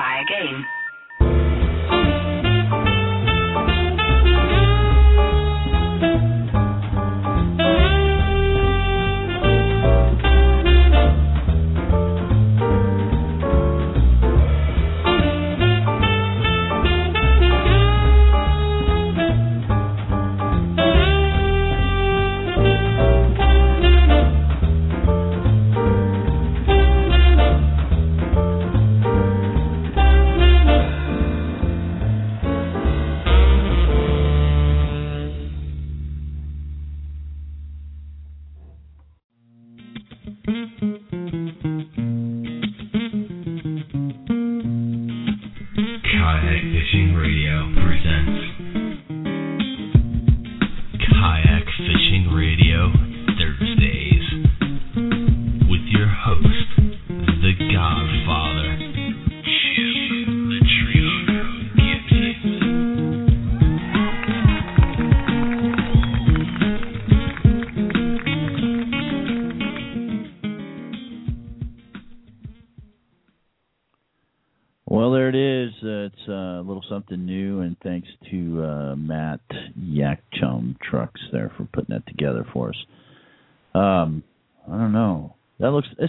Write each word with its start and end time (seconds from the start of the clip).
Try 0.00 0.22
again. 0.22 0.79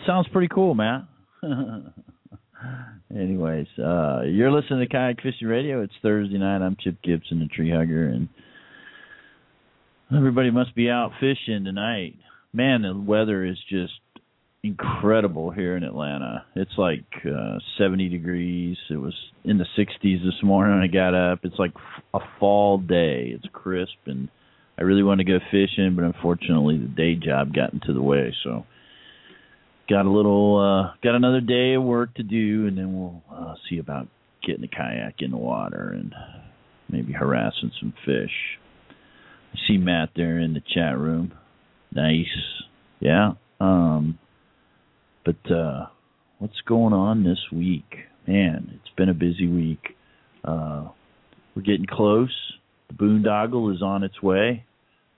It 0.02 0.08
sounds 0.08 0.28
pretty 0.30 0.48
cool, 0.48 0.74
Matt. 0.74 1.04
Anyways, 3.16 3.68
uh, 3.78 4.22
you're 4.26 4.52
listening 4.52 4.80
to 4.80 4.88
Kayak 4.88 5.18
Fishing 5.22 5.48
Radio. 5.48 5.84
It's 5.84 5.94
Thursday 6.02 6.40
night. 6.40 6.66
I'm 6.66 6.76
Chip 6.80 6.96
Gibson, 7.04 7.40
the 7.40 7.46
tree 7.46 7.70
hugger, 7.70 8.08
and 8.08 8.28
everybody 10.16 10.50
must 10.50 10.74
be 10.74 10.90
out 10.90 11.12
fishing 11.20 11.66
tonight. 11.66 12.16
Man, 12.52 12.82
the 12.82 12.96
weather 13.00 13.46
is 13.46 13.58
just 13.70 13.94
incredible 14.64 15.52
here 15.52 15.78
in 15.78 15.84
Atlanta. 15.84 16.46
It's 16.56 16.78
like 16.80 17.06
uh 17.24 17.60
70 17.78 18.10
degrees. 18.10 18.78
It 18.90 18.98
was 18.98 19.14
in 19.44 19.60
the 19.60 19.68
60s 19.78 20.24
this 20.24 20.44
morning 20.44 20.80
I 20.80 20.88
got 20.88 21.14
up. 21.14 21.42
It's 21.44 21.60
like 21.60 21.74
a 22.16 22.20
fall 22.40 22.80
day. 22.80 23.34
It's 23.36 23.46
crisp 23.54 23.92
and 24.08 24.30
I 24.80 24.82
really 24.82 25.04
wanted 25.04 25.28
to 25.28 25.32
go 25.32 25.46
fishing, 25.52 25.96
but 25.96 26.06
unfortunately 26.06 26.80
the 26.80 26.88
day 26.88 27.14
job 27.14 27.54
got 27.54 27.74
into 27.74 27.94
the 27.94 28.02
way, 28.02 28.34
so 28.44 28.66
got 29.92 30.06
a 30.06 30.10
little 30.10 30.58
uh 30.58 30.96
got 31.04 31.16
another 31.16 31.42
day 31.42 31.74
of 31.74 31.84
work 31.84 32.14
to 32.14 32.24
do 32.24 32.66
and 32.66 32.78
then 32.78 32.98
we'll 32.98 33.22
uh 33.30 33.56
see 33.70 33.78
about 33.78 34.08
getting 34.46 34.62
the 34.62 34.68
kayak 34.68 35.16
in 35.20 35.32
the 35.32 35.38
water 35.38 35.92
and 35.94 36.14
maybe 36.90 37.12
harassing 37.12 37.72
some 37.80 37.94
fish. 38.06 38.32
I 39.54 39.58
see 39.68 39.78
Matt 39.78 40.10
there 40.16 40.40
in 40.40 40.54
the 40.54 40.62
chat 40.74 40.98
room. 40.98 41.34
Nice. 41.94 42.26
Yeah. 43.02 43.34
Um 43.60 44.18
but 45.26 45.52
uh 45.52 45.88
what's 46.40 46.62
going 46.66 46.94
on 46.94 47.26
this 47.26 47.40
week? 47.52 47.96
Man, 48.26 48.72
it's 48.76 48.96
been 48.96 49.10
a 49.10 49.14
busy 49.14 49.48
week. 49.48 49.98
Uh 50.46 50.88
we're 51.54 51.64
getting 51.64 51.86
close. 51.86 52.54
The 52.88 52.94
boondoggle 52.94 53.76
is 53.76 53.82
on 53.82 54.04
its 54.04 54.22
way. 54.24 54.64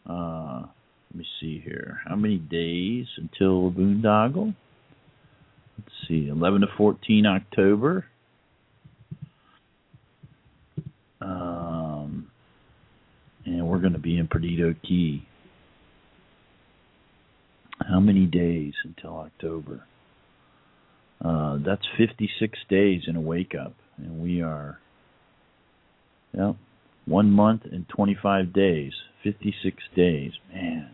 Uh 0.09 0.63
let 1.11 1.19
me 1.19 1.25
see 1.39 1.61
here. 1.63 1.99
How 2.07 2.15
many 2.15 2.37
days 2.37 3.05
until 3.17 3.69
the 3.69 3.79
boondoggle? 3.79 4.55
See, 6.07 6.27
11 6.27 6.61
to 6.61 6.67
14 6.77 7.25
October. 7.25 8.05
Um, 11.21 12.29
and 13.45 13.67
we're 13.67 13.79
going 13.79 13.93
to 13.93 13.99
be 13.99 14.17
in 14.17 14.27
Perdido 14.27 14.75
Key. 14.87 15.25
How 17.87 17.99
many 17.99 18.25
days 18.25 18.73
until 18.83 19.17
October? 19.17 19.85
Uh, 21.23 21.57
that's 21.65 21.83
56 21.97 22.59
days 22.69 23.03
in 23.07 23.15
a 23.15 23.21
wake 23.21 23.53
up, 23.55 23.73
and 23.97 24.21
we 24.21 24.41
are, 24.41 24.79
yeah, 26.33 26.53
one 27.05 27.31
month 27.31 27.61
and 27.71 27.87
25 27.87 28.51
days, 28.51 28.91
56 29.23 29.77
days. 29.95 30.31
Man, 30.53 30.91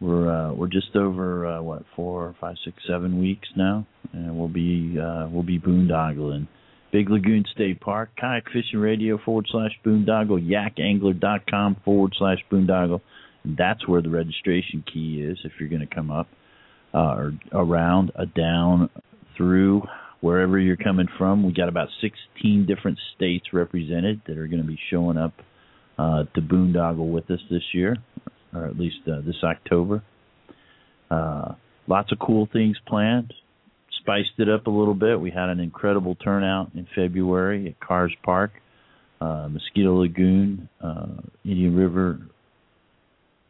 we're 0.00 0.30
uh, 0.30 0.52
we're 0.52 0.68
just 0.68 0.94
over 0.94 1.46
uh, 1.46 1.62
what 1.62 1.82
four, 1.96 2.34
five, 2.40 2.56
six, 2.64 2.76
seven 2.86 3.18
weeks 3.20 3.48
now, 3.56 3.86
and 4.12 4.38
we'll 4.38 4.48
be 4.48 4.98
uh, 4.98 5.28
we'll 5.28 5.42
be 5.42 5.58
boondoggling. 5.58 6.46
Big 6.90 7.10
Lagoon 7.10 7.44
State 7.52 7.80
Park, 7.80 8.10
Kayak 8.18 8.44
Fishing 8.46 8.80
Radio 8.80 9.18
forward 9.22 9.46
slash 9.50 9.72
boondoggle, 9.84 10.40
yakangler.com 10.48 11.76
forward 11.84 12.14
slash 12.16 12.38
boondoggle. 12.50 13.00
That's 13.44 13.86
where 13.86 14.00
the 14.00 14.08
registration 14.08 14.82
key 14.90 15.20
is 15.22 15.38
if 15.44 15.52
you're 15.60 15.68
going 15.68 15.86
to 15.86 15.94
come 15.94 16.10
up 16.10 16.28
uh, 16.94 17.14
or 17.14 17.32
around, 17.52 18.12
uh, 18.16 18.24
down, 18.34 18.88
through, 19.36 19.82
wherever 20.20 20.58
you're 20.58 20.76
coming 20.76 21.08
from. 21.18 21.44
We 21.44 21.52
got 21.52 21.68
about 21.68 21.88
16 22.00 22.66
different 22.66 22.98
states 23.14 23.46
represented 23.52 24.22
that 24.26 24.38
are 24.38 24.46
going 24.46 24.62
to 24.62 24.68
be 24.68 24.78
showing 24.90 25.16
up 25.16 25.34
uh, 25.98 26.24
to 26.34 26.40
boondoggle 26.40 27.10
with 27.10 27.30
us 27.30 27.40
this 27.50 27.62
year, 27.72 27.96
or 28.54 28.66
at 28.66 28.78
least 28.78 28.96
uh, 29.06 29.20
this 29.24 29.36
October. 29.42 30.02
Uh, 31.10 31.54
lots 31.86 32.12
of 32.12 32.18
cool 32.18 32.48
things 32.52 32.76
planned. 32.86 33.32
Spiced 34.00 34.38
it 34.38 34.48
up 34.48 34.66
a 34.66 34.70
little 34.70 34.94
bit. 34.94 35.20
We 35.20 35.30
had 35.30 35.48
an 35.48 35.60
incredible 35.60 36.14
turnout 36.14 36.70
in 36.74 36.86
February 36.94 37.68
at 37.68 37.80
Kars 37.80 38.14
Park, 38.22 38.52
uh, 39.20 39.48
Mosquito 39.50 40.00
Lagoon, 40.00 40.68
uh, 40.82 41.20
Indian 41.44 41.74
River. 41.74 42.20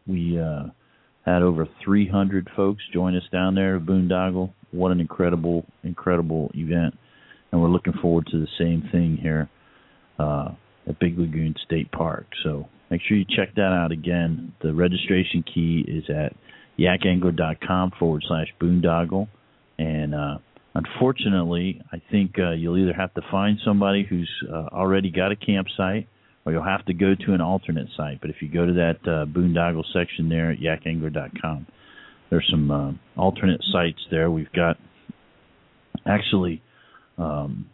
We 0.07 0.41
uh, 0.41 0.65
had 1.25 1.43
over 1.43 1.69
300 1.85 2.49
folks 2.57 2.83
join 2.93 3.17
us 3.17 3.23
down 3.31 3.55
there 3.55 3.79
Boondoggle. 3.79 4.53
What 4.71 4.93
an 4.93 5.01
incredible, 5.01 5.65
incredible 5.85 6.51
event. 6.55 6.95
And 7.53 7.61
we're 7.61 7.69
looking 7.69 7.95
forward 8.01 8.27
to 8.31 8.39
the 8.39 8.49
same 8.59 8.89
thing 8.91 9.19
here 9.21 9.49
uh, 10.19 10.51
at 10.87 10.99
Big 10.99 11.19
Lagoon 11.19 11.55
State 11.65 11.91
Park. 11.93 12.27
So 12.43 12.69
make 12.91 13.01
sure 13.07 13.17
you 13.17 13.25
check 13.25 13.55
that 13.55 13.73
out 13.73 13.93
again. 13.93 14.53
The 14.63 14.73
registration 14.73 15.43
key 15.43 15.85
is 15.87 16.05
at 16.11 16.35
yakangler.com 16.79 17.93
forward 17.99 18.25
slash 18.27 18.49
boondoggle. 18.61 19.29
And 19.79 20.15
uh, 20.15 20.39
unfortunately, 20.75 21.83
I 21.93 22.01
think 22.11 22.39
uh, 22.39 22.53
you'll 22.53 22.79
either 22.79 22.95
have 22.95 23.15
to 23.15 23.23
find 23.31 23.59
somebody 23.65 24.07
who's 24.09 24.31
uh, 24.51 24.69
already 24.73 25.11
got 25.11 25.33
a 25.33 25.37
campsite 25.37 26.09
or 26.45 26.53
you'll 26.53 26.65
have 26.65 26.85
to 26.87 26.95
go 26.95 27.15
to 27.15 27.35
an 27.35 27.41
alternate 27.41 27.89
site. 27.97 28.21
But 28.21 28.31
if 28.31 28.37
you 28.41 28.49
go 28.49 28.65
to 28.65 28.73
that 28.73 28.99
uh, 29.05 29.27
boondoggle 29.27 29.85
section 29.93 30.29
there 30.29 30.51
at 30.51 30.59
yakangler.com, 30.59 31.67
there's 32.31 32.49
some 32.51 32.71
uh, 32.71 32.93
alternate 33.21 33.63
sites 33.73 34.01
there. 34.11 34.31
We've 34.31 34.53
got 34.53 34.77
actually 36.07 36.63
um, 37.19 37.69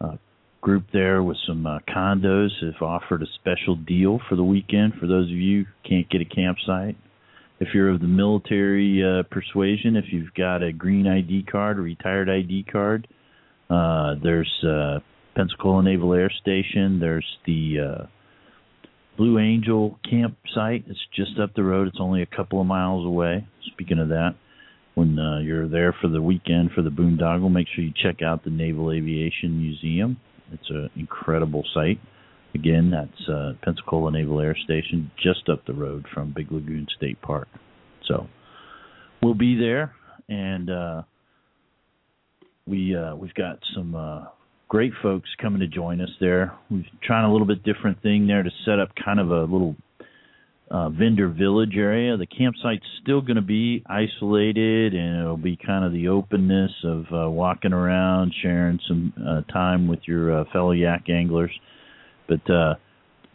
a 0.00 0.18
group 0.64 0.86
there 0.94 1.22
with 1.22 1.36
some 1.46 1.66
uh, 1.66 1.78
condos 1.86 2.48
have 2.62 2.80
offered 2.80 3.22
a 3.22 3.26
special 3.34 3.76
deal 3.76 4.18
for 4.30 4.34
the 4.34 4.42
weekend 4.42 4.94
for 4.94 5.06
those 5.06 5.26
of 5.26 5.36
you 5.36 5.64
who 5.64 5.88
can't 5.88 6.08
get 6.08 6.22
a 6.22 6.24
campsite. 6.24 6.96
If 7.60 7.68
you're 7.74 7.90
of 7.90 8.00
the 8.00 8.06
military 8.06 9.04
uh, 9.04 9.24
persuasion, 9.30 9.94
if 9.94 10.06
you've 10.10 10.32
got 10.32 10.62
a 10.62 10.72
green 10.72 11.06
ID 11.06 11.44
card, 11.52 11.78
a 11.78 11.82
retired 11.82 12.30
ID 12.30 12.64
card, 12.72 13.06
uh, 13.68 14.14
there's 14.22 14.50
uh, 14.66 15.00
Pensacola 15.36 15.82
Naval 15.82 16.14
Air 16.14 16.32
Station. 16.40 16.98
There's 16.98 17.26
the 17.44 17.76
uh, 17.80 18.06
Blue 19.18 19.38
Angel 19.38 19.98
campsite. 20.08 20.84
It's 20.88 21.06
just 21.14 21.38
up 21.38 21.54
the 21.54 21.62
road. 21.62 21.88
It's 21.88 22.00
only 22.00 22.22
a 22.22 22.36
couple 22.36 22.62
of 22.62 22.66
miles 22.66 23.04
away. 23.04 23.46
Speaking 23.66 23.98
of 23.98 24.08
that, 24.08 24.34
when 24.94 25.18
uh, 25.18 25.40
you're 25.40 25.68
there 25.68 25.94
for 26.00 26.08
the 26.08 26.22
weekend 26.22 26.70
for 26.74 26.80
the 26.80 26.90
boondoggle, 26.90 27.52
make 27.52 27.66
sure 27.74 27.84
you 27.84 27.92
check 28.02 28.22
out 28.22 28.44
the 28.44 28.50
Naval 28.50 28.90
Aviation 28.90 29.58
Museum. 29.60 30.16
It's 30.52 30.70
an 30.70 30.90
incredible 30.96 31.64
site. 31.74 32.00
Again, 32.54 32.90
that's 32.90 33.28
uh, 33.28 33.52
Pensacola 33.62 34.12
Naval 34.12 34.40
Air 34.40 34.56
Station, 34.64 35.10
just 35.20 35.48
up 35.48 35.66
the 35.66 35.72
road 35.72 36.06
from 36.14 36.32
Big 36.34 36.52
Lagoon 36.52 36.86
State 36.96 37.20
Park. 37.20 37.48
So 38.06 38.28
we'll 39.22 39.34
be 39.34 39.56
there, 39.56 39.92
and 40.28 40.70
uh, 40.70 41.02
we 42.66 42.96
uh, 42.96 43.16
we've 43.16 43.34
got 43.34 43.58
some 43.74 43.94
uh, 43.94 44.26
great 44.68 44.92
folks 45.02 45.28
coming 45.40 45.60
to 45.60 45.66
join 45.66 46.00
us 46.00 46.10
there. 46.20 46.56
We're 46.70 46.84
trying 47.02 47.24
a 47.24 47.32
little 47.32 47.46
bit 47.46 47.64
different 47.64 48.02
thing 48.02 48.26
there 48.26 48.42
to 48.42 48.50
set 48.64 48.78
up 48.78 48.90
kind 49.04 49.18
of 49.18 49.30
a 49.30 49.42
little 49.42 49.74
uh, 50.70 50.88
vendor 50.88 51.28
village 51.28 51.74
area. 51.76 52.16
The 52.16 52.26
campsite's 52.26 52.86
still 53.02 53.20
going 53.20 53.36
to 53.36 53.42
be 53.42 53.82
isolated, 53.86 54.94
and 54.94 55.20
it'll 55.20 55.36
be 55.36 55.56
kind 55.56 55.84
of 55.84 55.92
the 55.92 56.08
openness 56.08 56.72
of 56.84 57.04
uh, 57.12 57.30
walking 57.30 57.72
around, 57.72 58.32
sharing 58.42 58.80
some 58.88 59.12
uh, 59.18 59.52
time 59.52 59.86
with 59.88 60.00
your 60.06 60.40
uh, 60.40 60.44
fellow 60.52 60.72
yak 60.72 61.04
anglers. 61.08 61.52
But 62.28 62.48
uh, 62.50 62.74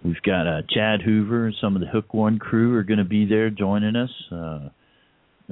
we've 0.03 0.21
got 0.23 0.47
uh, 0.47 0.61
Chad 0.69 1.01
Hoover 1.01 1.47
and 1.47 1.55
some 1.61 1.75
of 1.75 1.81
the 1.81 1.87
Hook 1.87 2.13
One 2.13 2.39
crew 2.39 2.75
are 2.75 2.83
going 2.83 2.99
to 2.99 3.03
be 3.05 3.25
there 3.25 3.49
joining 3.49 3.95
us. 3.95 4.11
Uh, 4.31 4.69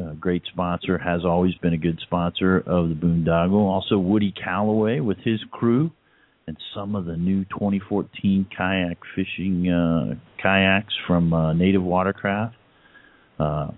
uh, 0.01 0.13
great 0.13 0.43
sponsor, 0.51 0.97
has 0.97 1.25
always 1.25 1.55
been 1.55 1.73
a 1.73 1.77
good 1.77 1.99
sponsor 2.03 2.57
of 2.57 2.89
the 2.89 2.95
Boondoggle. 2.95 3.53
Also, 3.53 3.97
Woody 3.97 4.31
Calloway 4.31 4.99
with 4.99 5.17
his 5.23 5.39
crew 5.51 5.91
and 6.47 6.57
some 6.73 6.95
of 6.95 7.05
the 7.05 7.17
new 7.17 7.43
2014 7.45 8.47
kayak 8.57 8.97
fishing 9.15 9.69
uh, 9.69 10.15
kayaks 10.41 10.93
from 11.05 11.33
uh, 11.33 11.53
Native 11.53 11.83
Watercraft. 11.83 12.55
Uh, 13.37 13.71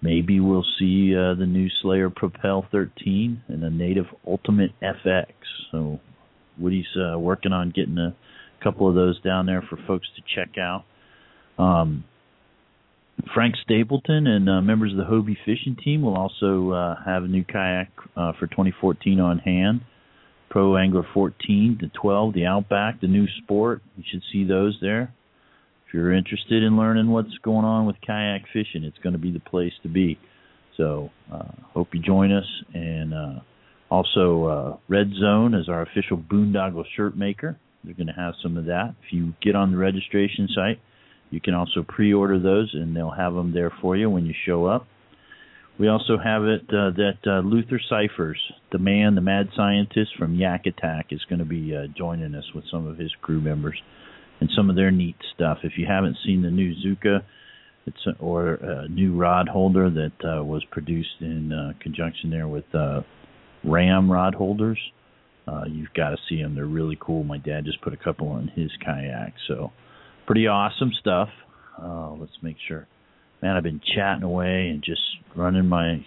maybe 0.00 0.38
we'll 0.38 0.64
see 0.78 1.14
uh, 1.14 1.34
the 1.34 1.46
new 1.46 1.68
Slayer 1.82 2.10
Propel 2.10 2.66
13 2.70 3.42
and 3.48 3.62
the 3.62 3.70
Native 3.70 4.06
Ultimate 4.26 4.70
FX. 4.80 5.26
So 5.72 5.98
Woody's 6.56 6.86
uh, 6.96 7.18
working 7.18 7.52
on 7.52 7.72
getting 7.74 7.98
a 7.98 8.14
couple 8.62 8.88
of 8.88 8.94
those 8.94 9.20
down 9.22 9.46
there 9.46 9.62
for 9.68 9.76
folks 9.86 10.06
to 10.14 10.22
check 10.34 10.56
out. 10.56 10.84
Um, 11.58 12.04
Frank 13.34 13.56
Stapleton 13.64 14.26
and 14.28 14.48
uh, 14.48 14.60
members 14.60 14.92
of 14.92 14.98
the 14.98 15.04
Hobie 15.04 15.36
fishing 15.44 15.76
team 15.82 16.02
will 16.02 16.16
also 16.16 16.96
have 17.04 17.24
a 17.24 17.28
new 17.28 17.44
kayak 17.44 17.90
for 18.14 18.46
2014 18.46 19.18
on 19.18 19.38
hand. 19.38 19.80
Pro 20.54 20.76
Angler 20.76 21.04
14 21.12 21.78
to 21.80 21.88
12, 22.00 22.32
the 22.32 22.46
Outback, 22.46 23.00
the 23.00 23.08
new 23.08 23.26
sport. 23.42 23.82
You 23.96 24.04
should 24.08 24.22
see 24.32 24.44
those 24.44 24.78
there. 24.80 25.12
If 25.84 25.92
you're 25.92 26.12
interested 26.12 26.62
in 26.62 26.76
learning 26.76 27.10
what's 27.10 27.36
going 27.42 27.64
on 27.64 27.86
with 27.86 27.96
kayak 28.06 28.42
fishing, 28.52 28.84
it's 28.84 28.98
going 28.98 29.14
to 29.14 29.18
be 29.18 29.32
the 29.32 29.40
place 29.40 29.72
to 29.82 29.88
be. 29.88 30.16
So, 30.76 31.10
uh, 31.32 31.50
hope 31.72 31.88
you 31.92 32.00
join 32.00 32.30
us. 32.30 32.44
And 32.72 33.12
uh, 33.12 33.40
also, 33.90 34.44
uh, 34.44 34.76
Red 34.88 35.10
Zone 35.20 35.54
is 35.54 35.68
our 35.68 35.82
official 35.82 36.16
boondoggle 36.16 36.84
shirt 36.96 37.16
maker. 37.16 37.58
They're 37.82 37.94
going 37.94 38.06
to 38.06 38.12
have 38.12 38.34
some 38.40 38.56
of 38.56 38.66
that. 38.66 38.94
If 39.04 39.12
you 39.12 39.34
get 39.42 39.56
on 39.56 39.72
the 39.72 39.76
registration 39.76 40.48
site, 40.54 40.78
you 41.30 41.40
can 41.40 41.54
also 41.54 41.82
pre-order 41.82 42.38
those, 42.38 42.70
and 42.74 42.94
they'll 42.94 43.10
have 43.10 43.34
them 43.34 43.52
there 43.52 43.72
for 43.82 43.96
you 43.96 44.08
when 44.08 44.24
you 44.24 44.34
show 44.46 44.66
up. 44.66 44.86
We 45.78 45.88
also 45.88 46.18
have 46.22 46.44
it 46.44 46.62
uh, 46.68 46.90
that 46.96 47.18
uh, 47.26 47.40
Luther 47.40 47.80
Cifers, 47.90 48.38
the 48.70 48.78
man, 48.78 49.16
the 49.16 49.20
mad 49.20 49.48
scientist 49.56 50.12
from 50.16 50.36
Yak 50.36 50.66
Attack, 50.66 51.06
is 51.10 51.24
going 51.28 51.40
to 51.40 51.44
be 51.44 51.74
uh, 51.74 51.88
joining 51.96 52.34
us 52.36 52.44
with 52.54 52.64
some 52.70 52.86
of 52.86 52.96
his 52.96 53.10
crew 53.22 53.40
members 53.40 53.80
and 54.40 54.48
some 54.56 54.70
of 54.70 54.76
their 54.76 54.92
neat 54.92 55.16
stuff. 55.34 55.58
If 55.64 55.72
you 55.76 55.86
haven't 55.86 56.16
seen 56.24 56.42
the 56.42 56.50
new 56.50 56.74
Zooka, 56.76 57.22
it's 57.86 58.06
a, 58.06 58.12
or 58.22 58.54
a 58.54 58.88
new 58.88 59.16
rod 59.16 59.48
holder 59.48 59.90
that 59.90 60.12
uh, 60.24 60.44
was 60.44 60.64
produced 60.70 61.16
in 61.20 61.52
uh, 61.52 61.72
conjunction 61.80 62.30
there 62.30 62.46
with 62.48 62.72
uh, 62.72 63.00
Ram 63.64 64.10
rod 64.10 64.34
holders. 64.34 64.78
Uh, 65.46 65.64
you've 65.66 65.92
got 65.94 66.10
to 66.10 66.16
see 66.28 66.40
them; 66.40 66.54
they're 66.54 66.66
really 66.66 66.96
cool. 67.00 67.24
My 67.24 67.38
dad 67.38 67.64
just 67.64 67.82
put 67.82 67.92
a 67.92 67.98
couple 67.98 68.28
on 68.28 68.50
his 68.54 68.70
kayak, 68.82 69.34
so 69.48 69.72
pretty 70.26 70.46
awesome 70.46 70.92
stuff. 71.00 71.28
Uh, 71.82 72.12
let's 72.12 72.32
make 72.42 72.56
sure. 72.66 72.86
Man, 73.44 73.58
I've 73.58 73.62
been 73.62 73.82
chatting 73.94 74.22
away 74.22 74.70
and 74.70 74.82
just 74.82 75.02
running 75.36 75.68
my 75.68 76.02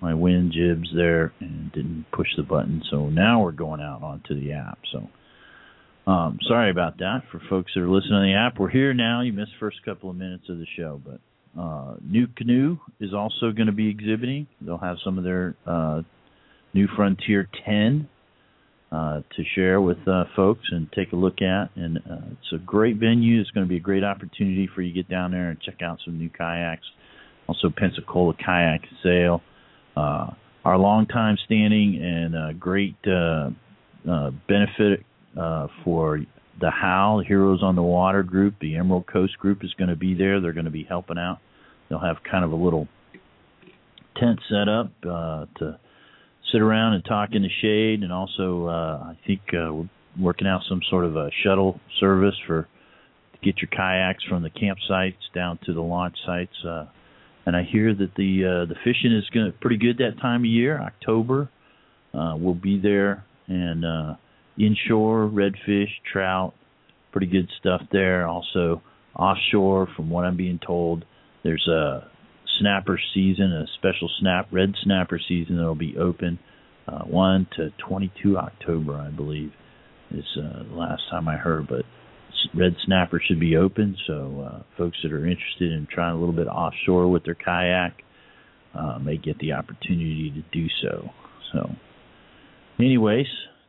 my 0.00 0.12
wind 0.12 0.52
jibs 0.52 0.88
there 0.92 1.32
and 1.38 1.70
didn't 1.70 2.06
push 2.12 2.26
the 2.36 2.42
button. 2.42 2.82
So 2.90 3.08
now 3.08 3.44
we're 3.44 3.52
going 3.52 3.80
out 3.80 4.02
onto 4.02 4.34
the 4.34 4.54
app. 4.54 4.80
So 4.90 6.10
um, 6.10 6.40
sorry 6.48 6.72
about 6.72 6.98
that 6.98 7.22
for 7.30 7.40
folks 7.48 7.70
that 7.74 7.80
are 7.80 7.88
listening 7.88 8.14
on 8.14 8.26
the 8.26 8.34
app. 8.34 8.58
We're 8.58 8.70
here 8.70 8.92
now. 8.92 9.20
You 9.20 9.32
missed 9.32 9.52
first 9.60 9.84
couple 9.84 10.10
of 10.10 10.16
minutes 10.16 10.46
of 10.48 10.58
the 10.58 10.66
show, 10.76 11.00
but 11.04 11.20
uh, 11.58 11.94
Canoe 12.36 12.78
is 12.98 13.14
also 13.14 13.52
going 13.52 13.68
to 13.68 13.72
be 13.72 13.88
exhibiting. 13.88 14.48
They'll 14.60 14.76
have 14.76 14.96
some 15.04 15.16
of 15.16 15.22
their 15.22 15.54
uh, 15.64 16.02
New 16.74 16.88
Frontier 16.96 17.48
10 17.64 18.08
uh, 18.94 19.22
to 19.36 19.42
share 19.54 19.80
with 19.80 19.98
uh, 20.06 20.24
folks 20.36 20.62
and 20.70 20.90
take 20.92 21.12
a 21.12 21.16
look 21.16 21.42
at. 21.42 21.70
And 21.74 21.98
uh, 21.98 22.30
it's 22.32 22.52
a 22.54 22.58
great 22.58 22.96
venue. 22.96 23.40
It's 23.40 23.50
going 23.50 23.66
to 23.66 23.68
be 23.68 23.78
a 23.78 23.80
great 23.80 24.04
opportunity 24.04 24.68
for 24.72 24.82
you 24.82 24.92
to 24.92 25.02
get 25.02 25.08
down 25.08 25.32
there 25.32 25.50
and 25.50 25.60
check 25.60 25.82
out 25.82 25.98
some 26.04 26.18
new 26.18 26.30
kayaks. 26.30 26.86
Also, 27.48 27.70
Pensacola 27.76 28.34
Kayak 28.34 28.82
Sale. 29.02 29.42
Uh, 29.96 30.30
our 30.64 30.78
longtime 30.78 31.36
standing 31.44 32.00
and 32.02 32.36
uh, 32.36 32.52
great 32.52 32.96
uh, 33.06 33.50
uh, 34.08 34.30
benefit 34.48 35.04
uh, 35.38 35.66
for 35.84 36.20
the 36.60 36.70
HOW, 36.70 37.20
Heroes 37.26 37.62
on 37.62 37.74
the 37.74 37.82
Water 37.82 38.22
group, 38.22 38.54
the 38.60 38.76
Emerald 38.76 39.06
Coast 39.06 39.36
group 39.38 39.64
is 39.64 39.74
going 39.74 39.90
to 39.90 39.96
be 39.96 40.14
there. 40.14 40.40
They're 40.40 40.52
going 40.52 40.66
to 40.66 40.70
be 40.70 40.86
helping 40.88 41.18
out. 41.18 41.38
They'll 41.88 41.98
have 41.98 42.18
kind 42.30 42.44
of 42.44 42.52
a 42.52 42.56
little 42.56 42.86
tent 44.16 44.38
set 44.48 44.68
up 44.68 44.92
uh, 45.02 45.46
to 45.58 45.80
sit 46.54 46.62
around 46.62 46.94
and 46.94 47.04
talk 47.04 47.30
in 47.32 47.42
the 47.42 47.48
shade, 47.60 48.02
and 48.02 48.12
also 48.12 48.68
uh, 48.68 49.02
I 49.10 49.18
think 49.26 49.40
uh, 49.48 49.72
we're 49.72 49.88
working 50.20 50.46
out 50.46 50.60
some 50.68 50.80
sort 50.88 51.04
of 51.04 51.16
a 51.16 51.28
shuttle 51.42 51.80
service 51.98 52.36
for 52.46 52.68
to 53.32 53.38
get 53.42 53.60
your 53.60 53.68
kayaks 53.70 54.22
from 54.28 54.44
the 54.44 54.50
campsites 54.50 55.16
down 55.34 55.58
to 55.66 55.74
the 55.74 55.80
launch 55.80 56.14
sites. 56.24 56.54
Uh, 56.64 56.86
and 57.44 57.56
I 57.56 57.64
hear 57.64 57.92
that 57.92 58.14
the 58.16 58.44
uh, 58.44 58.68
the 58.68 58.76
fishing 58.84 59.12
is 59.12 59.28
going 59.30 59.52
pretty 59.60 59.78
good 59.78 59.98
that 59.98 60.20
time 60.22 60.42
of 60.42 60.46
year. 60.46 60.80
October, 60.80 61.50
uh, 62.14 62.34
we'll 62.38 62.54
be 62.54 62.78
there, 62.80 63.24
and 63.48 63.84
uh, 63.84 64.14
inshore 64.56 65.28
redfish, 65.28 65.90
trout, 66.10 66.54
pretty 67.10 67.26
good 67.26 67.48
stuff 67.58 67.82
there. 67.90 68.28
Also 68.28 68.80
offshore, 69.16 69.88
from 69.96 70.08
what 70.08 70.24
I'm 70.24 70.36
being 70.36 70.60
told, 70.64 71.04
there's 71.42 71.66
a 71.66 72.08
snapper 72.60 72.98
season, 73.12 73.52
a 73.52 73.66
special 73.78 74.10
snap 74.20 74.48
red 74.50 74.74
snapper 74.82 75.20
season 75.28 75.56
that'll 75.56 75.74
be 75.74 75.96
open 75.96 76.38
uh, 76.86 77.04
1 77.04 77.46
to 77.56 77.70
22 77.88 78.36
October, 78.36 78.94
I 78.96 79.10
believe, 79.10 79.52
is 80.10 80.24
uh, 80.38 80.64
the 80.64 80.74
last 80.74 81.02
time 81.10 81.28
I 81.28 81.36
heard. 81.36 81.66
But 81.68 81.84
red 82.54 82.76
snapper 82.84 83.20
should 83.26 83.40
be 83.40 83.56
open, 83.56 83.96
so 84.06 84.48
uh, 84.48 84.62
folks 84.76 84.98
that 85.02 85.12
are 85.12 85.26
interested 85.26 85.72
in 85.72 85.86
trying 85.90 86.14
a 86.14 86.18
little 86.18 86.34
bit 86.34 86.46
offshore 86.46 87.08
with 87.08 87.24
their 87.24 87.34
kayak 87.34 88.02
uh, 88.74 88.98
may 88.98 89.16
get 89.16 89.38
the 89.38 89.52
opportunity 89.52 90.30
to 90.30 90.42
do 90.58 90.66
so. 90.82 91.10
So, 91.52 91.70
anyways, 92.78 93.26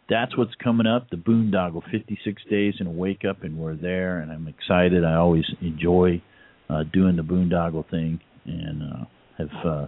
that's 0.09 0.37
what's 0.37 0.55
coming 0.63 0.87
up. 0.87 1.09
The 1.09 1.17
Boondoggle, 1.17 1.83
56 1.91 2.41
days 2.49 2.75
in 2.79 2.87
a 2.87 2.91
wake 2.91 3.23
up, 3.27 3.43
and 3.43 3.57
we're 3.57 3.75
there, 3.75 4.19
and 4.19 4.31
I'm 4.31 4.47
excited. 4.47 5.03
I 5.03 5.15
always 5.15 5.45
enjoy 5.61 6.21
uh, 6.69 6.83
doing 6.91 7.15
the 7.15 7.23
Boondoggle 7.23 7.89
thing, 7.89 8.19
and 8.45 8.83
uh, 8.83 9.05
have 9.37 9.65
uh, 9.65 9.87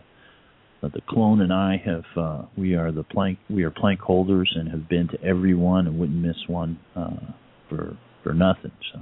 the 0.81 1.01
clone 1.07 1.41
and 1.41 1.51
I 1.51 1.81
have 1.85 2.05
uh, 2.15 2.45
we 2.57 2.75
are 2.75 2.91
the 2.91 3.03
plank 3.03 3.39
we 3.49 3.63
are 3.63 3.71
plank 3.71 3.99
holders 3.99 4.51
and 4.55 4.69
have 4.69 4.87
been 4.87 5.07
to 5.09 5.23
every 5.23 5.53
one 5.53 5.87
and 5.87 5.99
wouldn't 5.99 6.19
miss 6.19 6.37
one 6.47 6.79
uh, 6.95 7.31
for 7.69 7.97
for 8.23 8.33
nothing. 8.33 8.71
So, 8.93 8.99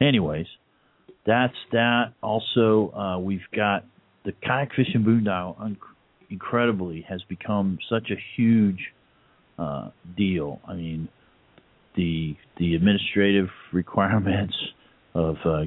anyways, 0.00 0.46
that's 1.26 1.56
that. 1.72 2.12
Also, 2.22 2.92
uh, 2.92 3.18
we've 3.18 3.40
got 3.54 3.84
the 4.24 4.32
kayak 4.42 4.70
fishing 4.74 5.04
boondoggle. 5.04 5.60
Un- 5.60 5.78
incredibly, 6.28 7.04
has 7.08 7.22
become 7.28 7.78
such 7.88 8.10
a 8.10 8.16
huge 8.36 8.80
uh, 9.58 9.90
deal. 10.16 10.60
I 10.66 10.74
mean, 10.74 11.08
the 11.96 12.36
the 12.58 12.74
administrative 12.74 13.48
requirements 13.72 14.54
of 15.14 15.36
uh, 15.44 15.62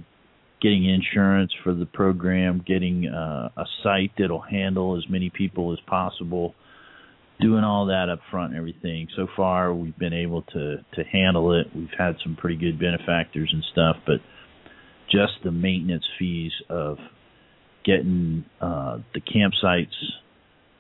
getting 0.61 0.85
insurance 0.85 1.51
for 1.63 1.73
the 1.73 1.85
program, 1.85 2.63
getting 2.65 3.07
uh, 3.07 3.49
a 3.55 3.65
site 3.83 4.11
that'll 4.17 4.41
handle 4.41 4.97
as 4.97 5.09
many 5.09 5.29
people 5.29 5.71
as 5.73 5.79
possible, 5.87 6.53
doing 7.39 7.63
all 7.63 7.85
that 7.85 8.09
up 8.11 8.19
front 8.29 8.51
and 8.51 8.57
everything. 8.57 9.07
So 9.15 9.27
far, 9.35 9.73
we've 9.73 9.97
been 9.97 10.13
able 10.13 10.41
to 10.41 10.77
to 10.77 11.03
handle 11.11 11.59
it. 11.59 11.67
We've 11.73 11.87
had 11.97 12.15
some 12.23 12.35
pretty 12.35 12.57
good 12.57 12.79
benefactors 12.79 13.49
and 13.53 13.63
stuff, 13.71 13.97
but 14.05 14.17
just 15.09 15.33
the 15.43 15.51
maintenance 15.51 16.05
fees 16.17 16.51
of 16.69 16.97
getting 17.85 18.45
uh, 18.61 18.97
the 19.13 19.21
campsites, 19.21 19.95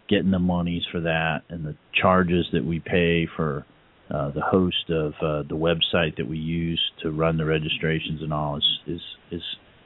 getting 0.09 0.31
the 0.31 0.39
monies 0.39 0.83
for 0.91 1.01
that, 1.01 1.43
and 1.49 1.65
the 1.65 1.75
charges 1.99 2.45
that 2.51 2.65
we 2.65 2.79
pay 2.79 3.27
for 3.35 3.65
uh, 4.11 4.31
the 4.31 4.41
host 4.41 4.89
of 4.89 5.13
uh, 5.21 5.43
the 5.47 5.55
website 5.55 6.17
that 6.17 6.27
we 6.27 6.37
use 6.37 6.81
to 7.01 7.11
run 7.11 7.37
the 7.37 7.45
registrations 7.45 8.21
and 8.21 8.33
all 8.33 8.57
is 8.57 8.63
is 8.87 9.01
is 9.31 9.41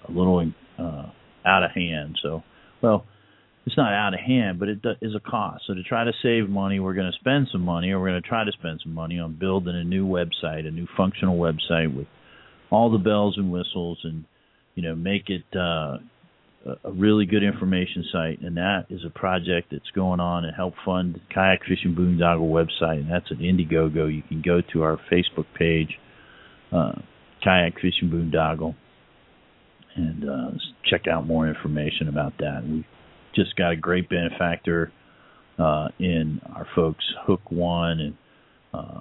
a 0.07 0.11
little 0.11 0.51
uh, 0.79 1.05
out 1.45 1.63
of 1.63 1.71
hand. 1.71 2.17
So, 2.21 2.43
well, 2.81 3.05
it's 3.65 3.77
not 3.77 3.93
out 3.93 4.13
of 4.13 4.19
hand, 4.19 4.59
but 4.59 4.69
it 4.69 4.79
is 5.01 5.15
a 5.15 5.19
cost. 5.19 5.63
So 5.67 5.73
to 5.73 5.83
try 5.83 6.03
to 6.03 6.11
save 6.21 6.49
money, 6.49 6.79
we're 6.79 6.93
going 6.93 7.11
to 7.11 7.17
spend 7.19 7.47
some 7.51 7.61
money, 7.61 7.91
or 7.91 7.99
we're 7.99 8.09
going 8.09 8.21
to 8.21 8.27
try 8.27 8.43
to 8.43 8.51
spend 8.51 8.81
some 8.83 8.93
money 8.93 9.19
on 9.19 9.37
building 9.39 9.75
a 9.75 9.83
new 9.83 10.05
website, 10.05 10.67
a 10.67 10.71
new 10.71 10.87
functional 10.97 11.37
website 11.37 11.95
with 11.95 12.07
all 12.69 12.91
the 12.91 12.97
bells 12.97 13.37
and 13.37 13.51
whistles, 13.51 13.99
and 14.03 14.25
you 14.75 14.83
know, 14.83 14.95
make 14.95 15.29
it 15.29 15.43
uh, 15.55 15.97
a, 16.83 16.91
really 16.91 17.25
good 17.25 17.43
information 17.43 18.03
site, 18.11 18.41
and 18.41 18.57
that 18.57 18.85
is 18.89 19.01
a 19.05 19.09
project 19.09 19.69
that's 19.71 19.89
going 19.95 20.19
on 20.19 20.45
and 20.45 20.55
help 20.55 20.73
fund 20.83 21.19
Kayak 21.33 21.61
Fishing 21.61 21.95
Boondoggle 21.95 22.49
website, 22.49 22.99
and 22.99 23.11
that's 23.11 23.29
an 23.31 23.37
Indiegogo. 23.37 24.13
You 24.13 24.23
can 24.27 24.41
go 24.41 24.61
to 24.73 24.83
our 24.83 24.99
Facebook 25.11 25.45
page, 25.57 25.99
uh, 26.71 26.93
Kayak 27.43 27.75
Fishing 27.75 28.09
Boondoggle, 28.09 28.75
and 29.95 30.29
uh, 30.29 30.51
check 30.89 31.07
out 31.07 31.25
more 31.25 31.47
information 31.47 32.07
about 32.07 32.33
that. 32.39 32.63
We 32.67 32.85
just 33.35 33.55
got 33.55 33.71
a 33.71 33.75
great 33.75 34.09
benefactor 34.09 34.91
uh, 35.59 35.87
in 35.99 36.41
our 36.55 36.67
folks 36.75 37.03
Hook 37.25 37.41
One 37.49 37.99
and 37.99 38.17
uh, 38.73 38.99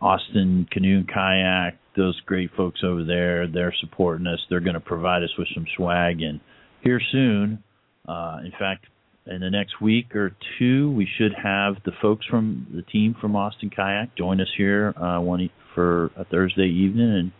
Austin 0.00 0.66
Canoe 0.70 0.98
and 0.98 1.08
Kayak. 1.08 1.78
Those 1.96 2.18
great 2.26 2.50
folks 2.56 2.80
over 2.84 3.04
there, 3.04 3.46
they're 3.46 3.74
supporting 3.80 4.26
us. 4.26 4.40
They're 4.48 4.60
going 4.60 4.74
to 4.74 4.80
provide 4.80 5.22
us 5.22 5.30
with 5.38 5.48
some 5.54 5.66
swag, 5.76 6.22
and 6.22 6.40
here 6.82 7.00
soon, 7.12 7.62
uh, 8.08 8.38
in 8.44 8.52
fact, 8.58 8.86
in 9.26 9.40
the 9.40 9.50
next 9.50 9.80
week 9.80 10.16
or 10.16 10.34
two, 10.58 10.90
we 10.92 11.06
should 11.18 11.32
have 11.40 11.76
the 11.84 11.92
folks 12.00 12.26
from 12.26 12.66
the 12.74 12.82
team 12.82 13.14
from 13.20 13.36
Austin 13.36 13.70
Kayak 13.70 14.16
join 14.16 14.40
us 14.40 14.48
here 14.56 14.92
uh, 14.96 15.20
one 15.20 15.48
for 15.74 16.10
a 16.16 16.24
Thursday 16.24 16.66
evening 16.66 17.14
and 17.14 17.32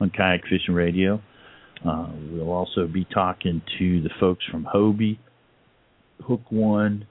on 0.00 0.10
Kayak 0.10 0.42
Fishing 0.44 0.74
Radio. 0.74 1.20
Uh, 1.84 2.08
we'll 2.30 2.50
also 2.50 2.86
be 2.86 3.04
talking 3.04 3.62
to 3.78 4.02
the 4.02 4.10
folks 4.18 4.44
from 4.50 4.66
Hobie, 4.72 5.18
Hook 6.26 6.42
One, 6.50 7.06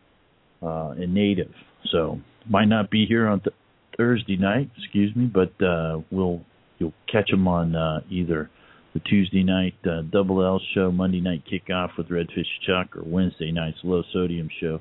uh, 0.61 0.93
and 0.97 1.13
Native. 1.13 1.53
So 1.91 2.19
might 2.49 2.65
not 2.65 2.89
be 2.89 3.05
here 3.05 3.27
on 3.27 3.41
th- 3.41 3.55
Thursday 3.97 4.37
night, 4.37 4.69
excuse 4.77 5.15
me, 5.15 5.25
but 5.25 5.53
uh, 5.63 5.99
we'll 6.11 6.41
you'll 6.79 6.93
catch 7.11 7.29
them 7.29 7.47
on 7.47 7.75
uh, 7.75 8.01
either 8.09 8.49
the 8.93 8.99
Tuesday 9.01 9.43
night 9.43 9.75
uh, 9.85 10.01
Double 10.01 10.43
L 10.43 10.59
show, 10.73 10.91
Monday 10.91 11.21
night 11.21 11.43
kickoff 11.51 11.89
with 11.97 12.07
Redfish 12.09 12.45
Chuck, 12.65 12.95
or 12.95 13.03
Wednesday 13.05 13.51
night's 13.51 13.77
Low 13.83 14.03
Sodium 14.13 14.49
show 14.59 14.79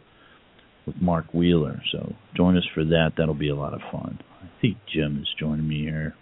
with 0.86 0.96
Mark 1.00 1.32
Wheeler. 1.32 1.82
So 1.92 2.14
join 2.36 2.56
us 2.56 2.64
for 2.74 2.84
that. 2.84 3.12
That'll 3.16 3.34
be 3.34 3.50
a 3.50 3.56
lot 3.56 3.74
of 3.74 3.80
fun. 3.92 4.20
I 4.42 4.46
think 4.60 4.78
Jim 4.92 5.18
is 5.20 5.28
joining 5.38 5.66
me 5.66 5.80
here. 5.80 6.14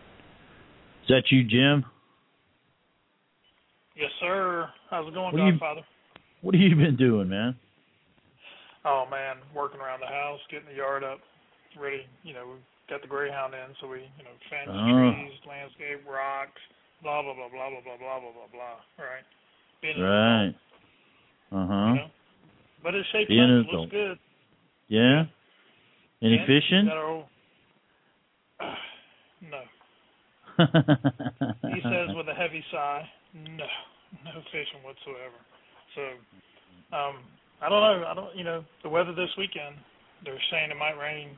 Is 1.02 1.08
that 1.08 1.24
you, 1.30 1.44
Jim? 1.44 1.84
Yes, 4.02 4.10
sir. 4.18 4.66
How's 4.90 5.06
it 5.06 5.14
going, 5.14 5.30
What 5.32 5.38
do 5.38 5.46
you- 5.46 5.52
Godfather? 5.52 5.82
What 6.42 6.54
have 6.56 6.60
you 6.60 6.74
been 6.74 6.96
doing, 6.96 7.28
man? 7.28 7.54
Oh 8.84 9.06
man, 9.08 9.36
working 9.54 9.78
around 9.80 10.00
the 10.00 10.10
house, 10.10 10.40
getting 10.50 10.66
the 10.66 10.74
yard 10.74 11.04
up, 11.04 11.20
ready. 11.78 12.02
You 12.24 12.34
know, 12.34 12.46
we've 12.50 12.66
got 12.90 13.00
the 13.00 13.06
greyhound 13.06 13.54
in, 13.54 13.70
so 13.80 13.86
we, 13.86 13.98
you 14.18 14.24
know, 14.26 14.34
fence 14.50 14.66
Oh. 14.66 14.90
trees, 14.90 15.38
landscape, 15.46 16.02
rocks, 16.04 16.58
blah 17.00 17.22
blah 17.22 17.32
blah 17.34 17.46
blah 17.48 17.70
blah 17.70 17.80
blah 17.86 17.96
blah 17.96 18.18
blah 18.18 18.32
blah 18.34 18.50
blah. 18.50 18.76
Right. 18.98 19.22
Being 19.80 20.00
Right. 20.02 20.54
Uh 21.52 21.62
You 21.62 21.66
huh. 21.70 21.94
know? 21.94 22.10
But 22.82 22.94
it's 22.96 23.08
shaped 23.10 23.28
Being 23.28 23.60
up. 23.60 23.66
It 23.66 23.72
looks 23.72 23.92
good. 23.92 24.18
Yeah. 24.88 25.26
Any 26.20 26.38
And 26.38 26.46
fishing? 26.50 26.90
Old, 26.90 27.24
no. 29.46 29.62
He 31.72 31.80
says 31.82 32.08
with 32.16 32.28
a 32.28 32.34
heavy 32.34 32.64
sigh, 32.72 33.08
no, 33.34 33.64
no 34.24 34.36
fishing 34.52 34.84
whatsoever. 34.84 35.38
So, 35.96 36.02
um, 36.92 37.16
I 37.60 37.68
don't 37.68 37.80
know. 37.80 38.06
I 38.06 38.14
don't, 38.14 38.32
you 38.36 38.44
know, 38.44 38.64
the 38.82 38.88
weather 38.88 39.14
this 39.14 39.30
weekend. 39.38 39.76
They're 40.24 40.38
saying 40.50 40.70
it 40.70 40.78
might 40.78 40.98
rain 41.00 41.34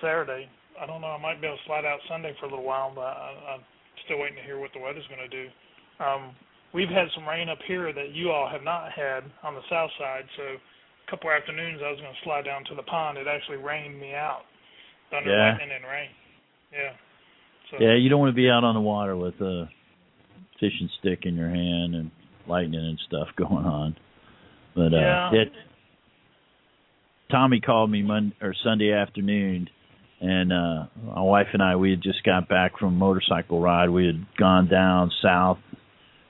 Saturday. 0.00 0.48
I 0.80 0.86
don't 0.86 1.00
know. 1.00 1.12
I 1.12 1.20
might 1.20 1.40
be 1.40 1.46
able 1.46 1.56
to 1.58 1.66
slide 1.66 1.84
out 1.84 1.98
Sunday 2.08 2.34
for 2.38 2.46
a 2.46 2.50
little 2.50 2.64
while, 2.64 2.92
but 2.94 3.10
I, 3.10 3.58
I'm 3.58 3.64
still 4.06 4.18
waiting 4.18 4.36
to 4.38 4.46
hear 4.46 4.58
what 4.58 4.70
the 4.72 4.80
weather's 4.80 5.06
going 5.08 5.24
to 5.24 5.32
do. 5.32 5.46
Um, 5.98 6.32
we've 6.72 6.88
had 6.88 7.08
some 7.14 7.26
rain 7.28 7.48
up 7.48 7.58
here 7.66 7.92
that 7.92 8.14
you 8.14 8.30
all 8.30 8.48
have 8.48 8.62
not 8.62 8.92
had 8.92 9.24
on 9.42 9.54
the 9.54 9.64
south 9.68 9.90
side. 9.98 10.24
So, 10.36 10.56
a 10.56 11.10
couple 11.10 11.30
afternoons 11.30 11.82
I 11.84 11.90
was 11.90 12.00
going 12.00 12.14
to 12.14 12.22
slide 12.24 12.44
down 12.46 12.64
to 12.70 12.74
the 12.74 12.86
pond. 12.86 13.18
It 13.18 13.26
actually 13.26 13.58
rained 13.58 13.98
me 13.98 14.14
out, 14.14 14.46
thunder, 15.10 15.30
Yeah. 15.30 15.50
lightning, 15.50 15.74
and 15.74 15.84
rain. 15.84 16.10
Yeah. 16.72 16.94
So, 17.70 17.76
yeah, 17.82 17.94
you 17.94 18.08
don't 18.08 18.20
want 18.20 18.30
to 18.30 18.38
be 18.38 18.48
out 18.48 18.62
on 18.64 18.74
the 18.74 18.80
water 18.80 19.16
with 19.16 19.34
a 19.42 19.68
fishing 20.60 20.90
stick 21.00 21.20
in 21.24 21.34
your 21.34 21.48
hand 21.48 21.94
and 21.94 22.10
lightning 22.46 22.80
and 22.84 22.98
stuff 23.06 23.28
going 23.36 23.64
on. 23.64 23.96
But 24.74 24.94
uh, 24.94 24.98
Yeah. 24.98 25.30
it, 25.32 25.52
Tommy 27.30 27.60
called 27.60 27.90
me 27.90 28.02
Monday 28.02 28.34
or 28.42 28.54
Sunday 28.64 28.92
afternoon, 28.92 29.68
and 30.20 30.52
uh, 30.52 30.86
my 31.14 31.22
wife 31.22 31.46
and 31.52 31.62
I 31.62 31.76
we 31.76 31.90
had 31.90 32.02
just 32.02 32.22
got 32.24 32.48
back 32.48 32.78
from 32.78 32.88
a 32.88 32.96
motorcycle 32.98 33.60
ride. 33.60 33.88
We 33.90 34.06
had 34.06 34.26
gone 34.36 34.68
down 34.68 35.10
south, 35.22 35.58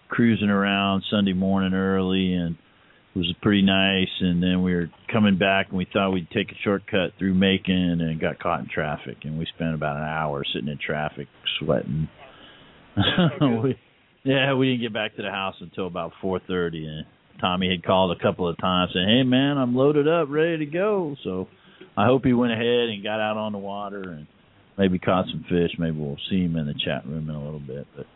cruising 0.08 0.50
around 0.50 1.02
Sunday 1.10 1.32
morning 1.32 1.72
early, 1.72 2.34
and 2.34 2.56
it 3.14 3.18
was 3.18 3.34
pretty 3.40 3.62
nice. 3.62 4.10
And 4.20 4.42
then 4.42 4.62
we 4.62 4.74
were 4.74 4.90
coming 5.10 5.38
back, 5.38 5.68
and 5.70 5.78
we 5.78 5.86
thought 5.90 6.10
we'd 6.12 6.30
take 6.30 6.50
a 6.52 6.54
shortcut 6.62 7.12
through 7.18 7.34
Macon, 7.34 8.00
and 8.02 8.20
got 8.20 8.38
caught 8.38 8.60
in 8.60 8.68
traffic. 8.68 9.16
And 9.24 9.38
we 9.38 9.46
spent 9.54 9.74
about 9.74 9.96
an 9.96 10.04
hour 10.04 10.44
sitting 10.52 10.68
in 10.68 10.78
traffic, 10.84 11.28
sweating. 11.58 12.08
We, 13.40 13.78
yeah, 14.24 14.54
we 14.54 14.70
didn't 14.70 14.82
get 14.82 14.92
back 14.92 15.16
to 15.16 15.22
the 15.22 15.30
house 15.30 15.56
until 15.60 15.86
about 15.86 16.12
four 16.20 16.40
thirty, 16.46 16.86
and 16.86 17.06
Tommy 17.40 17.70
had 17.70 17.84
called 17.84 18.16
a 18.16 18.22
couple 18.22 18.48
of 18.48 18.58
times 18.58 18.92
saying, 18.94 19.08
"Hey, 19.08 19.22
man, 19.22 19.58
I'm 19.58 19.74
loaded 19.74 20.06
up, 20.08 20.28
ready 20.30 20.58
to 20.58 20.66
go." 20.66 21.16
So 21.24 21.48
I 21.96 22.06
hope 22.06 22.24
he 22.24 22.32
went 22.32 22.52
ahead 22.52 22.88
and 22.90 23.02
got 23.02 23.20
out 23.20 23.36
on 23.36 23.52
the 23.52 23.58
water 23.58 24.02
and 24.02 24.26
maybe 24.78 24.98
caught 24.98 25.26
some 25.26 25.44
fish. 25.48 25.72
Maybe 25.78 25.96
we'll 25.96 26.16
see 26.28 26.44
him 26.44 26.56
in 26.56 26.66
the 26.66 26.74
chat 26.74 27.06
room 27.06 27.28
in 27.28 27.34
a 27.34 27.42
little 27.44 27.60
bit. 27.60 27.86
But 27.96 28.06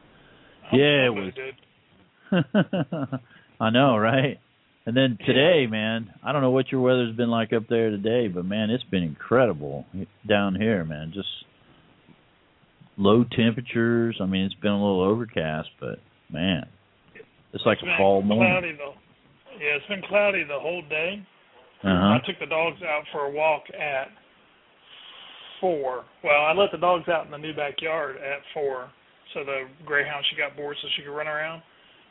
yeah, 0.73 1.06
it 1.06 1.14
was- 1.14 1.32
I 3.61 3.70
know, 3.70 3.96
right? 3.96 4.38
And 4.87 4.96
then 4.96 5.18
today, 5.25 5.66
man, 5.66 6.12
I 6.23 6.32
don't 6.32 6.42
know 6.42 6.50
what 6.50 6.70
your 6.70 6.82
weather's 6.82 7.16
been 7.16 7.30
like 7.30 7.52
up 7.54 7.68
there 7.68 7.90
today, 7.90 8.28
but 8.28 8.44
man, 8.44 8.68
it's 8.70 8.84
been 8.84 9.02
incredible 9.02 9.87
down 10.28 10.54
here, 10.56 10.84
man. 10.84 11.12
Just 11.14 11.28
low 12.96 13.24
temperatures. 13.24 14.18
I 14.20 14.26
mean, 14.26 14.44
it's 14.44 14.54
been 14.54 14.72
a 14.72 14.80
little 14.80 15.02
overcast, 15.02 15.68
but 15.80 15.98
man, 16.30 16.66
it's 17.52 17.64
like 17.66 17.78
It's 17.78 17.88
a 17.88 17.96
fall 17.98 18.22
morning. 18.22 18.50
Cloudy 18.50 18.72
the, 18.72 19.64
yeah, 19.64 19.76
it's 19.76 19.86
been 19.86 20.02
cloudy 20.08 20.44
the 20.44 20.58
whole 20.58 20.82
day. 20.88 21.26
Uh 21.82 21.88
huh. 21.88 22.18
I 22.18 22.18
took 22.26 22.38
the 22.40 22.46
dogs 22.46 22.78
out 22.82 23.02
for 23.12 23.26
a 23.26 23.30
walk 23.30 23.62
at 23.70 24.08
four. 25.60 26.04
Well, 26.22 26.40
I 26.42 26.52
let 26.52 26.72
the 26.72 26.78
dogs 26.78 27.08
out 27.08 27.26
in 27.26 27.30
the 27.30 27.38
new 27.38 27.54
backyard 27.54 28.16
at 28.16 28.40
four, 28.52 28.90
so 29.32 29.44
the 29.44 29.64
greyhound 29.84 30.24
she 30.30 30.36
got 30.36 30.56
bored 30.56 30.76
so 30.80 30.88
she 30.96 31.02
could 31.02 31.14
run 31.14 31.28
around. 31.28 31.62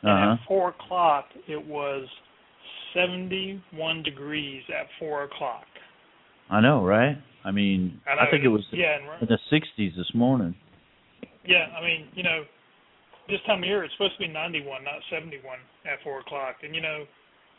And 0.02 0.10
huh. 0.10 0.32
at 0.32 0.48
four 0.48 0.68
o'clock, 0.70 1.26
it 1.48 1.66
was 1.66 2.06
seventy-one 2.94 4.02
degrees 4.02 4.62
at 4.68 4.86
four 4.98 5.24
o'clock. 5.24 5.64
I 6.50 6.60
know, 6.60 6.84
right? 6.84 7.16
I 7.44 7.50
mean, 7.50 8.00
And 8.06 8.20
I 8.20 8.30
think 8.30 8.44
it 8.44 8.48
was 8.48 8.62
yeah, 8.72 8.96
in 9.20 9.28
the 9.28 9.38
60s 9.52 9.96
this 9.96 10.10
morning. 10.14 10.54
Yeah. 11.46 11.66
I 11.78 11.84
mean, 11.84 12.08
you 12.14 12.22
know, 12.22 12.44
this 13.28 13.40
time 13.46 13.62
of 13.62 13.68
year 13.68 13.84
it's 13.84 13.94
supposed 13.94 14.14
to 14.14 14.26
be 14.26 14.28
ninety-one, 14.28 14.84
not 14.84 15.00
seventy-one 15.10 15.58
at 15.84 16.02
four 16.02 16.20
o'clock. 16.20 16.56
And 16.62 16.74
you 16.74 16.80
know, 16.80 17.04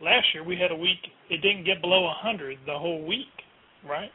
last 0.02 0.28
year 0.34 0.44
we 0.44 0.58
had 0.58 0.72
a 0.72 0.76
week 0.76 1.00
it 1.30 1.42
didn't 1.42 1.66
get 1.66 1.82
below 1.82 2.10
hundred 2.16 2.58
the 2.66 2.78
whole 2.78 3.06
week, 3.06 3.34
right? 3.88 4.12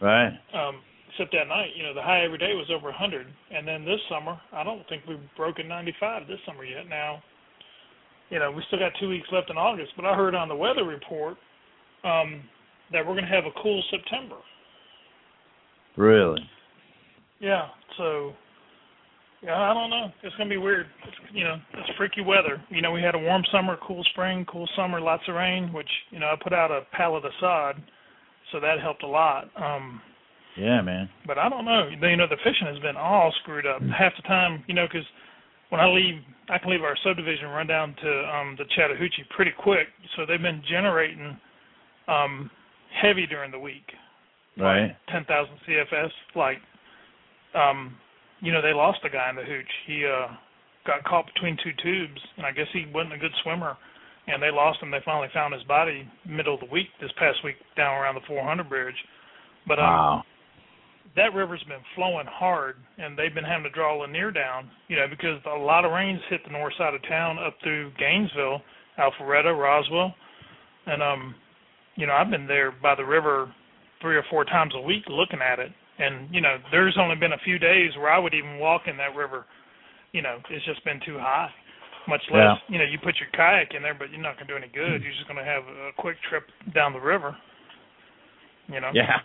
Right. 0.00 0.34
um, 0.52 0.82
except 1.12 1.32
that 1.32 1.46
night, 1.48 1.70
you 1.76 1.82
know, 1.82 1.94
the 1.94 2.02
high 2.02 2.24
every 2.24 2.38
day 2.38 2.54
was 2.54 2.66
over 2.74 2.86
100. 2.86 3.26
And 3.54 3.68
then 3.68 3.84
this 3.84 4.00
summer, 4.08 4.40
I 4.52 4.64
don't 4.64 4.86
think 4.88 5.02
we've 5.06 5.20
broken 5.36 5.68
95 5.68 6.26
this 6.26 6.38
summer 6.46 6.64
yet. 6.64 6.88
Now, 6.88 7.22
you 8.30 8.38
know, 8.38 8.50
we 8.50 8.62
still 8.66 8.78
got 8.78 8.92
two 8.98 9.08
weeks 9.08 9.28
left 9.30 9.50
in 9.50 9.56
August, 9.56 9.92
but 9.94 10.04
I 10.04 10.14
heard 10.14 10.34
on 10.34 10.48
the 10.48 10.56
weather 10.56 10.84
report 10.84 11.36
um, 12.02 12.42
that 12.92 13.06
we're 13.06 13.14
going 13.14 13.26
to 13.26 13.30
have 13.30 13.44
a 13.44 13.62
cool 13.62 13.82
September. 13.90 14.36
Really? 15.96 16.40
Yeah, 17.40 17.68
so 17.98 18.32
I 19.44 19.74
don't 19.74 19.90
know. 19.90 20.06
It's 20.22 20.34
going 20.36 20.48
to 20.48 20.54
be 20.54 20.58
weird. 20.58 20.86
It's, 21.06 21.16
you 21.32 21.42
know, 21.44 21.56
it's 21.74 21.90
freaky 21.98 22.20
weather. 22.20 22.62
You 22.70 22.80
know, 22.80 22.92
we 22.92 23.02
had 23.02 23.14
a 23.14 23.18
warm 23.18 23.42
summer, 23.50 23.76
cool 23.86 24.04
spring, 24.12 24.46
cool 24.50 24.68
summer, 24.76 25.00
lots 25.00 25.24
of 25.28 25.34
rain, 25.34 25.72
which 25.72 25.88
you 26.10 26.20
know 26.20 26.26
I 26.26 26.36
put 26.40 26.52
out 26.52 26.70
a 26.70 26.82
pallet 26.92 27.24
of 27.24 27.32
sod, 27.40 27.82
so 28.52 28.60
that 28.60 28.80
helped 28.80 29.02
a 29.02 29.06
lot. 29.08 29.50
Um, 29.56 30.00
Yeah, 30.56 30.80
man. 30.82 31.08
but 31.26 31.38
I 31.38 31.48
don't 31.48 31.64
know. 31.64 31.88
You 31.88 32.16
know, 32.16 32.28
the 32.28 32.36
fishing 32.44 32.68
has 32.68 32.78
been 32.80 32.96
all 32.96 33.32
screwed 33.42 33.66
up. 33.66 33.82
Half 33.98 34.12
the 34.16 34.22
time, 34.28 34.62
you 34.68 34.74
know, 34.74 34.86
because 34.86 35.06
when 35.70 35.80
I 35.80 35.86
leave, 35.86 36.22
I 36.48 36.58
can 36.58 36.70
leave 36.70 36.82
our 36.82 36.96
subdivision 37.02 37.48
run 37.48 37.66
down 37.66 37.96
to 38.00 38.10
um 38.32 38.54
the 38.58 38.64
Chattahoochee 38.76 39.24
pretty 39.34 39.52
quick. 39.58 39.88
So 40.16 40.24
they've 40.24 40.40
been 40.40 40.62
generating 40.70 41.36
um 42.06 42.48
heavy 43.00 43.26
during 43.26 43.50
the 43.50 43.58
week, 43.58 43.90
Right. 44.56 44.94
ten 45.08 45.24
thousand 45.24 45.56
CFS. 45.66 46.10
Like, 46.36 46.58
um, 47.54 47.96
you 48.42 48.52
know, 48.52 48.60
they 48.60 48.74
lost 48.74 48.98
a 49.04 49.08
guy 49.08 49.30
in 49.30 49.36
the 49.36 49.42
hooch. 49.46 49.72
He 49.86 50.04
uh 50.04 50.28
got 50.84 51.04
caught 51.04 51.26
between 51.32 51.56
two 51.62 51.70
tubes, 51.82 52.20
and 52.36 52.44
I 52.44 52.50
guess 52.52 52.66
he 52.72 52.84
wasn't 52.92 53.14
a 53.14 53.18
good 53.18 53.32
swimmer. 53.42 53.76
And 54.26 54.42
they 54.42 54.50
lost 54.50 54.82
him. 54.82 54.90
They 54.90 55.00
finally 55.04 55.28
found 55.32 55.54
his 55.54 55.62
body 55.64 56.06
middle 56.28 56.54
of 56.54 56.60
the 56.60 56.70
week 56.70 56.88
this 57.00 57.10
past 57.18 57.38
week 57.44 57.56
down 57.76 57.94
around 57.94 58.14
the 58.14 58.26
400 58.28 58.68
bridge. 58.68 58.94
But 59.66 59.78
um, 59.78 59.84
Wow. 59.86 60.22
that 61.16 61.34
river's 61.34 61.62
been 61.64 61.82
flowing 61.96 62.26
hard, 62.30 62.76
and 62.98 63.18
they've 63.18 63.34
been 63.34 63.42
having 63.44 63.64
to 63.64 63.70
draw 63.70 63.94
a 63.94 64.02
Lanier 64.02 64.30
down, 64.30 64.70
you 64.88 64.94
know, 64.96 65.06
because 65.10 65.40
a 65.46 65.58
lot 65.58 65.84
of 65.84 65.90
rains 65.90 66.20
hit 66.30 66.40
the 66.44 66.52
north 66.52 66.74
side 66.78 66.94
of 66.94 67.02
town 67.08 67.38
up 67.38 67.54
through 67.62 67.90
Gainesville. 67.98 68.60
Alpharetta, 68.98 69.56
Roswell, 69.58 70.14
and 70.86 71.02
um, 71.02 71.34
you 71.96 72.06
know, 72.06 72.12
I've 72.12 72.30
been 72.30 72.46
there 72.46 72.72
by 72.82 72.94
the 72.94 73.04
river 73.04 73.52
three 74.00 74.16
or 74.16 74.24
four 74.30 74.44
times 74.44 74.74
a 74.76 74.80
week 74.80 75.02
looking 75.08 75.40
at 75.40 75.58
it, 75.58 75.72
and 76.02 76.34
you 76.34 76.40
know, 76.40 76.56
there's 76.70 76.96
only 76.98 77.16
been 77.16 77.32
a 77.32 77.42
few 77.44 77.58
days 77.58 77.92
where 77.96 78.10
I 78.10 78.18
would 78.18 78.34
even 78.34 78.58
walk 78.58 78.82
in 78.86 78.96
that 78.96 79.14
river. 79.14 79.46
You 80.12 80.22
know, 80.22 80.38
it's 80.50 80.64
just 80.66 80.84
been 80.84 81.00
too 81.06 81.18
high. 81.18 81.48
Much 82.08 82.22
less, 82.30 82.40
Yeah. 82.42 82.56
you 82.68 82.78
know, 82.78 82.84
you 82.84 82.98
put 82.98 83.14
your 83.20 83.28
kayak 83.32 83.74
in 83.74 83.82
there, 83.82 83.94
but 83.94 84.10
you're 84.10 84.20
not 84.20 84.34
gonna 84.36 84.48
do 84.48 84.56
any 84.56 84.66
good. 84.68 85.02
You're 85.02 85.12
just 85.12 85.28
gonna 85.28 85.44
have 85.44 85.62
a 85.62 85.92
quick 85.96 86.16
trip 86.28 86.50
down 86.74 86.92
the 86.92 87.00
river. 87.00 87.36
You 88.68 88.80
know. 88.80 88.90
Yeah. 88.92 89.20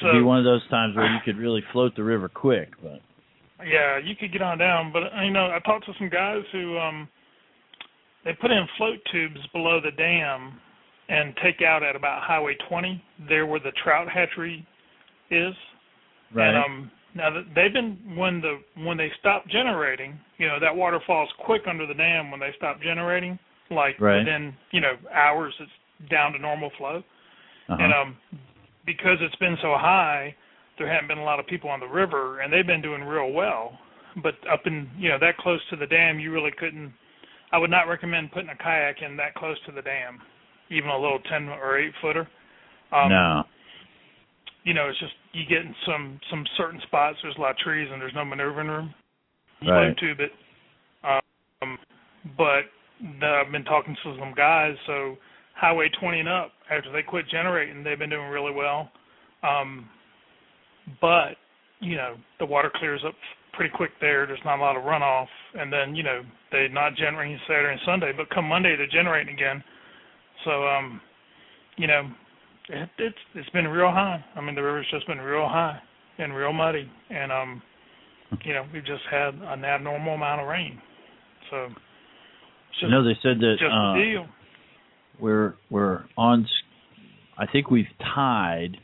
So 0.00 0.08
It'd 0.08 0.20
be 0.20 0.22
one 0.22 0.38
of 0.38 0.44
those 0.44 0.66
times 0.68 0.96
where 0.96 1.06
you 1.06 1.20
could 1.24 1.36
really 1.36 1.62
float 1.72 1.94
the 1.96 2.02
river 2.02 2.28
quick, 2.28 2.70
but 2.82 3.00
Yeah, 3.64 3.98
you 3.98 4.16
could 4.16 4.32
get 4.32 4.42
on 4.42 4.58
down, 4.58 4.92
but 4.92 5.04
you 5.24 5.30
know, 5.30 5.50
I 5.50 5.58
talked 5.60 5.86
to 5.86 5.94
some 5.94 6.08
guys 6.08 6.44
who 6.52 6.78
um 6.78 7.08
they 8.24 8.32
put 8.34 8.50
in 8.50 8.66
float 8.76 8.98
tubes 9.12 9.40
below 9.52 9.80
the 9.80 9.90
dam 9.92 10.60
and 11.08 11.36
take 11.42 11.60
out 11.62 11.82
at 11.82 11.94
about 11.96 12.22
Highway 12.22 12.56
20, 12.68 13.02
there 13.28 13.44
where 13.46 13.60
the 13.60 13.72
trout 13.82 14.08
hatchery 14.08 14.66
is. 15.34 15.54
right. 16.34 16.48
And 16.48 16.56
um 16.56 16.90
now 17.14 17.30
th- 17.30 17.46
they've 17.54 17.72
been 17.72 18.16
when 18.16 18.40
the 18.40 18.60
when 18.82 18.96
they 18.96 19.10
stop 19.20 19.46
generating, 19.48 20.18
you 20.38 20.46
know, 20.48 20.58
that 20.60 20.74
water 20.74 21.00
falls 21.06 21.28
quick 21.44 21.62
under 21.68 21.86
the 21.86 21.94
dam 21.94 22.30
when 22.30 22.40
they 22.40 22.50
stop 22.56 22.80
generating, 22.82 23.38
like 23.70 24.00
Right. 24.00 24.18
within, 24.18 24.54
you 24.72 24.80
know, 24.80 24.94
hours 25.12 25.54
it's 25.60 26.10
down 26.10 26.32
to 26.32 26.38
normal 26.38 26.70
flow. 26.76 27.02
uh-huh. 27.68 27.76
And 27.82 27.92
um, 27.94 28.16
because 28.84 29.18
it's 29.20 29.36
been 29.36 29.56
so 29.62 29.74
high, 29.78 30.34
there 30.76 30.92
haven't 30.92 31.08
been 31.08 31.18
a 31.18 31.24
lot 31.24 31.38
of 31.40 31.46
people 31.46 31.70
on 31.70 31.80
the 31.80 31.86
river, 31.86 32.40
and 32.40 32.52
they've 32.52 32.66
been 32.66 32.82
doing 32.82 33.02
real 33.02 33.30
well. 33.32 33.78
But 34.22 34.34
up 34.52 34.62
in 34.66 34.88
you 34.98 35.08
know 35.08 35.18
that 35.20 35.36
close 35.38 35.60
to 35.70 35.76
the 35.76 35.86
dam, 35.86 36.18
you 36.18 36.32
really 36.32 36.52
couldn't. 36.58 36.92
I 37.52 37.58
would 37.58 37.70
not 37.70 37.84
recommend 37.88 38.32
putting 38.32 38.48
a 38.50 38.56
kayak 38.56 39.02
in 39.02 39.16
that 39.16 39.34
close 39.34 39.56
to 39.66 39.72
the 39.72 39.82
dam, 39.82 40.18
even 40.70 40.90
a 40.90 40.98
little 40.98 41.20
ten 41.30 41.48
or 41.48 41.78
eight 41.78 41.92
footer. 42.02 42.28
Um, 42.92 43.08
no. 43.08 43.44
You 44.64 44.74
know, 44.74 44.88
it's 44.88 44.98
just 44.98 45.12
you 45.32 45.44
get 45.48 45.64
in 45.64 45.74
some 45.86 46.20
some 46.30 46.44
certain 46.56 46.80
spots. 46.86 47.18
There's 47.22 47.36
a 47.36 47.40
lot 47.40 47.52
of 47.52 47.58
trees 47.58 47.88
and 47.92 48.00
there's 48.00 48.14
no 48.14 48.24
maneuvering 48.24 48.68
room. 48.68 48.94
You 49.60 49.72
Right. 49.72 49.96
float 49.96 49.98
tube 49.98 50.20
it. 50.20 50.32
Um, 51.04 51.78
but 52.36 52.64
the, 53.20 53.42
I've 53.44 53.52
been 53.52 53.64
talking 53.64 53.96
to 54.02 54.16
some 54.18 54.34
guys, 54.34 54.74
so 54.86 55.16
Highway 55.54 55.88
20 56.00 56.20
and 56.20 56.28
up, 56.28 56.52
after 56.70 56.90
they 56.90 57.02
quit 57.02 57.28
generating, 57.28 57.84
they've 57.84 57.98
been 57.98 58.10
doing 58.10 58.28
really 58.28 58.52
well. 58.52 58.90
Um, 59.42 59.88
but 61.00 61.36
you 61.80 61.96
know, 61.96 62.16
the 62.38 62.46
water 62.46 62.70
clears 62.74 63.02
up 63.06 63.14
pretty 63.52 63.72
quick 63.74 63.90
there. 64.00 64.26
There's 64.26 64.40
not 64.44 64.58
a 64.58 64.62
lot 64.62 64.76
of 64.76 64.84
runoff, 64.84 65.28
and 65.54 65.72
then 65.72 65.94
you 65.94 66.02
know 66.02 66.22
they're 66.50 66.68
not 66.68 66.96
generating 66.96 67.38
Saturday 67.46 67.72
and 67.72 67.80
Sunday, 67.84 68.12
but 68.16 68.30
come 68.30 68.46
Monday 68.46 68.76
they're 68.76 68.86
generating 68.86 69.34
again. 69.34 69.62
So 70.44 70.66
um, 70.66 71.00
you 71.76 71.86
know, 71.86 72.10
it, 72.68 72.88
it's 72.98 73.16
it's 73.34 73.50
been 73.50 73.68
real 73.68 73.90
high. 73.90 74.24
I 74.34 74.40
mean, 74.40 74.54
the 74.54 74.62
river's 74.62 74.86
just 74.90 75.06
been 75.06 75.18
real 75.18 75.48
high 75.48 75.78
and 76.18 76.34
real 76.34 76.52
muddy, 76.52 76.90
and 77.10 77.32
um, 77.32 77.62
you 78.44 78.54
know, 78.54 78.64
we've 78.72 78.84
just 78.84 79.02
had 79.10 79.34
an 79.34 79.64
abnormal 79.64 80.14
amount 80.14 80.40
of 80.40 80.48
rain. 80.48 80.80
So 81.50 81.68
just, 82.80 82.84
I 82.84 82.90
know 82.90 83.04
they 83.04 83.18
said 83.22 83.38
that 83.38 83.56
just 83.58 83.72
uh, 83.72 83.94
the 83.94 84.12
deal. 84.12 84.26
we're 85.20 85.54
we're 85.70 86.04
on. 86.16 86.46
I 87.36 87.46
think 87.46 87.70
we've 87.70 87.86
tied 88.14 88.76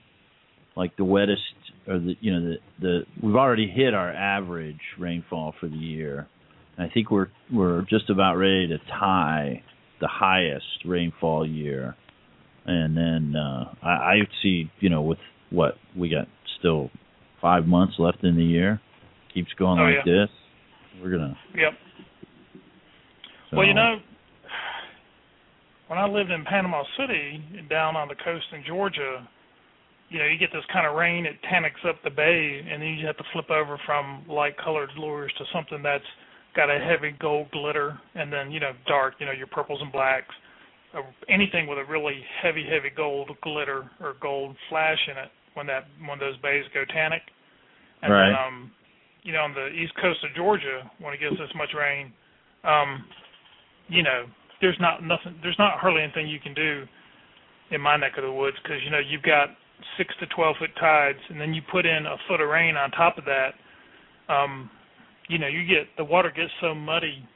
like 0.76 0.96
the 0.96 1.04
wettest 1.04 1.40
or 1.86 1.98
the 1.98 2.14
you 2.20 2.32
know 2.32 2.40
the 2.40 2.56
the 2.80 3.00
we've 3.22 3.36
already 3.36 3.68
hit 3.68 3.94
our 3.94 4.12
average 4.12 4.80
rainfall 4.98 5.54
for 5.60 5.68
the 5.68 5.76
year. 5.76 6.28
And 6.76 6.88
I 6.88 6.92
think 6.92 7.10
we're 7.10 7.28
we're 7.52 7.82
just 7.82 8.10
about 8.10 8.36
ready 8.36 8.68
to 8.68 8.78
tie 8.98 9.62
the 10.00 10.08
highest 10.08 10.84
rainfall 10.84 11.46
year. 11.46 11.96
And 12.66 12.96
then 12.96 13.34
uh 13.36 13.72
I, 13.82 13.88
I 13.88 14.14
see 14.42 14.70
you 14.80 14.88
know 14.90 15.02
with 15.02 15.18
what 15.50 15.74
we 15.96 16.08
got 16.08 16.28
still 16.58 16.90
five 17.40 17.66
months 17.66 17.94
left 17.98 18.22
in 18.22 18.36
the 18.36 18.44
year 18.44 18.80
keeps 19.32 19.52
going 19.58 19.78
Oh, 19.80 19.84
like 19.84 20.04
yeah. 20.06 20.12
this. 20.12 20.30
We're 21.02 21.10
gonna. 21.12 21.36
Yep. 21.54 21.72
So, 23.50 23.56
Well, 23.56 23.66
you 23.66 23.74
know, 23.74 23.96
when 25.88 25.98
I 25.98 26.06
lived 26.06 26.30
in 26.30 26.44
Panama 26.44 26.84
City, 26.98 27.42
down 27.68 27.96
on 27.96 28.08
the 28.08 28.14
coast 28.14 28.44
in 28.52 28.62
Georgia, 28.66 29.26
you 30.08 30.18
know, 30.18 30.26
you 30.26 30.38
get 30.38 30.50
this 30.52 30.64
kind 30.72 30.86
of 30.86 30.96
rain, 30.96 31.26
it 31.26 31.36
tannics 31.50 31.80
up 31.88 31.96
the 32.04 32.10
bay, 32.10 32.60
and 32.70 32.82
then 32.82 32.88
you 32.90 33.06
have 33.06 33.16
to 33.16 33.24
flip 33.32 33.50
over 33.50 33.78
from 33.86 34.24
light-colored 34.28 34.90
lures 34.98 35.32
to 35.38 35.44
something 35.54 35.82
that's 35.82 36.04
got 36.54 36.68
a 36.68 36.78
heavy 36.78 37.14
gold 37.20 37.50
glitter, 37.52 37.98
and 38.14 38.32
then 38.32 38.50
you 38.50 38.60
know, 38.60 38.72
dark, 38.86 39.14
you 39.20 39.26
know, 39.26 39.32
your 39.32 39.46
purples 39.46 39.80
and 39.82 39.92
blacks, 39.92 40.34
anything 41.28 41.66
with 41.66 41.78
a 41.78 41.84
really 41.84 42.20
heavy, 42.42 42.64
heavy 42.64 42.90
gold 42.94 43.30
glitter 43.42 43.90
or 44.00 44.14
gold 44.20 44.56
flash 44.68 44.98
in 45.10 45.16
it. 45.16 45.30
When 45.54 45.66
that 45.66 45.86
when 46.06 46.18
those 46.18 46.36
bays 46.38 46.64
go 46.72 46.84
tannic, 46.84 47.22
and 48.02 48.12
Right. 48.12 48.30
then 48.30 48.34
um, 48.38 48.70
you 49.22 49.32
know, 49.32 49.40
on 49.42 49.52
the 49.52 49.68
east 49.68 49.92
coast 50.00 50.22
of 50.24 50.34
Georgia, 50.34 50.90
when 51.00 51.12
it 51.12 51.20
gets 51.20 51.36
this 51.38 51.50
much 51.54 51.70
rain, 51.76 52.12
um, 52.64 53.04
you 53.88 54.02
know, 54.02 54.26
there's 54.60 54.78
not 54.80 55.02
nothing, 55.02 55.38
there's 55.42 55.58
not 55.58 55.78
hardly 55.78 56.02
anything 56.02 56.28
you 56.28 56.38
can 56.40 56.54
do 56.54 56.86
in 57.70 57.80
my 57.80 57.96
neck 57.96 58.12
of 58.16 58.24
the 58.24 58.32
woods 58.32 58.56
because 58.62 58.78
you 58.84 58.90
know 58.90 58.98
you've 58.98 59.22
got 59.22 59.48
six 59.96 60.14
to 60.20 60.26
twelve 60.26 60.56
foot 60.58 60.70
tides, 60.78 61.18
and 61.28 61.40
then 61.40 61.52
you 61.52 61.62
put 61.70 61.84
in 61.84 62.06
a 62.06 62.16
foot 62.28 62.40
of 62.40 62.48
rain 62.48 62.76
on 62.76 62.90
top 62.92 63.18
of 63.18 63.24
that. 63.24 63.54
Um, 64.32 64.70
you 65.28 65.38
know, 65.38 65.46
you 65.48 65.66
get 65.66 65.88
the 65.96 66.04
water 66.04 66.30
gets 66.34 66.52
so 66.60 66.74
muddy 66.74 67.26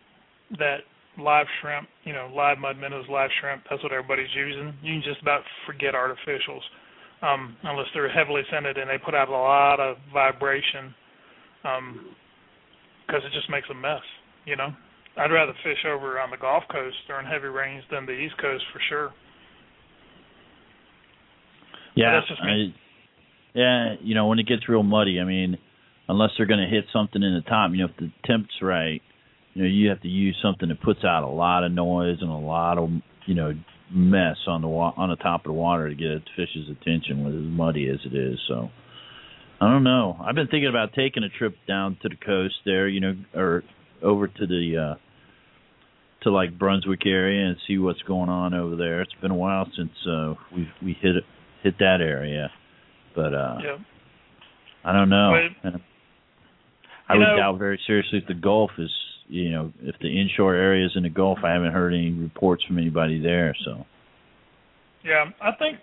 that 0.59 0.79
live 1.19 1.47
shrimp, 1.61 1.89
you 2.05 2.13
know, 2.13 2.31
live 2.35 2.59
mud 2.59 2.77
minnows, 2.79 3.07
live 3.09 3.31
shrimp, 3.41 3.63
that's 3.71 3.83
what 3.83 3.93
everybody's 3.93 4.35
using. 4.35 4.75
You 4.83 4.95
can 4.95 5.03
just 5.05 5.23
about 5.23 5.43
forget 5.67 5.95
artificials, 5.95 6.63
um, 7.23 7.57
unless 7.63 7.87
they're 7.95 8.11
heavily 8.11 8.43
scented 8.51 8.79
and 8.79 8.91
they 8.91 8.99
put 8.99 9.15
out 9.15 9.29
a 9.29 9.33
lot 9.33 9.81
of 9.81 9.97
vibration, 10.13 10.95
because 11.63 13.23
it 13.25 13.33
just 13.33 13.49
makes 13.51 13.69
a 13.71 13.75
mess. 13.75 14.03
You 14.45 14.57
know, 14.57 14.75
I'd 15.17 15.31
rather 15.31 15.55
fish 15.63 15.85
over 15.87 16.19
on 16.21 16.31
the 16.31 16.37
Gulf 16.37 16.65
Coast 16.71 16.97
during 17.07 17.27
heavy 17.27 17.47
rains 17.47 17.85
than 17.91 18.07
the 18.07 18.13
East 18.13 18.35
Coast 18.41 18.65
for 18.73 18.81
sure. 18.89 19.13
Yeah, 21.95 22.13
that's 22.13 22.29
just 22.29 22.43
me. 22.43 22.75
I, 22.75 23.59
yeah, 23.59 23.95
you 24.03 24.15
know 24.17 24.27
when 24.27 24.41
it 24.41 24.49
gets 24.49 24.69
real 24.69 24.83
muddy, 24.83 25.21
I 25.21 25.25
mean, 25.25 25.59
unless 26.09 26.31
they're 26.37 26.47
going 26.47 26.61
to 26.61 26.69
hit 26.69 26.87
something 26.93 27.23
in 27.23 27.35
the 27.35 27.49
top, 27.49 27.71
you 27.71 27.79
know, 27.79 27.85
if 27.87 27.97
the 27.97 28.11
temp's 28.27 28.61
right, 28.61 29.01
you 29.55 29.63
know, 29.63 29.69
you 29.69 29.89
have 29.89 30.01
to 30.03 30.09
use 30.09 30.37
something 30.43 30.69
that 30.69 30.83
puts 30.83 31.05
out 31.05 31.23
a 31.23 31.29
lot 31.29 31.65
of 31.65 31.73
noise 31.73 32.19
and 32.21 32.31
a 32.31 32.35
lot 32.37 32.77
of 32.79 32.91
you 33.27 33.35
know 33.35 33.53
mess 33.91 34.37
on 34.47 34.61
the 34.63 34.69
wa- 34.69 34.95
on 34.97 35.09
the 35.11 35.17
top 35.17 35.41
of 35.43 35.47
the 35.47 35.53
water 35.53 35.89
to 35.89 35.95
get 35.95 36.09
a 36.09 36.21
fish's 36.37 36.69
attention 36.71 37.25
with 37.25 37.35
as 37.35 37.43
muddy 37.45 37.89
as 37.89 37.99
it 38.05 38.15
is. 38.17 38.39
So 38.49 38.71
I 39.61 39.71
don't 39.71 39.85
know. 39.85 40.17
I've 40.21 40.35
been 40.35 40.49
thinking 40.49 40.69
about 40.69 40.93
taking 40.95 41.23
a 41.23 41.29
trip 41.29 41.55
down 41.69 41.97
to 42.03 42.09
the 42.09 42.17
coast 42.17 42.55
there, 42.65 42.89
you 42.89 43.01
know, 43.01 43.15
or 43.35 43.63
over 44.03 44.27
to 44.27 44.47
the 44.47 44.95
uh 44.95 45.01
to 46.23 46.31
like 46.31 46.59
Brunswick 46.59 47.07
area 47.07 47.47
and 47.47 47.57
see 47.69 47.79
what's 47.79 48.01
going 48.03 48.31
on 48.31 48.55
over 48.55 48.77
there. 48.77 49.03
It's 49.03 49.13
been 49.21 49.31
a 49.31 49.37
while 49.37 49.67
since 49.77 49.93
uh 50.11 50.35
we 50.55 50.69
we 50.83 50.97
hit 51.01 51.17
hit 51.63 51.79
that 51.79 51.99
area. 52.01 52.51
But 53.15 53.33
uh 53.35 53.59
yeah. 53.63 53.77
I 54.85 54.93
don't 54.93 55.09
know. 55.09 55.31
But- 55.63 55.81
I 57.09 57.15
would 57.17 57.21
know- 57.21 57.37
doubt 57.37 57.59
very 57.59 57.79
seriously 57.87 58.19
if 58.19 58.27
the 58.27 58.35
Gulf 58.35 58.71
is 58.79 58.91
you 59.29 59.51
know, 59.51 59.73
if 59.83 59.97
the 60.01 60.21
inshore 60.21 60.55
areas 60.55 60.93
in 60.97 61.03
the 61.03 61.09
Gulf 61.09 61.39
I 61.45 61.53
haven't 61.53 61.73
heard 61.73 61.95
any 61.95 62.13
reports 62.13 62.65
from 62.65 62.79
anybody 62.79 63.21
there, 63.21 63.55
so 63.65 63.85
Yeah, 65.05 65.25
I 65.41 65.53
think 65.59 65.79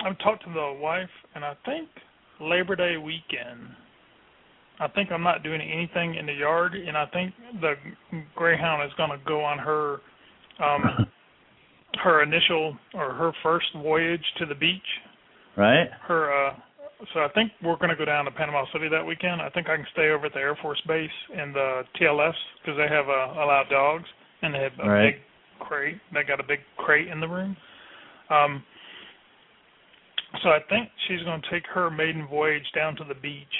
I've 0.00 0.18
talked 0.18 0.44
to 0.44 0.52
the 0.52 0.78
wife, 0.80 1.08
and 1.34 1.44
I 1.44 1.54
think 1.64 1.88
Labor 2.40 2.76
Day 2.76 2.96
weekend. 2.96 3.74
I 4.78 4.88
think 4.88 5.10
I'm 5.10 5.22
not 5.22 5.42
doing 5.42 5.60
anything 5.60 6.16
in 6.16 6.26
the 6.26 6.34
yard, 6.34 6.74
and 6.74 6.96
I 6.96 7.06
think 7.06 7.32
the 7.60 7.74
Greyhound 8.34 8.82
is 8.84 8.92
going 8.98 9.10
to 9.10 9.18
go 9.26 9.42
on 9.42 9.58
her 9.58 10.00
um 10.62 11.06
her 12.04 12.22
initial 12.22 12.76
or 12.94 13.14
her 13.14 13.32
first 13.42 13.66
voyage 13.76 14.24
to 14.38 14.46
the 14.46 14.54
beach. 14.54 14.82
right? 15.56 15.88
Her 16.06 16.48
uh 16.48 16.54
so 17.12 17.20
I 17.20 17.28
think 17.34 17.52
we're 17.62 17.76
going 17.76 17.90
to 17.90 17.96
go 17.96 18.04
down 18.04 18.24
to 18.24 18.30
Panama 18.30 18.64
City 18.72 18.88
that 18.88 19.04
weekend. 19.04 19.40
I 19.42 19.50
think 19.50 19.68
I 19.68 19.76
can 19.76 19.86
stay 19.92 20.10
over 20.10 20.26
at 20.26 20.32
the 20.32 20.40
Air 20.40 20.56
Force 20.62 20.80
Base 20.86 21.10
in 21.32 21.52
the 21.52 21.82
TLF 22.00 22.32
because 22.62 22.76
they 22.78 22.88
have 22.88 23.08
uh, 23.08 23.40
allowed 23.42 23.66
dogs 23.70 24.04
and 24.42 24.54
they 24.54 24.60
have 24.60 24.72
a 24.82 24.88
Right. 24.88 25.12
big 25.12 25.22
crate. 25.60 25.98
They 26.12 26.22
got 26.22 26.40
a 26.40 26.44
big 26.46 26.60
crate 26.78 27.08
in 27.08 27.20
the 27.20 27.28
room. 27.28 27.56
Um, 28.30 28.62
so 30.42 30.50
I 30.50 30.58
think 30.68 30.88
she's 31.08 31.22
going 31.22 31.40
to 31.40 31.50
take 31.50 31.66
her 31.72 31.90
maiden 31.90 32.26
voyage 32.28 32.66
down 32.74 32.96
to 32.96 33.04
the 33.04 33.14
beach 33.14 33.54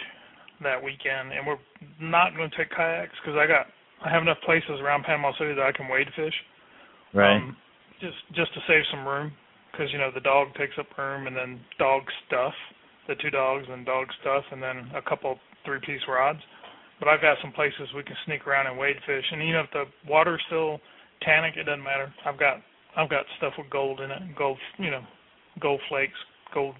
that 0.63 0.83
weekend, 0.83 1.33
and 1.33 1.47
we're 1.47 1.59
not 2.01 2.35
going 2.37 2.51
to 2.51 2.57
take 2.57 2.71
kayaks 2.71 3.13
because 3.23 3.39
I 3.39 3.47
got 3.47 3.67
I 4.05 4.11
have 4.11 4.23
enough 4.23 4.41
places 4.45 4.81
around 4.83 5.05
Panama 5.05 5.33
City 5.39 5.55
that 5.55 5.65
I 5.65 5.73
can 5.73 5.89
wade 5.89 6.09
fish. 6.17 6.35
Right. 7.15 7.37
Um, 7.37 7.57
just 8.01 8.17
just 8.35 8.53
to 8.55 8.61
save 8.69 8.83
some 8.91 9.07
room 9.07 9.33
because 9.73 9.93
you 9.93 9.99
know 9.99 10.11
the 10.13 10.21
dog 10.21 10.49
takes 10.59 10.75
up 10.79 10.87
room, 10.99 11.27
and 11.27 11.37
then 11.37 11.61
dog 11.79 12.03
stuff, 12.27 12.53
the 13.09 13.15
two 13.17 13.31
dogs 13.31 13.67
and 13.69 13.87
dog 13.87 14.09
stuff, 14.21 14.45
and 14.51 14.63
then 14.63 14.91
a 14.95 15.03
couple 15.03 15.39
three 15.65 15.81
piece 15.81 16.03
rods. 16.09 16.41
But 16.99 17.09
I've 17.09 17.21
got 17.21 17.37
some 17.43 17.53
places 17.53 17.89
we 17.95 18.03
can 18.03 18.17
sneak 18.25 18.47
around 18.47 18.67
and 18.67 18.79
wade 18.79 18.97
fish, 19.07 19.25
and 19.31 19.47
you 19.47 19.53
know 19.53 19.61
if 19.61 19.71
the 19.73 19.85
water's 20.09 20.43
still 20.47 20.81
tannic, 21.23 21.55
it 21.57 21.65
doesn't 21.65 21.85
matter. 21.85 22.13
I've 22.25 22.39
got 22.39 22.63
I've 22.97 23.11
got 23.11 23.25
stuff 23.37 23.53
with 23.59 23.69
gold 23.71 24.01
in 24.01 24.11
it, 24.11 24.23
gold, 24.37 24.59
you 24.79 24.91
know, 24.91 25.03
gold 25.61 25.81
flakes, 25.89 26.17
gold, 26.55 26.75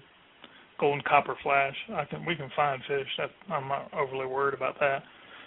golden 0.79 1.03
copper 1.07 1.35
flash. 1.43 1.75
I 1.93 2.05
can 2.05 2.25
we 2.25 2.35
can 2.35 2.49
find 2.55 2.81
fish. 2.87 3.07
That, 3.17 3.29
I'm 3.51 3.67
not 3.67 3.93
overly 3.93 4.25
worried 4.25 4.55
about 4.55 4.79
that 4.79 5.03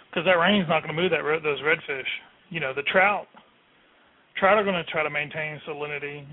because 0.09 0.25
that 0.25 0.39
rain's 0.39 0.67
not 0.69 0.83
going 0.83 0.95
to 0.95 1.01
move 1.01 1.11
that 1.11 1.23
those 1.43 1.59
redfish. 1.61 2.07
You 2.49 2.59
know, 2.59 2.73
the 2.73 2.83
trout, 2.83 3.27
trout 4.37 4.57
are 4.57 4.63
going 4.63 4.75
to 4.75 4.91
try 4.91 5.03
to 5.03 5.09
maintain 5.09 5.59
salinity, 5.67 6.25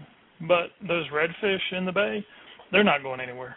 but 0.46 0.70
those 0.86 1.06
redfish 1.10 1.76
in 1.76 1.84
the 1.84 1.92
bay, 1.92 2.24
they're 2.72 2.84
not 2.84 3.02
going 3.02 3.20
anywhere. 3.20 3.56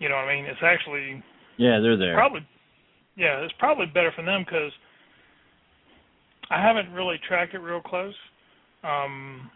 You 0.00 0.08
know 0.08 0.16
what 0.16 0.26
I 0.26 0.34
mean? 0.34 0.46
It's 0.46 0.64
actually 0.64 1.22
yeah, 1.60 1.78
they're 1.78 1.96
there. 1.96 2.16
Probably, 2.16 2.40
yeah, 3.16 3.44
it's 3.44 3.54
probably 3.58 3.86
better 3.86 4.10
for 4.16 4.24
them 4.24 4.44
because 4.44 4.72
I 6.50 6.60
haven't 6.60 6.90
really 6.92 7.16
tracked 7.28 7.54
it 7.54 7.58
real 7.58 7.82
close. 7.82 8.14
Um, 8.82 9.50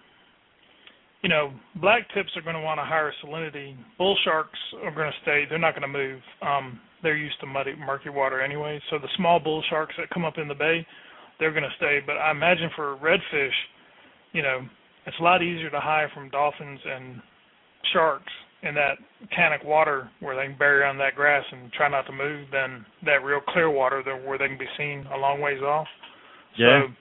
you 1.23 1.31
know, 1.31 1.51
black 1.81 2.03
tips 2.15 2.29
are 2.37 2.43
going 2.43 2.57
to 2.57 2.61
want 2.61 2.79
a 2.79 2.85
higher 2.85 3.11
salinity. 3.25 3.75
Bull 3.97 4.17
sharks 4.23 4.59
are 4.85 4.95
going 4.95 5.11
to 5.11 5.23
stay. 5.23 5.45
They're 5.49 5.59
not 5.59 5.75
going 5.75 5.91
to 5.91 5.99
move. 5.99 6.21
Um, 6.43 6.79
they're 7.03 7.17
used 7.17 7.41
to 7.41 7.47
muddy, 7.47 7.73
murky 7.75 8.11
water 8.11 8.43
anyway. 8.43 8.79
So 8.91 8.99
the 8.99 9.09
small 9.17 9.41
bull 9.41 9.65
sharks 9.71 9.95
that 9.97 10.11
come 10.11 10.27
up 10.27 10.35
in 10.37 10.47
the 10.47 10.55
bay, 10.55 10.87
they're 11.41 11.53
going 11.53 11.65
to 11.65 11.77
stay. 11.79 12.01
But 12.05 12.19
I 12.19 12.31
imagine 12.31 12.69
for 12.77 12.99
redfish, 12.99 13.57
you 14.33 14.43
know, 14.43 14.61
it's 15.07 15.17
a 15.19 15.23
lot 15.23 15.43
easier 15.43 15.71
to 15.71 15.81
hide 15.81 16.09
from 16.13 16.29
dolphins 16.29 16.81
and 16.85 17.23
sharks 17.95 18.33
in 18.65 18.75
that 18.75 18.97
tannic 19.37 19.63
water 19.65 20.11
where 20.21 20.37
they 20.37 20.47
can 20.47 20.59
bury 20.59 20.85
on 20.85 20.97
that 20.99 21.15
grass 21.15 21.45
and 21.53 21.71
try 21.73 21.89
not 21.89 22.07
to 22.07 22.13
move 22.13 22.47
than 22.51 22.85
that 23.05 23.23
real 23.23 23.41
clear 23.49 23.71
water 23.71 24.03
where 24.25 24.39
they 24.39 24.49
can 24.49 24.59
be 24.59 24.67
seen 24.79 25.05
a 25.15 25.19
long 25.19 25.41
ways 25.41 25.61
off. 25.63 25.87
Yeah. 26.57 26.83
So, 26.87 26.95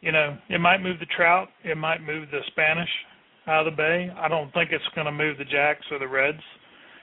you 0.00 0.12
know, 0.12 0.36
it 0.50 0.60
might 0.60 0.82
move 0.82 0.98
the 0.98 1.06
trout, 1.06 1.48
it 1.62 1.76
might 1.76 2.02
move 2.02 2.28
the 2.30 2.40
Spanish 2.48 2.88
out 3.46 3.66
of 3.66 3.72
the 3.72 3.76
bay. 3.76 4.10
I 4.18 4.28
don't 4.28 4.52
think 4.52 4.70
it's 4.72 4.84
going 4.94 5.06
to 5.06 5.12
move 5.12 5.38
the 5.38 5.44
jacks 5.44 5.84
or 5.90 5.98
the 5.98 6.08
reds. 6.08 6.42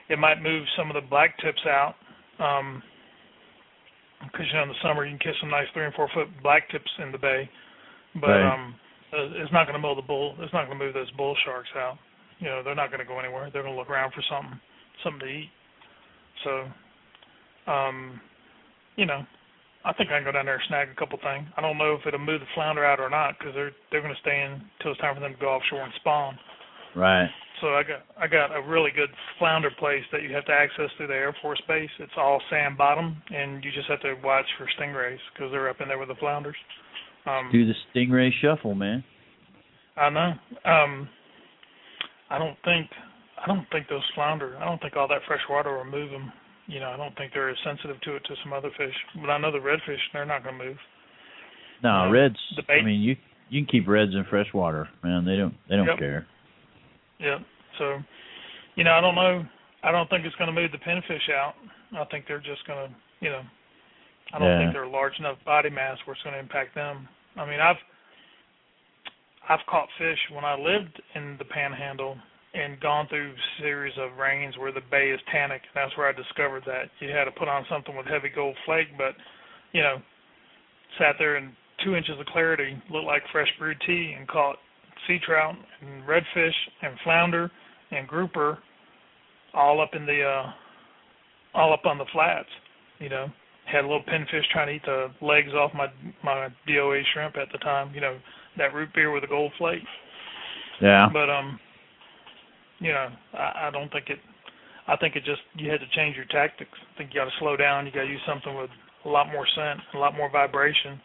It 0.08 0.18
might 0.18 0.42
move 0.42 0.64
some 0.76 0.90
of 0.90 0.94
the 0.94 1.08
black 1.08 1.38
tips 1.38 1.62
out. 1.66 1.94
Um, 2.38 2.82
because 4.30 4.46
you 4.46 4.54
know 4.54 4.62
in 4.62 4.68
the 4.68 4.82
summer 4.82 5.04
you 5.04 5.16
can 5.18 5.32
catch 5.32 5.40
some 5.40 5.50
nice 5.50 5.66
three 5.74 5.84
and 5.84 5.94
four 5.94 6.08
foot 6.14 6.28
black 6.42 6.70
tips 6.70 6.90
in 7.02 7.10
the 7.10 7.18
bay, 7.18 7.48
but 8.14 8.28
right. 8.28 8.54
um, 8.54 8.74
uh, 9.12 9.42
it's 9.42 9.52
not 9.52 9.66
going 9.66 9.74
to 9.74 9.82
move 9.82 9.96
the 9.96 10.06
bull. 10.06 10.36
It's 10.38 10.52
not 10.52 10.66
going 10.66 10.78
to 10.78 10.84
move 10.84 10.94
those 10.94 11.10
bull 11.12 11.36
sharks 11.44 11.68
out. 11.76 11.98
You 12.42 12.48
know 12.50 12.62
they're 12.64 12.74
not 12.74 12.90
going 12.90 12.98
to 12.98 13.06
go 13.06 13.20
anywhere. 13.22 13.48
They're 13.52 13.62
going 13.62 13.74
to 13.74 13.78
look 13.78 13.88
around 13.88 14.12
for 14.12 14.22
something, 14.26 14.58
something 15.04 15.20
to 15.20 15.30
eat. 15.30 15.50
So, 16.42 17.70
um, 17.70 18.20
you 18.96 19.06
know, 19.06 19.22
I 19.86 19.92
think 19.94 20.10
I 20.10 20.18
can 20.18 20.24
go 20.26 20.32
down 20.32 20.46
there 20.46 20.58
and 20.58 20.66
snag 20.66 20.88
a 20.90 20.98
couple 20.98 21.22
things. 21.22 21.46
I 21.56 21.62
don't 21.62 21.78
know 21.78 21.94
if 21.94 22.02
it'll 22.04 22.18
move 22.18 22.40
the 22.40 22.50
flounder 22.58 22.84
out 22.84 22.98
or 22.98 23.08
not 23.08 23.38
because 23.38 23.54
they're 23.54 23.70
they're 23.94 24.02
going 24.02 24.14
to 24.14 24.20
stay 24.26 24.42
in 24.42 24.58
until 24.58 24.90
it's 24.90 25.00
time 25.00 25.14
for 25.14 25.22
them 25.22 25.34
to 25.34 25.38
go 25.38 25.54
offshore 25.54 25.86
and 25.86 25.94
spawn. 26.02 26.34
Right. 26.98 27.30
So 27.62 27.78
I 27.78 27.86
got 27.86 28.02
I 28.18 28.26
got 28.26 28.50
a 28.50 28.60
really 28.66 28.90
good 28.90 29.14
flounder 29.38 29.70
place 29.78 30.02
that 30.10 30.26
you 30.26 30.34
have 30.34 30.44
to 30.46 30.52
access 30.52 30.90
through 30.96 31.14
the 31.14 31.14
Air 31.14 31.34
Force 31.42 31.62
Base. 31.68 31.94
It's 32.00 32.18
all 32.18 32.42
sand 32.50 32.76
bottom, 32.76 33.22
and 33.30 33.62
you 33.62 33.70
just 33.70 33.86
have 33.86 34.02
to 34.02 34.18
watch 34.24 34.46
for 34.58 34.66
stingrays 34.74 35.22
because 35.30 35.52
they're 35.52 35.70
up 35.70 35.80
in 35.80 35.86
there 35.86 35.98
with 35.98 36.08
the 36.08 36.18
flounders. 36.18 36.56
Um, 37.24 37.50
Do 37.52 37.64
the 37.70 37.78
stingray 37.94 38.30
shuffle, 38.42 38.74
man. 38.74 39.04
I 39.96 40.10
know. 40.10 40.32
Um, 40.64 41.08
I 42.32 42.38
don't 42.38 42.56
think 42.64 42.88
I 43.38 43.46
don't 43.46 43.66
think 43.70 43.88
those 43.88 44.02
flounder. 44.14 44.56
I 44.58 44.64
don't 44.64 44.80
think 44.80 44.96
all 44.96 45.08
that 45.08 45.20
fresh 45.26 45.42
water 45.48 45.76
will 45.76 45.84
move 45.84 46.10
them 46.10 46.32
you 46.66 46.80
know, 46.80 46.90
I 46.90 46.96
don't 46.96 47.14
think 47.16 47.32
they're 47.34 47.50
as 47.50 47.56
sensitive 47.64 48.00
to 48.02 48.16
it 48.16 48.24
to 48.24 48.34
some 48.42 48.52
other 48.52 48.70
fish. 48.78 48.94
But 49.20 49.30
I 49.30 49.38
know 49.38 49.50
the 49.52 49.58
redfish, 49.58 49.98
they're 50.12 50.24
not 50.24 50.44
going 50.44 50.58
to 50.58 50.64
move. 50.64 50.76
No, 51.82 51.90
you 51.90 52.06
know, 52.06 52.12
reds. 52.12 52.36
The 52.56 52.62
bait, 52.62 52.80
I 52.80 52.84
mean, 52.84 53.00
you 53.00 53.16
you 53.50 53.60
can 53.60 53.68
keep 53.68 53.88
reds 53.88 54.14
in 54.14 54.24
fresh 54.30 54.46
water, 54.54 54.88
man. 55.02 55.24
They 55.24 55.36
don't 55.36 55.54
they 55.68 55.76
don't 55.76 55.86
Yep. 55.86 55.98
care. 55.98 56.26
yeah. 57.18 57.38
So, 57.78 57.98
you 58.76 58.84
know, 58.84 58.92
I 58.92 59.00
don't 59.00 59.14
know. 59.14 59.44
I 59.82 59.90
don't 59.90 60.08
think 60.08 60.24
it's 60.24 60.36
going 60.36 60.54
to 60.54 60.58
move 60.58 60.70
the 60.70 60.78
pinfish 60.78 61.28
out. 61.30 61.54
I 61.96 62.04
think 62.04 62.26
they're 62.28 62.38
just 62.38 62.64
going 62.66 62.88
to, 62.88 62.94
you 63.20 63.30
know, 63.30 63.42
I 64.32 64.38
don't 64.38 64.48
Yeah. 64.48 64.58
think 64.58 64.72
they're 64.72 64.86
large 64.86 65.18
enough 65.18 65.38
body 65.44 65.70
mass 65.70 65.98
where 66.04 66.14
it's 66.14 66.22
going 66.22 66.34
to 66.34 66.40
impact 66.40 66.74
them. 66.74 67.08
I 67.36 67.44
mean, 67.44 67.60
I've 67.60 67.76
I've 69.48 69.64
caught 69.68 69.88
fish 69.98 70.18
when 70.32 70.44
I 70.44 70.54
lived 70.54 71.00
in 71.14 71.36
the 71.38 71.44
Panhandle 71.44 72.16
and 72.54 72.78
gone 72.80 73.08
through 73.08 73.32
series 73.60 73.94
of 73.98 74.18
rains 74.18 74.56
where 74.58 74.72
the 74.72 74.82
bay 74.90 75.10
is 75.10 75.20
tannic. 75.32 75.62
That's 75.74 75.96
where 75.96 76.08
I 76.08 76.12
discovered 76.12 76.62
that 76.66 76.90
you 77.00 77.08
had 77.08 77.24
to 77.24 77.32
put 77.32 77.48
on 77.48 77.64
something 77.70 77.96
with 77.96 78.06
heavy 78.06 78.28
gold 78.28 78.56
flake, 78.66 78.88
but 78.98 79.14
you 79.72 79.82
know, 79.82 79.96
sat 80.98 81.16
there 81.18 81.36
in 81.36 81.52
two 81.84 81.96
inches 81.96 82.18
of 82.20 82.26
clarity, 82.26 82.80
looked 82.90 83.06
like 83.06 83.22
fresh 83.32 83.48
brewed 83.58 83.80
tea, 83.86 84.14
and 84.16 84.28
caught 84.28 84.56
sea 85.06 85.18
trout 85.24 85.54
and 85.80 86.04
redfish 86.04 86.52
and 86.82 86.94
flounder 87.02 87.50
and 87.90 88.06
grouper, 88.06 88.58
all 89.54 89.80
up 89.80 89.90
in 89.94 90.06
the 90.06 90.22
uh, 90.22 90.52
all 91.54 91.72
up 91.72 91.86
on 91.86 91.98
the 91.98 92.04
flats. 92.12 92.48
You 92.98 93.08
know, 93.08 93.26
had 93.64 93.84
a 93.84 93.88
little 93.88 94.04
pinfish 94.04 94.44
trying 94.52 94.68
to 94.68 94.74
eat 94.74 94.82
the 94.84 95.08
legs 95.24 95.52
off 95.54 95.72
my 95.74 95.86
my 96.22 96.48
DOA 96.68 97.02
shrimp 97.12 97.36
at 97.36 97.48
the 97.50 97.58
time. 97.58 97.94
You 97.94 98.02
know, 98.02 98.18
that 98.58 98.74
root 98.74 98.90
beer 98.94 99.10
with 99.10 99.22
the 99.22 99.28
gold 99.28 99.52
flake. 99.58 99.82
Yeah. 100.80 101.08
But 101.12 101.30
um, 101.30 101.58
you 102.80 102.92
know, 102.92 103.08
I, 103.34 103.68
I 103.68 103.70
don't 103.72 103.90
think 103.92 104.08
it. 104.10 104.18
I 104.88 104.96
think 104.96 105.14
it 105.14 105.24
just 105.24 105.42
you 105.54 105.70
had 105.70 105.80
to 105.80 105.86
change 105.94 106.16
your 106.16 106.26
tactics. 106.26 106.70
I 106.74 106.98
think 106.98 107.10
you 107.14 107.20
got 107.20 107.26
to 107.26 107.36
slow 107.38 107.56
down. 107.56 107.86
You 107.86 107.92
got 107.92 108.02
to 108.02 108.10
use 108.10 108.20
something 108.26 108.56
with 108.56 108.70
a 109.04 109.08
lot 109.08 109.26
more 109.32 109.46
scent, 109.54 109.80
a 109.94 109.98
lot 109.98 110.16
more 110.16 110.30
vibration, 110.30 111.00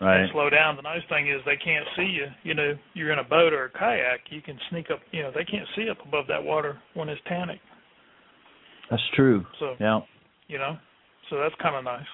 Right. 0.00 0.20
and 0.20 0.30
slow 0.32 0.50
down. 0.50 0.76
The 0.76 0.82
nice 0.82 1.00
thing 1.08 1.28
is 1.28 1.40
they 1.46 1.56
can't 1.56 1.86
see 1.96 2.04
you. 2.04 2.26
You 2.44 2.52
know, 2.54 2.74
you're 2.92 3.12
in 3.12 3.18
a 3.18 3.24
boat 3.24 3.52
or 3.54 3.64
a 3.64 3.70
kayak. 3.70 4.20
You 4.30 4.42
can 4.42 4.58
sneak 4.70 4.90
up. 4.90 5.00
You 5.12 5.22
know, 5.22 5.30
they 5.34 5.44
can't 5.44 5.66
see 5.74 5.88
up 5.88 5.96
above 6.06 6.26
that 6.28 6.42
water 6.42 6.78
when 6.94 7.08
it's 7.08 7.20
tannic. 7.26 7.60
That's 8.90 9.02
true. 9.14 9.44
So 9.58 9.74
Yeah. 9.80 10.00
you 10.48 10.58
know, 10.58 10.76
so 11.30 11.38
that's 11.38 11.54
kind 11.60 11.74
of 11.74 11.84
nice. 11.84 12.06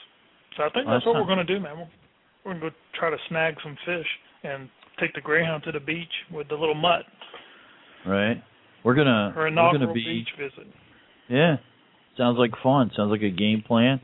So 0.56 0.62
I 0.62 0.68
think 0.70 0.86
that's 0.86 1.02
that's 1.02 1.06
what 1.06 1.16
we're 1.16 1.26
going 1.26 1.44
to 1.44 1.48
do, 1.54 1.58
man. 1.60 1.78
We're, 1.78 1.88
we're 2.44 2.52
going 2.52 2.62
to 2.62 2.70
go 2.70 2.76
try 2.94 3.10
to 3.10 3.16
snag 3.28 3.56
some 3.62 3.76
fish 3.84 4.06
and 4.42 4.68
take 5.00 5.14
the 5.14 5.20
greyhound 5.20 5.62
to 5.64 5.72
the 5.72 5.80
beach 5.80 6.12
with 6.32 6.48
the 6.48 6.54
little 6.54 6.74
mutt 6.74 7.04
Right. 8.06 8.42
We're 8.84 8.94
gonna 8.94 9.32
we're 9.36 9.48
inaugural 9.48 9.86
gonna 9.86 9.94
be 9.94 10.04
beach 10.04 10.28
visit. 10.36 10.72
Yeah. 11.28 11.56
Sounds 12.16 12.36
like 12.38 12.50
fun. 12.62 12.90
Sounds 12.96 13.10
like 13.10 13.22
a 13.22 13.30
game 13.30 13.62
plan. 13.66 14.00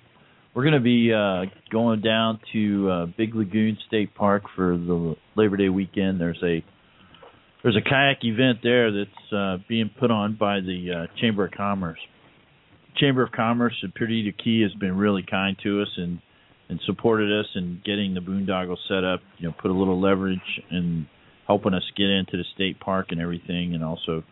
We're 0.54 0.62
going 0.62 0.74
to 0.74 0.80
be 0.80 1.12
uh 1.12 1.50
going 1.70 2.00
down 2.00 2.40
to 2.52 2.90
uh 2.90 3.06
Big 3.16 3.34
Lagoon 3.34 3.76
State 3.86 4.14
Park 4.14 4.44
for 4.56 4.76
the 4.76 5.14
Labor 5.36 5.56
Day 5.56 5.68
weekend. 5.68 6.20
There's 6.20 6.42
a 6.42 6.64
there's 7.62 7.76
a 7.76 7.88
kayak 7.88 8.18
event 8.22 8.58
there 8.62 8.90
that's 8.92 9.32
uh 9.32 9.56
being 9.68 9.90
put 9.98 10.10
on 10.10 10.36
by 10.38 10.60
the 10.60 11.06
uh 11.10 11.20
Chamber 11.20 11.46
of 11.46 11.52
Commerce. 11.52 11.98
Chamber 12.96 13.22
of 13.22 13.32
Commerce 13.32 13.74
at 13.84 13.94
Perdido 13.94 14.30
Key 14.42 14.62
has 14.62 14.72
been 14.80 14.96
really 14.96 15.24
kind 15.28 15.56
to 15.62 15.82
us 15.82 15.88
and 15.96 16.20
and 16.68 16.80
supported 16.84 17.32
us 17.32 17.46
in 17.54 17.80
getting 17.84 18.14
the 18.14 18.20
boondoggle 18.20 18.76
set 18.88 19.04
up, 19.04 19.20
you 19.38 19.48
know, 19.48 19.54
put 19.60 19.70
a 19.70 19.74
little 19.74 20.00
leverage 20.00 20.40
in 20.70 21.06
helping 21.46 21.74
us 21.74 21.82
get 21.96 22.08
into 22.08 22.36
the 22.36 22.44
state 22.54 22.78
park 22.78 23.06
and 23.10 23.20
everything 23.20 23.74
and 23.74 23.82
also 23.82 24.22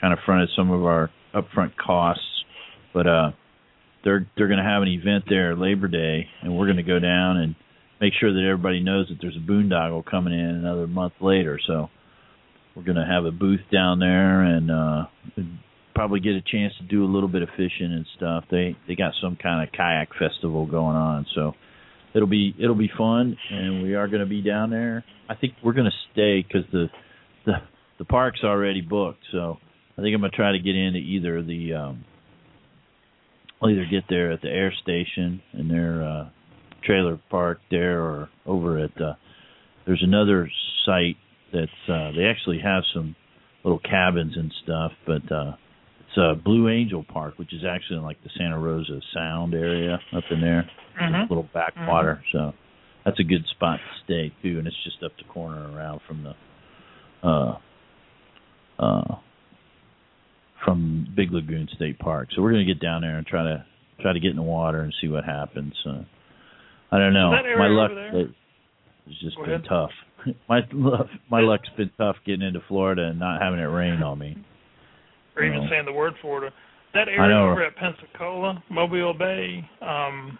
kind 0.00 0.12
of 0.12 0.18
fronted 0.26 0.48
some 0.56 0.70
of 0.70 0.84
our 0.84 1.10
upfront 1.34 1.76
costs. 1.76 2.24
But 2.92 3.06
uh 3.06 3.30
they're 4.04 4.26
they're 4.36 4.48
going 4.48 4.62
to 4.62 4.64
have 4.64 4.82
an 4.82 4.88
event 4.88 5.24
there 5.28 5.56
Labor 5.56 5.88
Day 5.88 6.26
and 6.42 6.56
we're 6.56 6.66
going 6.66 6.76
to 6.76 6.82
go 6.82 6.98
down 6.98 7.38
and 7.38 7.54
make 8.00 8.12
sure 8.18 8.32
that 8.32 8.44
everybody 8.44 8.80
knows 8.80 9.08
that 9.08 9.18
there's 9.20 9.36
a 9.36 9.50
boondoggle 9.50 10.04
coming 10.04 10.32
in 10.32 10.40
another 10.40 10.86
month 10.86 11.14
later. 11.20 11.58
So 11.66 11.88
we're 12.74 12.84
going 12.84 12.96
to 12.96 13.06
have 13.06 13.24
a 13.24 13.30
booth 13.32 13.60
down 13.72 14.00
there 14.00 14.42
and 14.42 14.70
uh 14.70 15.04
probably 15.96 16.20
get 16.20 16.34
a 16.34 16.42
chance 16.42 16.74
to 16.78 16.84
do 16.84 17.04
a 17.04 17.10
little 17.10 17.28
bit 17.28 17.42
of 17.42 17.48
fishing 17.56 17.90
and 17.90 18.06
stuff. 18.16 18.44
They 18.50 18.76
they 18.86 18.94
got 18.94 19.14
some 19.22 19.36
kind 19.42 19.66
of 19.66 19.72
kayak 19.72 20.10
festival 20.18 20.66
going 20.66 20.94
on, 20.94 21.26
so 21.34 21.54
it'll 22.16 22.28
be 22.28 22.54
it'll 22.58 22.74
be 22.74 22.90
fun 22.96 23.36
and 23.50 23.82
we 23.82 23.94
are 23.94 24.08
going 24.08 24.20
to 24.20 24.26
be 24.26 24.42
down 24.42 24.70
there. 24.70 25.04
I 25.28 25.34
think 25.34 25.52
we're 25.62 25.74
going 25.74 25.90
to 25.90 26.12
stay 26.12 26.42
cuz 26.50 26.64
the 26.72 26.86
the 27.44 27.54
the 27.98 28.04
park's 28.04 28.40
already 28.42 28.80
booked, 28.80 29.24
so 29.32 29.58
I 29.96 30.02
think 30.02 30.14
I'm 30.14 30.20
gonna 30.20 30.30
try 30.30 30.52
to 30.52 30.58
get 30.58 30.74
into 30.74 30.98
either 30.98 31.42
the 31.42 31.74
um 31.74 32.04
I'll 33.60 33.70
either 33.70 33.86
get 33.86 34.04
there 34.08 34.32
at 34.32 34.42
the 34.42 34.50
air 34.50 34.72
station 34.82 35.40
in 35.52 35.68
their 35.68 36.02
uh 36.02 36.28
trailer 36.84 37.18
park 37.30 37.60
there 37.70 38.00
or 38.00 38.28
over 38.44 38.78
at 38.78 39.00
uh 39.00 39.14
there's 39.86 40.02
another 40.02 40.50
site 40.84 41.16
that's 41.52 41.88
uh 41.88 42.12
they 42.12 42.24
actually 42.24 42.60
have 42.60 42.82
some 42.92 43.16
little 43.64 43.78
cabins 43.80 44.36
and 44.36 44.52
stuff, 44.62 44.92
but 45.06 45.32
uh 45.32 45.52
uh 46.18 46.34
Blue 46.34 46.68
Angel 46.68 47.04
Park, 47.04 47.34
which 47.38 47.52
is 47.52 47.62
actually 47.68 47.98
in 47.98 48.02
like 48.04 48.22
the 48.22 48.30
Santa 48.38 48.58
Rosa 48.58 49.00
Sound 49.14 49.54
area 49.54 49.98
up 50.16 50.24
in 50.30 50.40
there. 50.40 50.68
Mhm. 51.00 51.28
Little 51.28 51.48
backwater. 51.52 52.22
So 52.32 52.52
that's 53.04 53.18
a 53.20 53.24
good 53.24 53.44
spot 53.48 53.78
to 53.78 54.04
stay 54.04 54.32
too, 54.42 54.58
and 54.58 54.66
it's 54.66 54.76
just 54.84 55.02
up 55.02 55.12
the 55.18 55.24
corner 55.24 55.70
around 55.76 56.00
from 56.06 56.22
the 56.24 57.26
uh 57.28 57.58
uh 58.78 59.14
from 60.64 61.06
Big 61.14 61.32
Lagoon 61.32 61.68
State 61.74 61.98
Park. 61.98 62.28
So 62.34 62.42
we're 62.42 62.52
gonna 62.52 62.64
get 62.64 62.80
down 62.80 63.02
there 63.02 63.16
and 63.18 63.26
try 63.26 63.42
to 63.42 63.64
try 64.00 64.12
to 64.12 64.20
get 64.20 64.30
in 64.30 64.36
the 64.36 64.42
water 64.42 64.80
and 64.80 64.92
see 65.00 65.08
what 65.08 65.24
happens. 65.24 65.74
Uh, 65.86 66.02
I 66.92 66.98
don't 66.98 67.12
know. 67.14 67.32
Is 67.32 67.38
that 67.38 67.44
area 67.46 67.58
My 67.58 67.68
luck 67.68 67.90
over 67.90 68.00
there? 68.00 68.12
lately 68.12 68.34
has 69.06 69.14
just 69.20 69.36
Go 69.36 69.42
been 69.44 69.52
ahead. 69.54 69.66
tough. 69.68 69.90
my 70.48 70.60
my 71.30 71.40
luck's 71.40 71.68
been 71.76 71.90
tough 71.98 72.16
getting 72.24 72.42
into 72.46 72.60
Florida 72.68 73.06
and 73.08 73.18
not 73.18 73.40
having 73.40 73.58
it 73.60 73.64
rain 73.64 74.02
on 74.02 74.18
me. 74.18 74.36
Or 75.36 75.44
even 75.44 75.64
No. 75.64 75.68
saying 75.70 75.84
the 75.84 75.92
word 75.92 76.14
Florida. 76.20 76.52
That 76.94 77.08
area 77.08 77.28
know. 77.28 77.50
over 77.50 77.62
at 77.62 77.76
Pensacola, 77.76 78.62
Mobile 78.70 79.12
Bay, 79.12 79.68
um, 79.82 80.38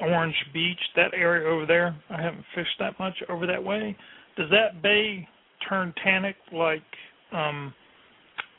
Orange 0.00 0.36
Beach, 0.52 0.80
that 0.96 1.12
area 1.12 1.46
over 1.48 1.66
there, 1.66 1.94
I 2.08 2.22
haven't 2.22 2.44
fished 2.54 2.78
that 2.78 2.98
much 2.98 3.22
over 3.28 3.46
that 3.46 3.62
way. 3.62 3.96
Does 4.36 4.48
that 4.50 4.80
bay 4.80 5.28
turn 5.68 5.92
tannic 6.02 6.36
like 6.52 6.82
um 7.32 7.74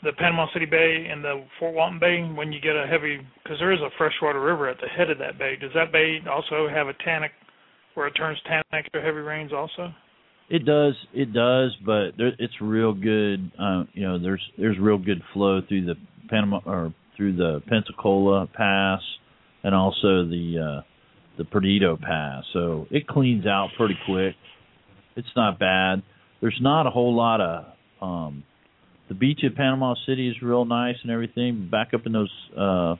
the 0.03 0.13
Panama 0.13 0.47
City 0.53 0.65
Bay 0.65 1.07
and 1.11 1.23
the 1.23 1.43
Fort 1.59 1.73
Walton 1.73 1.99
Bay 1.99 2.21
when 2.23 2.53
you 2.53 2.61
get 2.61 2.75
a 2.75 2.87
heavy 2.87 3.19
because 3.43 3.59
there 3.59 3.71
is 3.71 3.81
a 3.81 3.89
freshwater 3.97 4.39
river 4.39 4.69
at 4.69 4.77
the 4.79 4.87
head 4.87 5.09
of 5.09 5.17
that 5.17 5.37
bay. 5.37 5.55
Does 5.57 5.71
that 5.75 5.91
bay 5.91 6.19
also 6.29 6.69
have 6.69 6.87
a 6.87 6.93
tannic 7.03 7.31
where 7.95 8.07
it 8.07 8.11
turns 8.11 8.39
tannic 8.45 8.65
after 8.71 9.01
heavy 9.01 9.19
rains 9.19 9.51
also? 9.51 9.93
It 10.49 10.65
does, 10.65 10.95
it 11.13 11.31
does, 11.31 11.75
but 11.85 12.11
there, 12.17 12.31
it's 12.39 12.59
real 12.59 12.93
good. 12.93 13.51
Uh, 13.59 13.83
you 13.93 14.07
know, 14.07 14.17
there's 14.19 14.41
there's 14.57 14.77
real 14.79 14.97
good 14.97 15.21
flow 15.33 15.61
through 15.67 15.85
the 15.85 15.95
Panama 16.29 16.59
or 16.65 16.93
through 17.15 17.35
the 17.35 17.61
Pensacola 17.67 18.47
Pass 18.47 19.01
and 19.63 19.75
also 19.75 20.25
the 20.25 20.79
uh, 20.79 20.81
the 21.37 21.45
Perdido 21.45 21.97
Pass. 21.97 22.43
So 22.53 22.87
it 22.89 23.07
cleans 23.07 23.45
out 23.45 23.69
pretty 23.77 23.97
quick. 24.05 24.35
It's 25.15 25.27
not 25.35 25.59
bad. 25.59 26.01
There's 26.41 26.59
not 26.61 26.87
a 26.87 26.89
whole 26.89 27.15
lot 27.15 27.41
of 27.41 27.65
um, 28.01 28.43
the 29.09 29.15
beach 29.15 29.41
at 29.43 29.55
Panama 29.55 29.95
City 30.07 30.29
is 30.29 30.35
real 30.41 30.65
nice 30.65 30.95
and 31.03 31.11
everything. 31.11 31.67
Back 31.69 31.93
up 31.93 32.05
in 32.05 32.11
those 32.11 32.31
uh, 32.57 32.95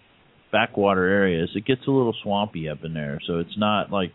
backwater 0.52 1.08
areas, 1.08 1.50
it 1.56 1.66
gets 1.66 1.82
a 1.88 1.92
little 1.92 2.16
swampy 2.24 2.68
up 2.68 2.80
in 2.84 2.94
there. 2.94 3.20
So 3.26 3.40
it's 3.40 3.58
not 3.58 3.92
like 3.92 4.12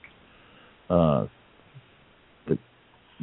uh, 0.90 1.26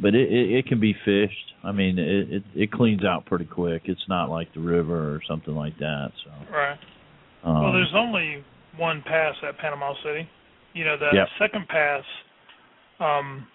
but 0.02 0.14
it, 0.14 0.30
it 0.32 0.50
it 0.58 0.66
can 0.66 0.80
be 0.80 0.94
fished. 1.04 1.54
I 1.64 1.72
mean, 1.72 1.98
it, 1.98 2.30
it 2.30 2.42
it 2.54 2.72
cleans 2.72 3.04
out 3.04 3.24
pretty 3.26 3.44
quick. 3.46 3.82
It's 3.86 4.08
not 4.08 4.28
like 4.28 4.52
the 4.52 4.60
river 4.60 5.14
or 5.14 5.20
something 5.28 5.54
like 5.54 5.78
that. 5.78 6.10
So, 6.24 6.30
Right. 6.52 6.78
um, 7.44 7.62
Well, 7.62 7.72
there's 7.72 7.94
only 7.94 8.44
one 8.76 9.02
pass 9.02 9.34
at 9.46 9.56
Panama 9.58 9.94
City. 10.02 10.28
You 10.74 10.84
know, 10.84 10.96
the 10.96 11.10
Yep. 11.14 11.28
second 11.38 11.68
pass, 11.68 12.04
um, 13.00 13.46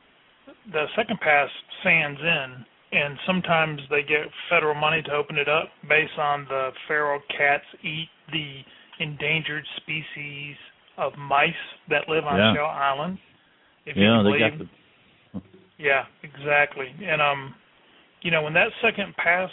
the 0.72 0.88
second 0.96 1.20
pass 1.20 1.50
sands 1.84 2.20
in, 2.22 2.66
and 2.94 3.20
sometimes 3.26 3.82
they 3.90 4.04
get 4.04 4.28
federal 4.50 4.76
money 4.76 5.02
to 5.04 5.12
open 5.12 5.38
it 5.38 5.50
up 5.50 5.70
based 5.90 6.18
on 6.18 6.46
the 6.46 6.72
feral 6.88 7.20
cats 7.36 7.66
eat 7.84 8.10
the 8.32 8.64
endangered 9.00 9.66
species 9.78 10.56
of 10.98 11.12
mice 11.18 11.54
that 11.90 12.08
live 12.08 12.26
on 12.26 12.38
Yeah. 12.38 12.54
Shell 12.54 12.66
Island. 12.66 13.18
If 13.86 13.96
you 13.98 14.04
you 14.04 14.24
they 14.24 14.24
believe 14.24 14.40
got 14.40 14.58
the 14.60 14.68
yeah, 15.78 16.04
exactly. 16.24 16.88
And 17.04 17.22
um, 17.22 17.56
you 18.22 18.32
know, 18.32 18.42
when 18.42 18.54
that 18.54 18.70
second 18.82 19.16
pass 19.16 19.50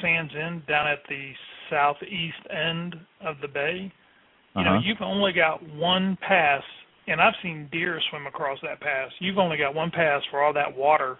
sands 0.00 0.32
in 0.34 0.62
down 0.68 0.86
at 0.88 1.00
the 1.08 1.32
southeast 1.70 2.36
end 2.50 2.96
of 3.24 3.36
the 3.42 3.48
bay, 3.48 3.92
you 4.56 4.64
know, 4.64 4.76
uh-huh. 4.76 4.80
you've 4.84 5.00
only 5.00 5.32
got 5.32 5.62
one 5.74 6.18
pass, 6.26 6.62
and 7.06 7.20
I've 7.20 7.34
seen 7.42 7.68
deer 7.72 8.00
swim 8.10 8.26
across 8.26 8.58
that 8.62 8.80
pass. 8.80 9.10
You've 9.18 9.38
only 9.38 9.56
got 9.56 9.74
one 9.74 9.90
pass 9.90 10.22
for 10.30 10.42
all 10.42 10.52
that 10.52 10.74
water 10.76 11.18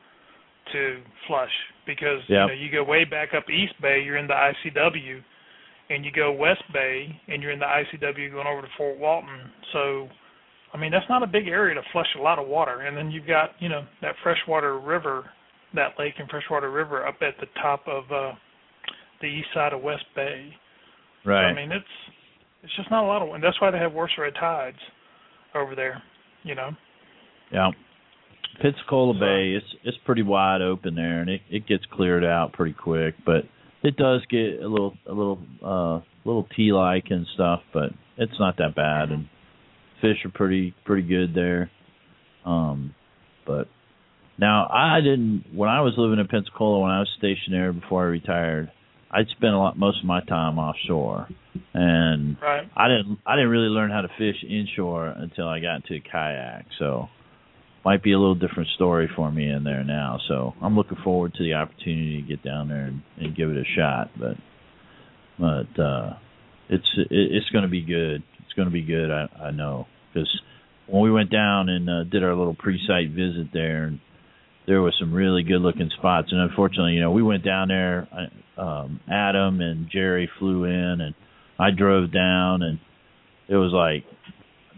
to 0.72 1.02
flush 1.26 1.50
because 1.86 2.20
Yep. 2.28 2.30
you 2.30 2.46
know 2.46 2.52
you 2.52 2.70
go 2.70 2.84
way 2.84 3.04
back 3.04 3.34
up 3.34 3.48
East 3.50 3.74
Bay, 3.80 4.02
you're 4.02 4.16
in 4.16 4.26
the 4.26 4.34
ICW, 4.34 5.22
and 5.90 6.04
you 6.04 6.12
go 6.12 6.30
West 6.30 6.62
Bay, 6.72 7.20
and 7.28 7.42
you're 7.42 7.52
in 7.52 7.58
the 7.58 7.66
ICW 7.66 8.30
going 8.30 8.46
over 8.46 8.62
to 8.62 8.68
Fort 8.76 8.98
Walton. 8.98 9.50
So, 9.72 10.08
I 10.74 10.78
mean, 10.78 10.90
that's 10.90 11.08
not 11.08 11.22
a 11.22 11.26
big 11.26 11.48
area 11.48 11.74
to 11.74 11.82
flush 11.92 12.06
a 12.18 12.22
lot 12.22 12.38
of 12.38 12.48
water. 12.48 12.80
And 12.80 12.96
then 12.96 13.10
you've 13.10 13.26
got 13.26 13.50
you 13.58 13.68
know 13.68 13.84
that 14.00 14.14
freshwater 14.22 14.78
river, 14.78 15.24
that 15.74 15.90
lake 15.98 16.14
and 16.18 16.28
freshwater 16.30 16.70
river 16.70 17.06
up 17.06 17.16
at 17.20 17.34
the 17.40 17.46
top 17.60 17.82
of 17.86 18.04
uh 18.10 18.32
the 19.20 19.26
east 19.28 19.48
side 19.54 19.72
of 19.72 19.82
West 19.82 20.04
Bay. 20.16 20.50
Right. 21.24 21.50
I 21.50 21.54
mean, 21.54 21.70
it's 21.72 21.84
it's 22.62 22.74
just 22.76 22.90
not 22.90 23.04
a 23.04 23.06
lot 23.06 23.22
of 23.22 23.28
wind. 23.28 23.42
That's 23.44 23.60
why 23.60 23.70
they 23.70 23.78
have 23.78 23.92
worse 23.92 24.12
red 24.18 24.34
tides 24.38 24.78
over 25.54 25.74
there. 25.74 26.02
You 26.44 26.54
know. 26.56 26.70
yeah. 27.52 27.70
Pensacola 28.60 29.14
So- 29.14 29.20
Bay, 29.20 29.52
it's 29.56 29.66
it's 29.84 29.96
pretty 30.04 30.22
wide 30.22 30.62
open 30.62 30.94
there, 30.94 31.20
and 31.20 31.30
it 31.30 31.40
it 31.50 31.66
gets 31.66 31.84
cleared 31.92 32.24
out 32.24 32.52
pretty 32.52 32.72
quick. 32.74 33.14
But 33.24 33.44
it 33.82 33.96
does 33.96 34.22
get 34.30 34.60
a 34.62 34.68
little 34.68 34.94
a 35.06 35.12
little 35.12 35.38
uh 35.64 36.00
little 36.24 36.46
tea 36.56 36.72
like 36.72 37.04
and 37.10 37.26
stuff, 37.34 37.60
but 37.72 37.90
it's 38.16 38.38
not 38.38 38.56
that 38.58 38.74
bad. 38.74 39.10
And 39.10 39.28
fish 40.02 40.18
are 40.26 40.30
pretty 40.30 40.74
pretty 40.84 41.08
good 41.08 41.32
there. 41.34 41.70
Um, 42.44 42.94
but 43.46 43.68
now 44.38 44.66
I 44.70 45.00
didn't 45.00 45.44
when 45.54 45.70
I 45.70 45.80
was 45.80 45.94
living 45.96 46.18
in 46.18 46.28
Pensacola 46.28 46.80
when 46.80 46.90
I 46.90 46.98
was 46.98 47.08
stationed 47.16 47.54
there 47.54 47.72
before 47.72 48.02
I 48.02 48.08
retired. 48.08 48.70
I'd 49.14 49.28
spent 49.28 49.52
a 49.52 49.58
lot 49.58 49.78
most 49.78 49.98
of 50.00 50.06
my 50.06 50.20
time 50.24 50.58
offshore, 50.58 51.28
and 51.74 52.36
Right. 52.40 52.68
I 52.76 52.88
didn't 52.88 53.18
I 53.26 53.36
didn't 53.36 53.50
really 53.50 53.68
learn 53.68 53.90
how 53.90 54.00
to 54.00 54.08
fish 54.18 54.42
inshore 54.42 55.06
until 55.06 55.48
I 55.48 55.60
got 55.60 55.76
into 55.76 55.94
a 55.94 56.00
kayak. 56.00 56.66
So 56.78 57.08
might 57.84 58.02
be 58.02 58.12
a 58.12 58.18
little 58.18 58.34
different 58.34 58.68
story 58.74 59.10
for 59.14 59.30
me 59.30 59.50
in 59.50 59.64
there 59.64 59.84
now. 59.84 60.18
So 60.28 60.54
I'm 60.62 60.76
looking 60.76 60.98
forward 61.04 61.34
to 61.34 61.42
the 61.42 61.54
opportunity 61.54 62.22
to 62.22 62.28
get 62.28 62.42
down 62.42 62.68
there 62.68 62.84
and, 62.84 63.02
and 63.18 63.36
give 63.36 63.50
it 63.50 63.56
a 63.56 63.64
shot. 63.76 64.10
But 64.18 64.36
but 65.38 65.82
uh, 65.82 66.14
it's 66.68 66.88
it, 66.96 67.08
it's 67.10 67.48
going 67.50 67.64
to 67.64 67.70
be 67.70 67.82
good. 67.82 68.22
It's 68.52 68.56
going 68.56 68.68
to 68.68 68.72
be 68.72 68.82
good. 68.82 69.10
I 69.10 69.28
I 69.48 69.50
know. 69.50 69.86
Because 70.12 70.28
when 70.86 71.02
we 71.02 71.10
went 71.10 71.30
down 71.30 71.70
and 71.70 71.88
uh, 71.88 72.04
did 72.04 72.22
our 72.22 72.34
little 72.34 72.54
pre-site 72.54 73.10
visit 73.10 73.48
there 73.54 73.84
and 73.84 73.98
there 74.66 74.82
was 74.82 74.94
some 75.00 75.12
really 75.12 75.42
good 75.42 75.60
looking 75.62 75.90
spots. 75.98 76.28
And 76.32 76.40
unfortunately 76.40 76.92
you 76.92 77.00
know 77.00 77.10
we 77.12 77.22
went 77.22 77.44
down 77.44 77.68
there 77.68 78.06
I, 78.12 78.60
um 78.60 79.00
adam 79.10 79.60
and 79.62 79.88
jerry 79.90 80.28
flew 80.38 80.64
in 80.64 81.00
and 81.00 81.14
i 81.58 81.70
drove 81.70 82.12
down 82.12 82.62
and 82.62 82.78
it 83.48 83.56
was 83.56 83.72
like 83.72 84.04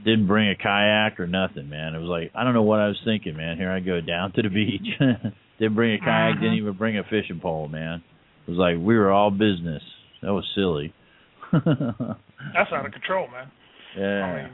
didn't 0.05 0.27
bring 0.29 0.49
a 0.51 0.55
kayak 0.55 1.19
or 1.19 1.27
nothing 1.27 1.69
man. 1.69 1.95
It 1.95 1.99
was 1.99 2.09
like 2.09 2.31
i 2.35 2.45
don't 2.45 2.55
know 2.55 2.63
what 2.63 2.79
i 2.79 2.87
was 2.87 3.01
thinking 3.05 3.37
man. 3.37 3.57
Here 3.57 3.71
i 3.73 3.81
go 3.81 4.01
down 4.01 4.33
to 4.35 4.43
the 4.43 4.49
beach. 4.51 4.87
Didn't 5.59 5.75
bring 5.75 5.95
a 5.95 5.99
kayak 5.99 6.37
didn't 6.41 6.55
Mhm. 6.55 6.59
even 6.63 6.73
bring 6.75 6.99
a 6.99 7.05
fishing 7.05 7.41
pole 7.41 7.67
man. 7.69 8.03
It 8.47 8.51
was 8.51 8.59
like 8.59 8.77
we 8.79 8.97
were 8.97 9.11
all 9.11 9.31
business. 9.31 9.83
That 10.23 10.33
was 10.33 10.45
silly. 10.55 10.93
That's 11.53 12.73
out 12.73 12.87
of 12.87 12.93
control, 12.93 13.29
man. 13.29 13.51
Yeah 13.97 14.25
I 14.25 14.43
mean, 14.43 14.53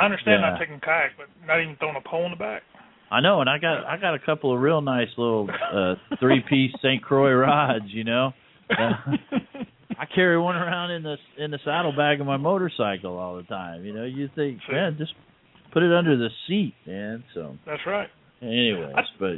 I 0.00 0.04
understand 0.04 0.40
Yeah. 0.42 0.50
not 0.50 0.58
taking 0.60 0.80
kayak, 0.80 1.12
but 1.16 1.26
not 1.46 1.60
even 1.60 1.76
throwing 1.76 1.96
a 1.96 2.08
pole 2.08 2.24
in 2.26 2.30
the 2.30 2.36
back. 2.36 2.62
I 3.10 3.20
know, 3.20 3.40
and 3.40 3.48
I 3.48 3.58
got 3.58 3.84
I 3.86 3.96
got 3.96 4.14
a 4.14 4.18
couple 4.18 4.52
of 4.54 4.60
real 4.60 4.80
nice 4.80 5.08
little 5.16 5.48
uh 5.72 5.94
three 6.20 6.42
piece 6.48 6.72
St. 6.82 7.02
Croix 7.08 7.32
rods, 7.32 7.86
you 7.88 8.04
know. 8.04 8.32
Uh, 8.70 8.92
I 9.98 10.04
carry 10.14 10.38
one 10.38 10.54
around 10.56 10.90
in 10.92 11.02
the 11.02 11.16
in 11.38 11.50
the 11.50 11.58
saddlebag 11.64 12.20
of 12.20 12.26
my 12.26 12.36
motorcycle 12.36 13.16
all 13.18 13.36
the 13.36 13.42
time. 13.44 13.84
You 13.84 13.94
know, 13.94 14.04
you 14.04 14.28
think, 14.36 14.60
Sure. 14.66 14.74
man, 14.74 14.96
just 14.98 15.14
put 15.72 15.82
it 15.82 15.92
under 15.92 16.16
the 16.16 16.28
seat, 16.46 16.74
man. 16.86 17.24
So, 17.34 17.56
That's 17.66 17.80
right. 17.86 18.08
anyways, 18.42 18.94
but 19.18 19.36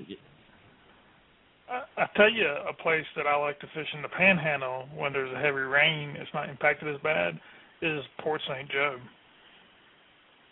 I, 1.70 2.02
I 2.02 2.06
tell 2.16 2.30
you, 2.30 2.46
a 2.68 2.72
place 2.82 3.06
that 3.16 3.26
I 3.26 3.36
like 3.36 3.58
to 3.60 3.66
fish 3.68 3.86
in 3.94 4.02
the 4.02 4.08
Panhandle 4.08 4.88
when 4.96 5.12
there's 5.12 5.32
a 5.32 5.38
heavy 5.38 5.60
rain, 5.62 6.16
it's 6.18 6.30
not 6.34 6.48
impacted 6.50 6.92
as 6.92 7.00
bad, 7.02 7.38
is 7.82 8.02
Port 8.20 8.40
St. 8.48 8.68
Joe. 8.70 8.96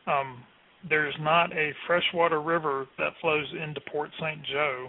Um, 0.09 0.42
there's 0.88 1.14
not 1.21 1.53
a 1.53 1.73
freshwater 1.87 2.40
river 2.40 2.87
that 2.99 3.12
flows 3.21 3.47
into 3.53 3.81
Port 3.92 4.11
St. 4.21 4.40
Joe. 4.47 4.88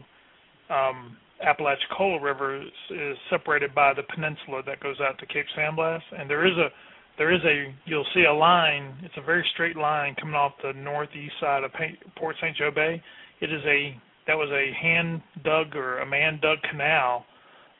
Um, 0.69 1.17
Apalachicola 1.45 2.21
River 2.21 2.61
is, 2.61 2.71
is 2.89 3.17
separated 3.29 3.73
by 3.73 3.93
the 3.93 4.03
peninsula 4.13 4.61
that 4.65 4.79
goes 4.81 4.97
out 5.01 5.17
to 5.19 5.25
Cape 5.25 5.45
San 5.55 5.75
Blas, 5.75 6.01
and 6.17 6.29
there 6.29 6.45
is 6.45 6.57
a 6.57 6.69
there 7.17 7.33
is 7.33 7.41
a 7.43 7.73
you'll 7.85 8.05
see 8.13 8.23
a 8.29 8.33
line. 8.33 8.93
It's 9.03 9.15
a 9.17 9.21
very 9.21 9.45
straight 9.53 9.75
line 9.75 10.15
coming 10.19 10.35
off 10.35 10.53
the 10.63 10.73
northeast 10.73 11.33
side 11.41 11.63
of 11.63 11.71
Port 12.15 12.35
St. 12.41 12.55
Joe 12.55 12.71
Bay. 12.73 13.01
It 13.41 13.51
is 13.51 13.61
a 13.65 13.99
that 14.27 14.35
was 14.35 14.49
a 14.51 14.71
hand 14.79 15.21
dug 15.43 15.75
or 15.75 15.99
a 15.99 16.05
man 16.05 16.39
dug 16.41 16.59
canal 16.69 17.25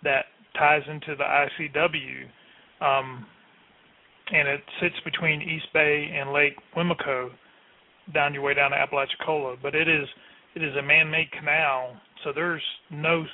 that 0.03 0.25
ties 0.57 0.81
into 0.89 1.15
the 1.15 1.23
ICW, 1.23 2.25
um, 2.81 3.25
and 4.31 4.47
it 4.47 4.61
sits 4.81 4.95
between 5.03 5.41
East 5.41 5.67
Bay 5.73 6.11
and 6.13 6.31
Lake 6.31 6.55
Wimico, 6.75 7.29
down 8.13 8.33
your 8.33 8.43
way 8.43 8.53
down 8.53 8.71
to 8.71 8.77
Apalachicola. 8.77 9.57
But 9.61 9.75
it 9.75 9.87
is 9.87 10.07
it 10.55 10.63
is 10.63 10.75
a 10.75 10.81
man-made 10.81 11.31
canal, 11.31 11.95
so 12.23 12.31
there's 12.33 12.61
no 12.91 13.25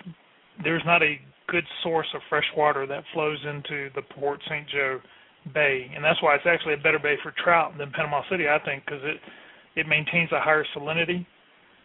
there's 0.63 0.83
not 0.85 1.03
a 1.03 1.19
good 1.47 1.65
source 1.83 2.07
of 2.15 2.21
fresh 2.29 2.45
water 2.55 2.87
that 2.87 3.03
flows 3.13 3.37
into 3.47 3.89
the 3.95 4.01
Port 4.01 4.39
St. 4.45 4.67
Joe 4.69 4.99
Bay, 5.53 5.91
and 5.93 6.03
that's 6.03 6.21
why 6.21 6.35
it's 6.35 6.45
actually 6.47 6.73
a 6.73 6.77
better 6.77 6.99
bay 6.99 7.15
for 7.21 7.33
trout 7.43 7.77
than 7.77 7.91
Panama 7.91 8.21
City, 8.29 8.45
I 8.49 8.59
think, 8.65 8.83
because 8.85 9.01
it 9.03 9.17
it 9.75 9.87
maintains 9.87 10.31
a 10.31 10.39
higher 10.39 10.65
salinity. 10.75 11.25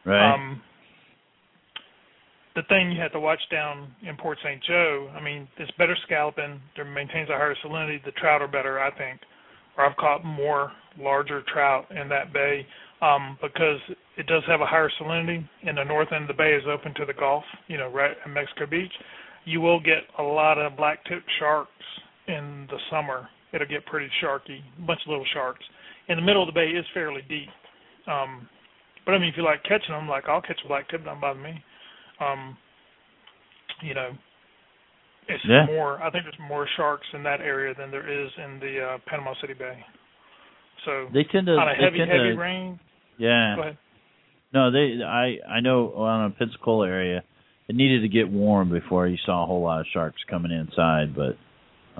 right, 0.05 0.35
Um, 0.35 0.63
the 2.57 2.63
thing 2.69 2.91
you 2.91 3.01
have 3.01 3.13
to 3.13 3.21
watch 3.21 3.41
down 3.51 3.95
in 4.07 4.17
Port 4.17 4.39
St. 4.43 4.63
Joe, 4.65 5.11
I 5.17 5.23
mean, 5.23 5.47
it's 5.59 5.71
better 5.79 5.97
scalloping. 6.05 6.61
It 6.77 6.85
maintains 6.85 7.31
a 7.31 7.35
higher 7.35 7.55
salinity. 7.65 8.05
The 8.05 8.13
trout 8.13 8.43
are 8.43 8.49
better, 8.49 8.81
I 8.81 8.91
think. 8.97 9.21
Or 9.79 9.87
I've 9.87 9.97
caught 9.97 10.25
more 10.25 10.73
larger 10.99 11.43
trout 11.53 11.87
in 11.91 12.09
that 12.09 12.33
bay 12.33 12.67
um, 13.01 13.39
because 13.41 13.79
it 14.17 14.27
does 14.27 14.43
have 14.49 14.61
a 14.61 14.67
higher 14.67 14.91
salinity, 15.01 15.47
and 15.65 15.79
the 15.79 15.85
north 15.85 16.09
end 16.13 16.25
of 16.25 16.29
the 16.29 16.35
bay 16.35 16.53
is 16.53 16.65
open 16.71 16.93
to 16.95 17.07
the 17.07 17.15
Gulf. 17.15 17.45
You 17.69 17.79
know, 17.79 17.89
right 17.89 18.17
in 18.27 18.33
Mexico 18.33 18.67
Beach, 18.67 18.93
you 19.45 19.61
will 19.61 19.81
get 19.81 20.03
a 20.19 20.23
lot 20.23 20.59
of 20.59 20.77
black 20.77 21.05
tip 21.05 21.23
sharks 21.39 21.71
in 22.27 22.67
the 22.69 22.79
summer. 22.91 23.29
It'll 23.53 23.67
get 23.67 23.87
pretty 23.87 24.11
sharky, 24.23 24.61
a 24.79 24.87
bunch 24.87 25.01
of 25.07 25.11
little 25.11 25.27
sharks. 25.33 25.65
In 26.09 26.17
the 26.17 26.23
middle 26.23 26.43
of 26.43 26.53
the 26.53 26.59
bay 26.59 26.67
is 26.67 26.85
fairly 26.93 27.23
deep. 27.29 27.49
Um, 28.07 28.49
but 29.07 29.13
I 29.13 29.19
mean, 29.19 29.29
if 29.29 29.37
you 29.37 29.45
like 29.45 29.63
catching 29.63 29.95
them, 29.95 30.09
like 30.09 30.25
I'll 30.29 30.43
catch 30.43 30.61
a 30.65 30.69
black 30.69 30.89
tip, 30.89 31.05
don't 31.05 31.21
bother 31.21 31.41
me. 31.41 31.63
Um, 32.21 32.57
you 33.83 33.95
know, 33.95 34.11
it's 35.29 35.45
Yeah. 35.45 35.67
more. 35.67 36.03
I 36.03 36.11
think 36.11 36.25
there's 36.25 36.39
more 36.49 36.67
sharks 36.77 37.07
in 37.15 37.23
that 37.23 37.41
area 37.41 37.75
than 37.75 37.91
there 37.91 38.09
is 38.09 38.31
in 38.37 38.59
the 38.61 38.81
uh, 38.81 38.99
Panama 39.07 39.35
City 39.41 39.55
Bay. 39.55 39.85
So 40.85 41.09
They 41.13 41.25
tend 41.25 41.47
to. 41.47 41.53
on 41.57 41.69
a 41.69 41.75
heavy, 41.75 41.99
heavy 41.99 42.33
to, 42.33 42.37
rain. 42.37 42.79
Yeah. 43.19 43.75
No, 44.53 44.71
they. 44.71 45.03
I 45.05 45.39
I 45.49 45.61
know 45.61 45.93
on 45.95 46.27
a 46.27 46.31
Pensacola 46.31 46.89
area, 46.89 47.23
it 47.69 47.77
needed 47.77 48.01
to 48.01 48.09
get 48.09 48.29
warm 48.29 48.71
before 48.71 49.07
you 49.07 49.17
saw 49.25 49.45
a 49.45 49.47
whole 49.47 49.63
lot 49.63 49.81
of 49.81 49.87
sharks 49.93 50.21
coming 50.29 50.51
inside, 50.51 51.15
but 51.15 51.37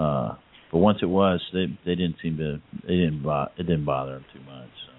uh, 0.01 0.35
but 0.73 0.79
once 0.79 0.99
it 1.03 1.07
was, 1.07 1.41
they 1.53 1.67
they 1.85 1.95
didn't 1.95 2.17
seem 2.23 2.37
to. 2.39 2.61
They 2.87 2.97
didn't. 2.97 3.23
Bo- 3.23 3.49
it 3.57 3.65
didn't 3.65 3.85
bother 3.85 4.15
them 4.15 4.25
too 4.33 4.41
much. 4.41 4.69
So. 4.87 4.93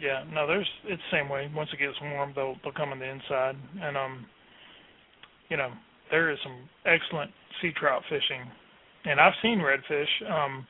Yeah, 0.00 0.24
no, 0.32 0.46
there's 0.48 0.66
it's 0.84 1.02
the 1.10 1.16
same 1.18 1.28
way. 1.28 1.48
Once 1.54 1.70
it 1.72 1.78
gets 1.78 2.00
warm, 2.02 2.32
they'll 2.34 2.56
they'll 2.64 2.72
come 2.72 2.88
on 2.90 2.98
the 2.98 3.08
inside, 3.08 3.54
and 3.80 3.96
um, 3.96 4.26
you 5.48 5.56
know, 5.56 5.70
there 6.10 6.30
is 6.30 6.38
some 6.42 6.68
excellent 6.86 7.30
sea 7.60 7.72
trout 7.78 8.02
fishing, 8.08 8.42
and 9.04 9.20
I've 9.20 9.34
seen 9.42 9.58
redfish. 9.58 10.30
Um, 10.30 10.66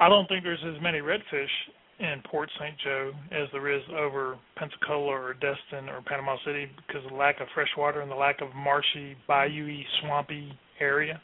I 0.00 0.08
don't 0.08 0.26
think 0.28 0.42
there's 0.42 0.64
as 0.64 0.80
many 0.82 0.98
redfish 0.98 1.46
in 2.00 2.20
Port 2.28 2.50
St. 2.58 2.74
Joe 2.82 3.12
as 3.30 3.48
there 3.52 3.72
is 3.72 3.82
over 3.96 4.36
Pensacola 4.56 5.12
or 5.12 5.34
Destin 5.34 5.88
or 5.88 6.02
Panama 6.02 6.36
City 6.44 6.66
because 6.86 7.04
of 7.04 7.12
the 7.12 7.16
lack 7.16 7.40
of 7.40 7.46
fresh 7.54 7.68
water 7.78 8.00
and 8.00 8.10
the 8.10 8.16
lack 8.16 8.40
of 8.40 8.48
marshy, 8.54 9.16
bayou-y, 9.28 9.84
swampy 10.00 10.58
area. 10.80 11.20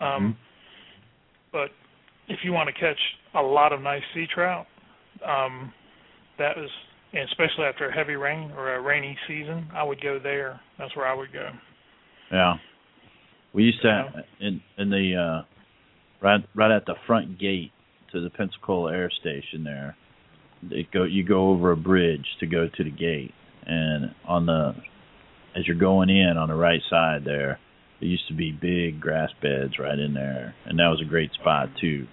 Um, 0.00 0.36
But 1.52 1.70
if 2.28 2.40
you 2.42 2.52
want 2.52 2.68
to 2.68 2.72
catch 2.78 2.98
a 3.34 3.40
lot 3.40 3.72
of 3.72 3.80
nice 3.80 4.02
sea 4.12 4.26
trout, 4.34 4.66
um, 5.26 5.72
that 6.36 6.58
is, 6.58 6.68
and 7.12 7.28
especially 7.28 7.64
after 7.64 7.88
a 7.88 7.94
heavy 7.94 8.16
rain 8.16 8.50
or 8.56 8.74
a 8.74 8.80
rainy 8.80 9.16
season, 9.28 9.68
I 9.72 9.84
would 9.84 10.02
go 10.02 10.18
there. 10.18 10.60
That's 10.78 10.94
where 10.96 11.06
I 11.06 11.14
would 11.14 11.32
go. 11.32 11.48
Yeah. 12.30 12.54
We 13.52 13.64
used 13.64 13.82
to 13.82 14.24
in 14.40 14.60
in 14.78 14.90
the 14.90 15.14
uh 15.16 15.44
right 16.20 16.40
right 16.54 16.74
at 16.74 16.86
the 16.86 16.94
front 17.06 17.38
gate 17.38 17.72
to 18.12 18.20
the 18.20 18.30
Pensacola 18.30 18.92
Air 18.92 19.10
Station 19.20 19.64
there. 19.64 19.96
They 20.62 20.88
go 20.92 21.04
you 21.04 21.24
go 21.24 21.50
over 21.50 21.72
a 21.72 21.76
bridge 21.76 22.26
to 22.40 22.46
go 22.46 22.68
to 22.68 22.84
the 22.84 22.90
gate 22.90 23.32
and 23.66 24.14
on 24.26 24.46
the 24.46 24.74
as 25.56 25.66
you're 25.66 25.76
going 25.76 26.10
in 26.10 26.36
on 26.36 26.48
the 26.48 26.54
right 26.54 26.80
side 26.90 27.24
there 27.24 27.60
there 28.00 28.08
used 28.08 28.26
to 28.28 28.34
be 28.34 28.50
big 28.50 29.00
grass 29.00 29.30
beds 29.40 29.78
right 29.78 29.98
in 29.98 30.14
there 30.14 30.54
and 30.66 30.78
that 30.78 30.88
was 30.88 31.00
a 31.00 31.08
great 31.08 31.32
spot 31.32 31.68
too. 31.80 32.06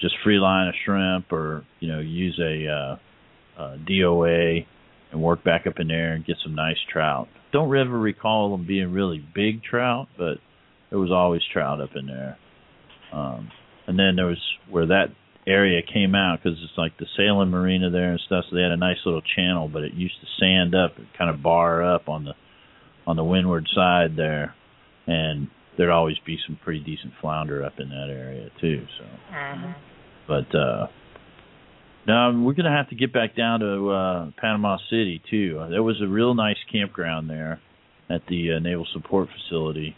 Just 0.00 0.16
free 0.24 0.38
line 0.38 0.68
of 0.68 0.74
shrimp 0.84 1.32
or 1.32 1.64
you 1.78 1.88
know 1.88 2.00
use 2.00 2.38
a 2.40 2.66
uh 2.68 3.60
uh 3.60 3.76
DOA 3.88 4.66
and 5.12 5.22
work 5.22 5.44
back 5.44 5.66
up 5.66 5.74
in 5.78 5.86
there 5.86 6.14
and 6.14 6.26
get 6.26 6.36
some 6.42 6.54
nice 6.56 6.76
trout. 6.92 7.28
Don't 7.54 7.74
ever 7.74 7.96
recall 7.98 8.50
them 8.50 8.66
being 8.66 8.92
really 8.92 9.24
big 9.34 9.62
trout, 9.62 10.08
but 10.18 10.38
there 10.90 10.98
was 10.98 11.12
always 11.12 11.40
trout 11.52 11.80
up 11.80 11.90
in 11.94 12.06
there. 12.06 12.36
Um, 13.12 13.50
and 13.86 13.96
then 13.96 14.16
there 14.16 14.26
was 14.26 14.42
where 14.68 14.86
that 14.86 15.06
area 15.46 15.80
came 15.82 16.16
out 16.16 16.40
because 16.42 16.58
it's 16.64 16.76
like 16.76 16.98
the 16.98 17.06
sailing 17.16 17.50
marina 17.50 17.90
there 17.90 18.10
and 18.10 18.20
stuff. 18.26 18.44
So 18.50 18.56
they 18.56 18.62
had 18.62 18.72
a 18.72 18.76
nice 18.76 18.96
little 19.06 19.22
channel, 19.36 19.68
but 19.72 19.84
it 19.84 19.94
used 19.94 20.16
to 20.20 20.26
sand 20.40 20.74
up 20.74 20.96
and 20.98 21.06
kind 21.16 21.30
of 21.30 21.42
bar 21.42 21.94
up 21.94 22.08
on 22.08 22.24
the 22.24 22.32
on 23.06 23.14
the 23.16 23.24
windward 23.24 23.66
side 23.72 24.16
there, 24.16 24.54
and 25.06 25.48
there'd 25.76 25.90
always 25.90 26.16
be 26.26 26.38
some 26.46 26.58
pretty 26.64 26.80
decent 26.80 27.12
flounder 27.20 27.64
up 27.64 27.74
in 27.78 27.88
that 27.90 28.08
area 28.10 28.50
too. 28.60 28.84
So, 28.98 29.04
Mm-hmm. 29.32 29.72
but 30.26 30.58
uh 30.58 30.86
no, 32.06 32.42
we're 32.44 32.52
gonna 32.54 32.74
have 32.76 32.88
to 32.90 32.94
get 32.94 33.12
back 33.12 33.36
down 33.36 33.60
to 33.60 33.90
uh 33.90 34.30
Panama 34.40 34.76
City 34.90 35.22
too. 35.30 35.58
Uh, 35.60 35.68
There 35.68 35.82
was 35.82 36.00
a 36.02 36.06
real 36.06 36.34
nice 36.34 36.58
campground 36.70 37.28
there 37.30 37.60
at 38.10 38.20
the 38.28 38.52
uh, 38.54 38.58
Naval 38.58 38.86
Support 38.92 39.28
Facility, 39.32 39.96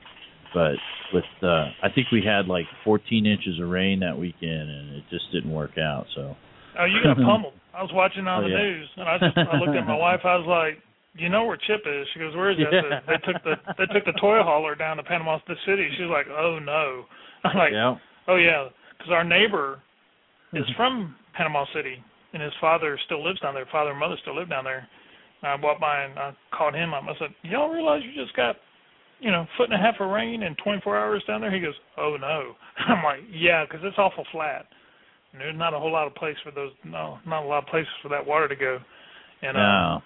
but 0.55 0.75
with 1.13 1.25
uh 1.43 1.67
I 1.83 1.89
think 1.95 2.09
we 2.13 2.23
had 2.25 2.47
like 2.47 2.67
14 2.85 3.27
inches 3.27 3.59
of 3.61 3.69
rain 3.69 4.01
that 4.01 4.17
weekend, 4.19 4.71
and 4.71 4.97
it 4.97 5.05
just 5.11 5.25
didn't 5.33 5.53
work 5.53 5.79
out. 5.79 6.07
So 6.15 6.37
Oh, 6.79 6.85
you 6.85 7.03
got 7.03 7.17
pummeled. 7.25 7.55
I 7.75 7.83
was 7.83 7.91
watching 7.93 8.27
on 8.27 8.45
Oh, 8.45 8.49
the 8.49 8.53
yeah. 8.55 8.63
news, 8.63 8.89
and 8.97 9.09
I 9.09 9.19
just 9.19 9.37
I 9.37 9.57
looked 9.59 9.77
at 9.77 9.87
my 9.87 9.97
wife. 9.97 10.21
I 10.25 10.37
was 10.37 10.47
like, 10.49 10.83
"You 11.17 11.29
know 11.29 11.45
where 11.45 11.57
Chip 11.59 11.83
is?" 11.87 12.07
She 12.15 12.21
goes, 12.21 12.35
"Where 12.37 12.51
is 12.51 12.57
that?" 12.59 13.03
They 13.07 13.21
took 13.33 13.43
the 13.45 13.55
they 13.77 13.87
took 13.93 14.05
the 14.07 14.17
toy 14.21 14.41
hauler 14.43 14.75
down 14.75 14.97
to 14.99 15.03
Panama 15.03 15.39
City. 15.67 15.89
She's 15.99 16.09
like, 16.09 16.27
"Oh 16.29 16.59
no!" 16.59 17.05
I'm 17.45 17.57
like, 17.57 17.73
yeah, 17.73 17.97
"Oh 18.29 18.37
yeah," 18.37 18.69
because 18.97 19.13
our 19.13 19.25
neighbor 19.25 19.81
is 20.53 20.63
Mm-hmm. 20.65 20.77
from 20.77 21.15
Panama 21.35 21.65
City, 21.75 22.03
and 22.33 22.43
his 22.43 22.53
father 22.61 22.99
still 23.07 23.23
lives 23.25 23.41
down 23.41 23.55
there. 23.55 23.67
Father 23.71 23.91
and 23.91 24.01
mother 24.01 24.17
still 24.23 24.37
live 24.37 24.49
down 24.49 24.65
there. 24.65 24.87
I 25.43 25.55
walked 25.57 25.81
by 25.81 26.05
and 26.05 26.19
I 26.19 26.33
called 26.57 26.75
him 26.75 26.95
up. 26.95 27.05
I 27.05 27.15
said, 27.19 27.31
"Y'all 27.43 27.69
realize 27.69 28.03
you 28.03 28.13
just 28.21 28.35
got, 28.37 28.57
you 29.21 29.31
know, 29.31 29.47
foot 29.57 29.71
and 29.71 29.75
a 29.75 29.79
half 29.79 30.01
of 30.01 30.11
rain 30.11 30.43
in 30.43 30.55
24 30.57 30.97
hours 30.97 31.23
down 31.27 31.41
there?" 31.41 31.51
He 31.53 31.61
goes, 31.61 31.75
"Oh 31.97 32.17
no." 32.21 32.55
I'm 32.89 33.05
like, 33.05 33.21
"Yeah, 33.31 33.65
because 33.65 33.81
it's 33.85 33.99
awful 33.99 34.25
flat, 34.33 34.67
and 35.33 35.41
there's 35.41 35.57
not 35.57 35.75
a 35.75 35.79
whole 35.79 35.93
lot 35.93 36.07
of 36.07 36.15
place 36.15 36.37
for 36.43 36.51
those. 36.51 36.73
No, 36.85 37.19
not 37.27 37.45
a 37.45 37.47
lot 37.47 37.63
of 37.65 37.69
places 37.69 37.93
for 38.03 38.09
that 38.09 38.27
water 38.27 38.49
to 38.49 38.57
go." 38.57 38.79
And 39.43 39.57
uh, 39.57 40.01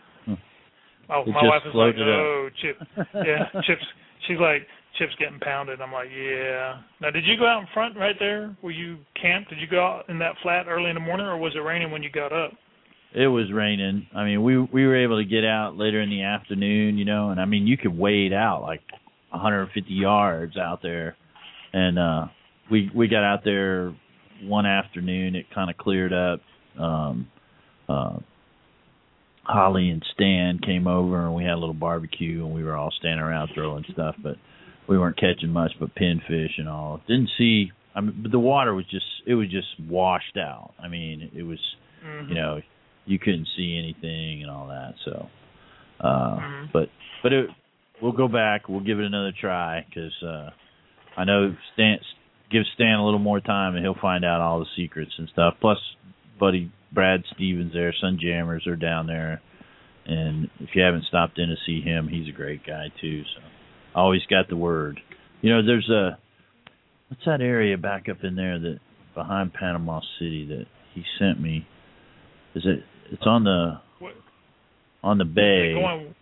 oh, 1.11 1.23
It 1.27 1.29
my 1.33 1.43
wife 1.45 1.63
is 1.65 1.75
like, 1.75 1.95
floated 1.95 2.03
up. 2.03 2.21
"Oh, 2.21 2.49
Chip, 2.61 2.77
yeah, 3.15 3.61
Chip's." 3.67 3.87
She's 4.29 4.39
like, 4.39 4.67
"Chip's 4.99 5.15
getting 5.19 5.41
pounded." 5.41 5.81
I'm 5.81 5.93
like, 5.93 6.09
"Yeah." 6.11 6.79
Now, 7.01 7.11
did 7.11 7.25
you 7.25 7.37
go 7.37 7.47
out 7.47 7.61
in 7.63 7.69
front 7.73 7.97
right 7.97 8.17
there 8.19 8.55
where 8.61 8.73
you 8.73 8.99
camped? 9.21 9.51
Did 9.51 9.61
you 9.61 9.67
go 9.67 9.85
out 9.85 10.09
in 10.09 10.19
that 10.19 10.35
flat 10.43 10.67
early 10.69 10.91
in 10.91 10.95
the 10.95 11.01
morning, 11.01 11.27
or 11.27 11.37
was 11.39 11.55
it 11.55 11.61
raining 11.61 11.91
when 11.91 12.03
you 12.03 12.11
got 12.11 12.33
up? 12.33 12.53
It 13.13 13.27
was 13.27 13.53
raining. 13.53 14.07
I 14.15 14.25
mean, 14.25 14.43
we 14.43 14.59
we 14.59 14.87
were 14.87 14.97
able 14.97 15.19
to 15.19 15.25
get 15.25 15.45
out 15.45 15.77
later 15.77 16.01
in 16.01 16.11
the 16.11 16.23
afternoon, 16.23 16.97
you 16.97 17.05
know, 17.05 17.31
and 17.31 17.41
I 17.41 17.45
mean, 17.45 17.67
you 17.67 17.77
could 17.77 17.97
wade 17.97 18.33
out 18.33 18.63
like 18.63 18.83
150 19.31 19.93
yards 19.93 20.57
out 20.57 20.81
there, 20.83 21.17
and 21.73 21.99
uh 21.99 22.27
we 22.71 22.91
we 22.95 23.09
got 23.09 23.25
out 23.25 23.45
there 23.45 23.95
one 24.43 24.67
afternoon. 24.67 25.35
It 25.35 25.47
kind 25.55 25.71
of 25.71 25.77
cleared 25.77 26.13
up. 26.13 26.41
Um, 26.79 27.29
uh, 27.89 28.19
Holly 29.43 29.91
and 29.91 30.05
Stan 30.15 30.61
came 30.65 30.87
over, 30.87 31.27
and 31.27 31.35
we 31.35 31.43
had 31.43 31.55
a 31.55 31.59
little 31.59 31.75
barbecue, 31.75 32.45
and 32.45 32.55
we 32.55 32.63
were 32.63 32.77
all 32.77 32.93
standing 32.99 33.21
around 33.21 33.51
throwing 33.55 33.85
stuff, 33.93 34.15
but 34.23 34.37
we 34.91 34.99
weren't 34.99 35.17
catching 35.17 35.51
much 35.51 35.73
but 35.81 35.95
pinfish 35.95 36.59
and 36.59 36.69
all. 36.69 37.01
Didn't 37.09 37.31
see. 37.39 37.73
I 37.95 38.03
mean, 38.03 38.19
but 38.23 38.31
the 38.33 38.39
water 38.39 38.75
was 38.75 38.85
just 38.91 39.07
it 39.27 39.35
was 39.35 39.49
just 39.51 39.69
washed 39.89 40.37
out. 40.37 40.75
I 40.79 40.89
mean, 40.89 41.31
it 41.35 41.43
was 41.45 41.59
Mm-hmm. 42.05 42.29
you 42.31 42.35
know 42.35 42.61
you 43.05 43.19
couldn't 43.19 43.47
see 43.59 43.77
anything 43.79 44.41
and 44.43 44.51
all 44.51 44.69
that 44.69 44.95
so 45.05 45.29
uh 46.01 46.39
Mhm. 46.39 46.73
but 46.73 46.89
but 47.23 47.31
it 47.31 47.51
we'll 48.01 48.13
go 48.13 48.27
back 48.27 48.71
we'll 48.71 48.81
give 48.81 48.99
it 48.99 49.05
another 49.05 49.33
try 49.39 49.85
because 49.87 50.15
uh 50.23 50.49
i 51.19 51.25
know 51.25 51.55
stan 51.75 51.99
give 52.51 52.63
stan 52.75 52.95
a 52.95 53.05
little 53.05 53.19
more 53.21 53.39
time 53.39 53.75
and 53.77 53.85
he'll 53.85 54.01
find 54.01 54.25
out 54.25 54.41
all 54.41 54.61
the 54.61 54.67
secrets 54.77 55.13
and 55.19 55.29
stuff 55.29 55.57
plus 55.61 55.77
buddy 56.39 56.73
brad 56.91 57.23
stevens 57.35 57.75
there 57.75 57.93
sun 58.01 58.19
jammers 58.19 58.67
are 58.67 58.77
down 58.77 59.07
there 59.07 59.43
and 60.07 60.49
if 60.61 60.71
you 60.75 60.81
haven't 60.83 61.05
stopped 61.05 61.39
in 61.39 61.51
to 61.51 61.57
see 61.67 61.83
him 61.83 62.09
he's 62.09 62.29
a 62.31 62.33
great 62.37 62.65
guy 62.67 62.87
too 62.99 63.23
so 63.25 63.43
always 63.95 64.23
got 64.31 64.49
the 64.49 64.57
word 64.57 65.01
you 65.43 65.51
know 65.51 65.65
there's 65.65 65.89
a 65.91 66.17
what's 67.09 67.25
that 67.27 67.41
area 67.41 67.77
back 67.77 68.09
up 68.09 68.19
in 68.23 68.37
there 68.37 68.59
that 68.59 68.79
behind 69.15 69.53
panama 69.53 70.01
city 70.19 70.47
that 70.47 70.67
he 70.95 71.03
sent 71.19 71.41
me 71.41 71.67
is 72.55 72.63
it? 72.67 72.83
It's 73.13 73.23
on 73.27 73.45
the 73.45 73.81
What- 74.01 74.17
on 75.05 75.19
the 75.19 75.25
bay. 75.25 75.71
Is 75.71 75.77
it 75.77 75.81
going? 75.81 76.15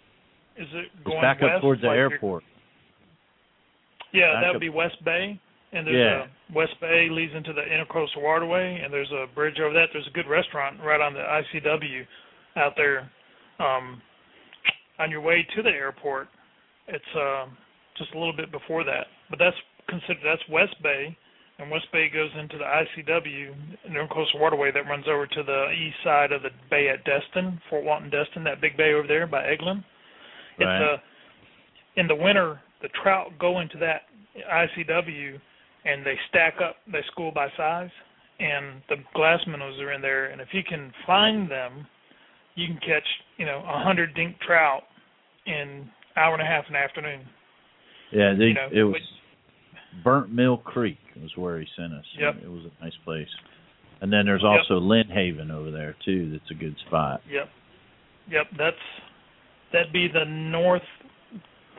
Is 0.56 0.68
it 0.74 0.90
It's 1.06 1.20
back 1.22 1.40
west, 1.40 1.54
up 1.54 1.60
towards 1.62 1.80
the 1.80 1.88
like 1.88 1.96
airport. 1.96 2.44
Yeah, 4.12 4.32
back 4.34 4.42
that 4.42 4.48
up- 4.48 4.54
would 4.56 4.60
be 4.60 4.68
West 4.68 5.02
Bay, 5.04 5.38
and 5.72 5.86
there's 5.86 5.96
Yeah. 5.96 6.26
a 6.26 6.52
West 6.52 6.78
Bay 6.80 7.08
leads 7.08 7.34
into 7.34 7.52
the 7.52 7.62
Intercoastal 7.62 8.22
Waterway, 8.22 8.80
and 8.82 8.92
there's 8.92 9.10
a 9.12 9.26
bridge 9.34 9.58
over 9.60 9.72
that. 9.74 9.88
There's 9.92 10.06
a 10.06 10.10
good 10.10 10.26
restaurant 10.26 10.80
right 10.80 11.00
on 11.00 11.14
the 11.14 11.20
ICW 11.24 12.06
out 12.56 12.76
there. 12.76 13.10
Um, 13.58 14.02
on 14.98 15.10
your 15.10 15.20
way 15.20 15.42
to 15.54 15.62
the 15.62 15.70
airport, 15.70 16.28
it's 16.88 17.12
um, 17.16 17.56
just 17.96 18.12
a 18.14 18.18
little 18.18 18.36
bit 18.36 18.50
before 18.50 18.84
that, 18.84 19.06
but 19.30 19.38
that's 19.38 19.56
considered 19.88 20.22
that's 20.24 20.42
West 20.50 20.74
Bay, 20.82 21.16
and 21.58 21.70
West 21.70 21.86
Bay 21.92 22.08
goes 22.08 22.30
into 22.38 22.56
the 22.58 22.64
ICW, 22.64 23.54
Intercoastal 23.90 24.40
Waterway 24.40 24.70
that 24.72 24.86
runs 24.88 25.06
over 25.08 25.26
to 25.26 25.42
the 25.42 25.70
east 25.72 25.96
side 26.04 26.32
of 26.32 26.42
the 26.42 26.50
bay 26.70 26.88
at 26.88 27.04
Destin, 27.04 27.60
Fort 27.68 27.84
Walton 27.84 28.10
Destin, 28.10 28.44
that 28.44 28.60
big 28.60 28.76
bay 28.76 28.92
over 28.94 29.08
there 29.08 29.26
by 29.26 29.42
Eglin. 29.42 29.82
It's 30.58 30.66
Right. 30.66 30.94
uh 30.94 30.98
in 31.96 32.06
the 32.06 32.14
winter 32.14 32.60
the 32.80 32.88
trout 33.02 33.32
go 33.40 33.58
into 33.60 33.76
that 33.78 34.02
ICW 34.36 35.40
and 35.84 36.06
they 36.06 36.14
stack 36.28 36.54
up 36.62 36.76
they 36.90 37.02
school 37.10 37.32
by 37.32 37.48
size 37.56 37.90
and 38.38 38.80
the 38.88 38.96
glass 39.14 39.40
minnows 39.48 39.80
are 39.80 39.92
in 39.92 40.00
there 40.00 40.26
and 40.26 40.40
if 40.40 40.48
you 40.52 40.62
can 40.62 40.92
find 41.06 41.50
them 41.50 41.86
you 42.54 42.68
can 42.68 42.78
catch 42.78 43.06
you 43.36 43.46
know 43.46 43.64
a 43.66 43.82
hundred 43.82 44.14
dink 44.14 44.36
trout 44.46 44.84
in 45.46 45.90
hour 46.18 46.34
and 46.34 46.42
a 46.42 46.46
half 46.46 46.64
in 46.66 46.72
the 46.74 46.78
afternoon. 46.78 47.20
Yeah, 48.12 48.34
they, 48.38 48.46
You 48.46 48.54
know, 48.54 48.68
it 48.72 48.82
was 48.82 48.94
but- 48.94 50.04
Burnt 50.04 50.30
Mill 50.32 50.58
Creek 50.58 50.98
was 51.20 51.30
where 51.36 51.58
he 51.58 51.66
sent 51.76 51.92
us. 51.92 52.04
Yep. 52.18 52.36
It 52.44 52.48
was 52.50 52.62
a 52.66 52.84
nice 52.84 52.94
place. 53.04 53.28
And 54.00 54.12
then 54.12 54.26
there's 54.26 54.42
Yep. 54.42 54.50
also 54.60 54.78
Lynn 54.78 55.08
Haven 55.08 55.50
over 55.50 55.70
there 55.70 55.94
too. 56.04 56.30
That's 56.30 56.50
a 56.50 56.54
good 56.54 56.76
spot. 56.86 57.20
Yep, 57.28 57.48
yep. 58.30 58.46
That's 58.56 58.76
that'd 59.72 59.92
be 59.92 60.06
the 60.08 60.24
north. 60.24 60.82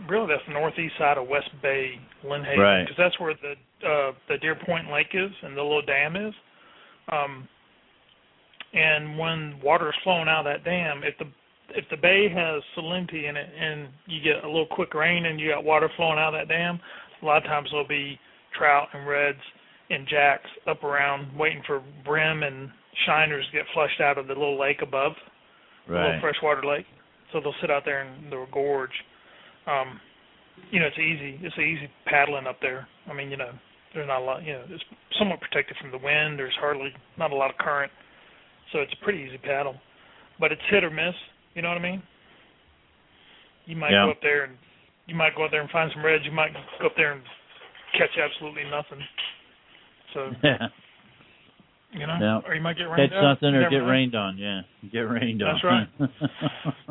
Really, 0.07 0.27
that's 0.27 0.45
the 0.47 0.53
northeast 0.53 0.95
side 0.97 1.17
of 1.17 1.27
West 1.27 1.49
Bay, 1.61 1.99
Lynn 2.23 2.43
Haven, 2.43 2.59
Right. 2.59 2.83
because 2.83 2.97
that's 2.97 3.19
where 3.19 3.33
the 3.35 3.55
uh, 3.87 4.11
the 4.27 4.37
Deer 4.39 4.55
Point 4.55 4.91
Lake 4.91 5.11
is 5.13 5.31
and 5.43 5.55
the 5.55 5.63
little 5.63 5.81
dam 5.81 6.15
is. 6.17 6.33
Um, 7.11 7.47
and 8.73 9.17
when 9.17 9.59
water 9.61 9.89
is 9.89 9.95
flowing 10.03 10.27
out 10.27 10.39
of 10.39 10.45
that 10.45 10.63
dam, 10.63 11.03
if 11.03 11.17
the 11.17 11.25
if 11.76 11.86
the 11.89 11.97
bay 11.97 12.28
has 12.30 12.61
salinity 12.78 13.30
in 13.30 13.38
it 13.38 13.47
and 13.59 13.89
you 14.05 14.22
get 14.22 14.43
a 14.43 14.47
little 14.47 14.67
quick 14.70 14.93
rain 14.93 15.26
and 15.26 15.39
you 15.39 15.49
got 15.49 15.63
water 15.63 15.89
flowing 15.95 16.20
out 16.20 16.34
of 16.34 16.39
that 16.39 16.51
dam, 16.53 16.80
a 17.22 17.26
lot 17.26 17.38
of 17.38 17.43
times 17.43 17.70
there'll 17.72 17.88
be 17.88 18.20
trout 18.57 18.88
and 18.93 19.07
reds 19.07 19.39
and 19.89 20.07
jacks 20.07 20.49
up 20.67 20.84
around 20.84 21.36
waiting 21.38 21.63
for 21.65 21.82
brim 22.05 22.43
and 22.43 22.70
shiners 23.05 23.45
to 23.47 23.57
get 23.57 23.65
flushed 23.74 24.01
out 24.01 24.17
of 24.17 24.28
the 24.28 24.34
little 24.34 24.59
lake 24.59 24.82
above, 24.82 25.13
the 25.88 25.93
little 25.93 26.22
freshwater 26.22 26.65
lake. 26.65 26.86
So 27.32 27.39
they'll 27.39 27.55
sit 27.61 27.72
out 27.72 27.84
there 27.86 28.03
in 28.03 28.30
the 28.30 28.45
gorge. 28.51 28.93
Um, 29.67 29.99
you 30.72 30.80
know, 30.80 30.88
it's 30.88 30.97
easy. 30.97 31.39
It's 31.41 31.57
easy 31.57 31.89
paddling 32.05 32.47
up 32.47 32.57
there. 32.61 32.88
I 33.09 33.13
mean, 33.13 33.30
you 33.32 33.38
know, 33.38 33.51
there's 33.93 34.07
not 34.07 34.22
a 34.22 34.26
lot. 34.26 34.43
You 34.43 34.53
know, 34.53 34.63
it's 34.70 34.84
somewhat 35.17 35.39
protected 35.41 35.78
from 35.80 35.91
the 35.91 35.97
wind. 35.97 36.38
There's 36.38 36.55
hardly 36.59 36.89
not 37.17 37.32
a 37.32 37.36
lot 37.36 37.49
of 37.49 37.57
current, 37.57 37.91
so 38.72 38.80
it's 38.80 38.93
a 38.99 39.03
pretty 39.03 39.20
easy 39.20 39.38
paddle. 39.38 39.76
But 40.39 40.51
it's 40.51 40.61
hit 40.70 40.84
or 40.84 40.89
miss. 40.89 41.15
You 41.55 41.61
know 41.61 41.69
what 41.69 41.77
I 41.77 41.81
mean? 41.81 42.03
You 43.65 43.75
might 43.75 43.91
Yeah. 43.91 44.05
go 44.05 44.11
up 44.11 44.21
there 44.21 44.43
and 44.45 44.57
you 45.07 45.15
might 45.15 45.35
go 45.35 45.45
up 45.45 45.51
there 45.51 45.61
and 45.61 45.69
find 45.69 45.91
some 45.93 46.03
reds. 46.05 46.23
You 46.25 46.31
might 46.31 46.53
go 46.79 46.85
up 46.87 46.95
there 46.95 47.13
and 47.13 47.21
catch 47.97 48.17
absolutely 48.17 48.63
nothing. 48.69 48.99
So 50.13 50.31
Yeah. 50.43 50.67
you 51.91 52.05
know, 52.07 52.17
Yeah. 52.21 52.41
or 52.45 52.55
you 52.55 52.61
might 52.61 52.77
get 52.77 52.83
rained 52.89 53.11
Catch 53.11 53.17
out. 53.17 53.39
something 53.39 53.55
or 53.55 53.69
get 53.69 53.77
rained 53.85 54.15
on. 54.15 54.37
Yeah. 54.37 54.61
Get 54.91 55.01
rained 55.09 55.41
That's 55.41 55.63
on. 55.63 55.87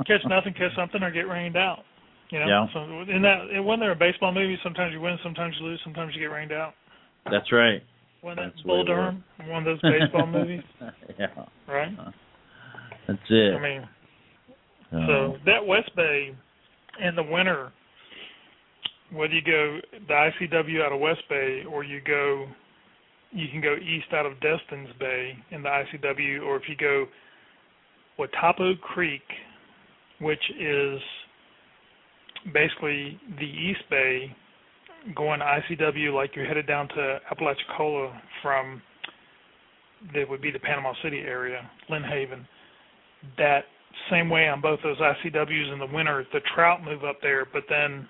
catch 0.06 0.24
nothing, 0.26 0.54
catch 0.54 0.74
something, 0.74 1.02
or 1.02 1.10
get 1.10 1.28
rained 1.28 1.56
out. 1.56 1.84
You 2.30 2.40
know, 2.40 2.46
Yeah. 2.46 2.66
so 2.74 2.82
in 3.10 3.22
that, 3.22 3.64
when 3.64 3.80
there 3.80 3.92
a 3.92 3.96
baseball 3.96 4.32
movie, 4.32 4.58
sometimes 4.62 4.92
you 4.92 5.00
win, 5.00 5.18
sometimes 5.22 5.54
you 5.58 5.64
lose, 5.66 5.80
sometimes 5.82 6.14
you 6.14 6.20
get 6.20 6.30
rained 6.30 6.52
out. 6.52 6.74
That's 7.30 7.50
right. 7.52 7.82
When 8.20 8.36
that 8.36 8.50
That's 8.54 8.60
Bull 8.62 8.84
Durham, 8.84 9.22
one 9.46 9.58
of 9.58 9.64
those 9.64 9.80
baseball 9.80 10.26
movies, 10.38 10.62
yeah. 11.18 11.28
right? 11.68 11.92
That's 13.06 13.30
it. 13.30 13.54
I 13.54 13.58
mean, 13.60 13.88
Oh. 14.92 15.06
so 15.06 15.36
that 15.44 15.66
West 15.66 15.90
Bay 15.96 16.34
in 17.00 17.14
the 17.14 17.22
winter, 17.22 17.72
whether 19.12 19.32
you 19.32 19.42
go 19.42 19.80
the 20.06 20.30
ICW 20.40 20.82
out 20.84 20.92
of 20.92 21.00
West 21.00 21.22
Bay 21.28 21.62
or 21.70 21.84
you 21.84 22.00
go, 22.00 22.46
you 23.32 23.48
can 23.50 23.60
go 23.60 23.74
east 23.74 24.12
out 24.12 24.26
of 24.26 24.32
Destin's 24.40 24.88
Bay 24.98 25.36
in 25.50 25.62
the 25.62 25.68
ICW, 25.68 26.42
or 26.42 26.56
if 26.56 26.62
you 26.68 26.76
go 26.76 27.06
Wetappo 28.18 28.80
Creek, 28.80 29.22
which 30.20 30.42
is 30.58 31.00
basically 32.52 33.20
the 33.38 33.46
East 33.46 33.82
Bay, 33.90 34.34
going 35.14 35.40
ICW 35.40 36.12
like 36.14 36.34
you're 36.34 36.46
headed 36.46 36.66
down 36.66 36.88
to 36.88 37.18
Apalachicola 37.30 38.20
from 38.42 38.82
that 40.14 40.28
would 40.28 40.40
be 40.40 40.50
the 40.50 40.58
Panama 40.58 40.92
City 41.02 41.20
area, 41.20 41.68
Lynn 41.88 42.02
Haven. 42.02 42.46
That 43.36 43.64
same 44.10 44.30
way 44.30 44.48
on 44.48 44.60
both 44.60 44.80
those 44.82 44.98
ICWs 44.98 45.72
in 45.72 45.78
the 45.78 45.88
winter, 45.92 46.24
the 46.32 46.40
trout 46.54 46.82
move 46.84 47.04
up 47.04 47.18
there, 47.22 47.46
but 47.52 47.64
then 47.68 48.08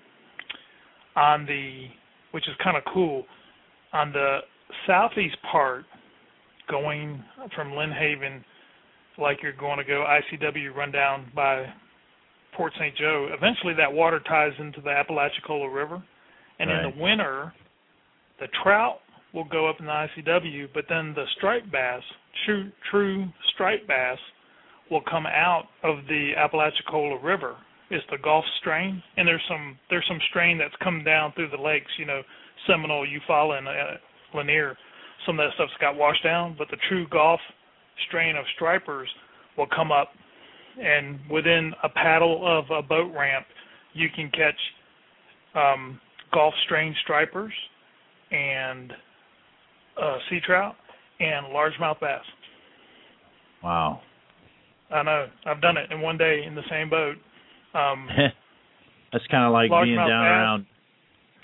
on 1.15 1.45
the 1.45 1.87
which 2.31 2.47
is 2.47 2.53
kind 2.63 2.77
of 2.77 2.83
cool, 2.93 3.25
on 3.91 4.11
the 4.11 4.39
southeast 4.85 5.35
part, 5.51 5.85
going 6.69 7.23
from 7.55 7.75
Lynn 7.75 7.91
Haven, 7.91 8.45
like 9.17 9.39
you're 9.41 9.53
going 9.53 9.79
to 9.79 9.83
go 9.83 10.05
ICW 10.05 10.75
run 10.75 10.91
down 10.91 11.31
by 11.35 11.65
Port 12.55 12.73
St. 12.79 12.95
Joe. 12.95 13.29
Eventually, 13.31 13.73
that 13.75 13.91
water 13.91 14.19
ties 14.27 14.53
into 14.59 14.81
the 14.81 14.91
Apalachicola 14.91 15.69
River, 15.69 16.03
and 16.59 16.69
in 16.69 16.91
the 16.91 17.01
winter, 17.01 17.53
the 18.39 18.47
trout 18.63 18.99
will 19.33 19.45
go 19.45 19.67
up 19.67 19.77
in 19.79 19.85
the 19.85 19.91
ICW, 19.91 20.67
but 20.73 20.85
then 20.89 21.13
the 21.15 21.25
striped 21.37 21.71
bass, 21.71 22.01
true 22.45 22.71
true 22.91 23.25
striped 23.53 23.87
bass, 23.87 24.17
will 24.89 25.01
come 25.09 25.25
out 25.25 25.65
of 25.83 25.97
the 26.07 26.31
Apalachicola 26.37 27.21
River. 27.23 27.55
It's 27.91 28.05
the 28.11 28.17
Gulf 28.17 28.45
strain, 28.59 29.01
and 29.17 29.27
there's 29.27 29.41
some 29.49 29.77
there's 29.89 30.05
some 30.07 30.19
strain 30.29 30.57
that's 30.57 30.75
come 30.83 31.03
down 31.03 31.33
through 31.33 31.49
the 31.49 31.61
lakes. 31.61 31.91
You 31.97 32.05
know, 32.05 32.21
Seminole, 32.67 33.07
Eufaula, 33.07 33.57
and 33.57 33.67
uh, 33.67 34.37
Lanier. 34.37 34.77
Some 35.25 35.39
of 35.39 35.45
that 35.45 35.53
stuff's 35.55 35.73
got 35.81 35.95
washed 35.95 36.23
down, 36.23 36.55
but 36.57 36.67
the 36.69 36.77
true 36.87 37.07
Gulf 37.09 37.39
strain 38.07 38.35
of 38.35 38.45
stripers 38.55 39.09
will 39.57 39.67
come 39.75 39.91
up, 39.91 40.09
and 40.81 41.19
within 41.29 41.73
a 41.83 41.89
paddle 41.89 42.41
of 42.45 42.65
a 42.71 42.81
boat 42.81 43.11
ramp, 43.13 43.45
you 43.93 44.07
can 44.15 44.31
catch 44.31 44.55
um, 45.55 45.99
Gulf 46.31 46.53
strain 46.65 46.95
stripers 47.03 47.53
and 48.31 48.93
uh, 50.01 50.17
sea 50.29 50.39
trout 50.45 50.75
and 51.19 51.47
largemouth 51.47 51.99
bass. 51.99 52.21
wow. 53.63 54.01
I 54.91 55.03
know. 55.03 55.27
I've 55.45 55.61
done 55.61 55.77
it 55.77 55.91
in 55.91 56.01
one 56.01 56.17
day 56.17 56.43
in 56.45 56.55
the 56.55 56.63
same 56.69 56.89
boat. 56.89 57.15
Um, 57.73 58.07
That's 59.11 59.25
kind 59.27 59.45
of 59.45 59.53
like 59.53 59.69
being 59.83 59.95
down 59.95 60.07
bass. 60.07 60.11
around 60.11 60.65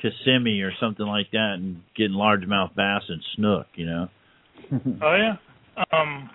Kissimmee 0.02 0.62
or 0.62 0.72
something 0.80 1.06
like 1.06 1.32
that 1.32 1.56
and 1.56 1.82
getting 1.96 2.16
largemouth 2.16 2.76
bass 2.76 3.04
and 3.08 3.22
snook, 3.36 3.68
you 3.76 3.86
know. 3.86 4.08
oh 5.02 5.16
yeah. 5.16 5.36
Um, 5.92 6.30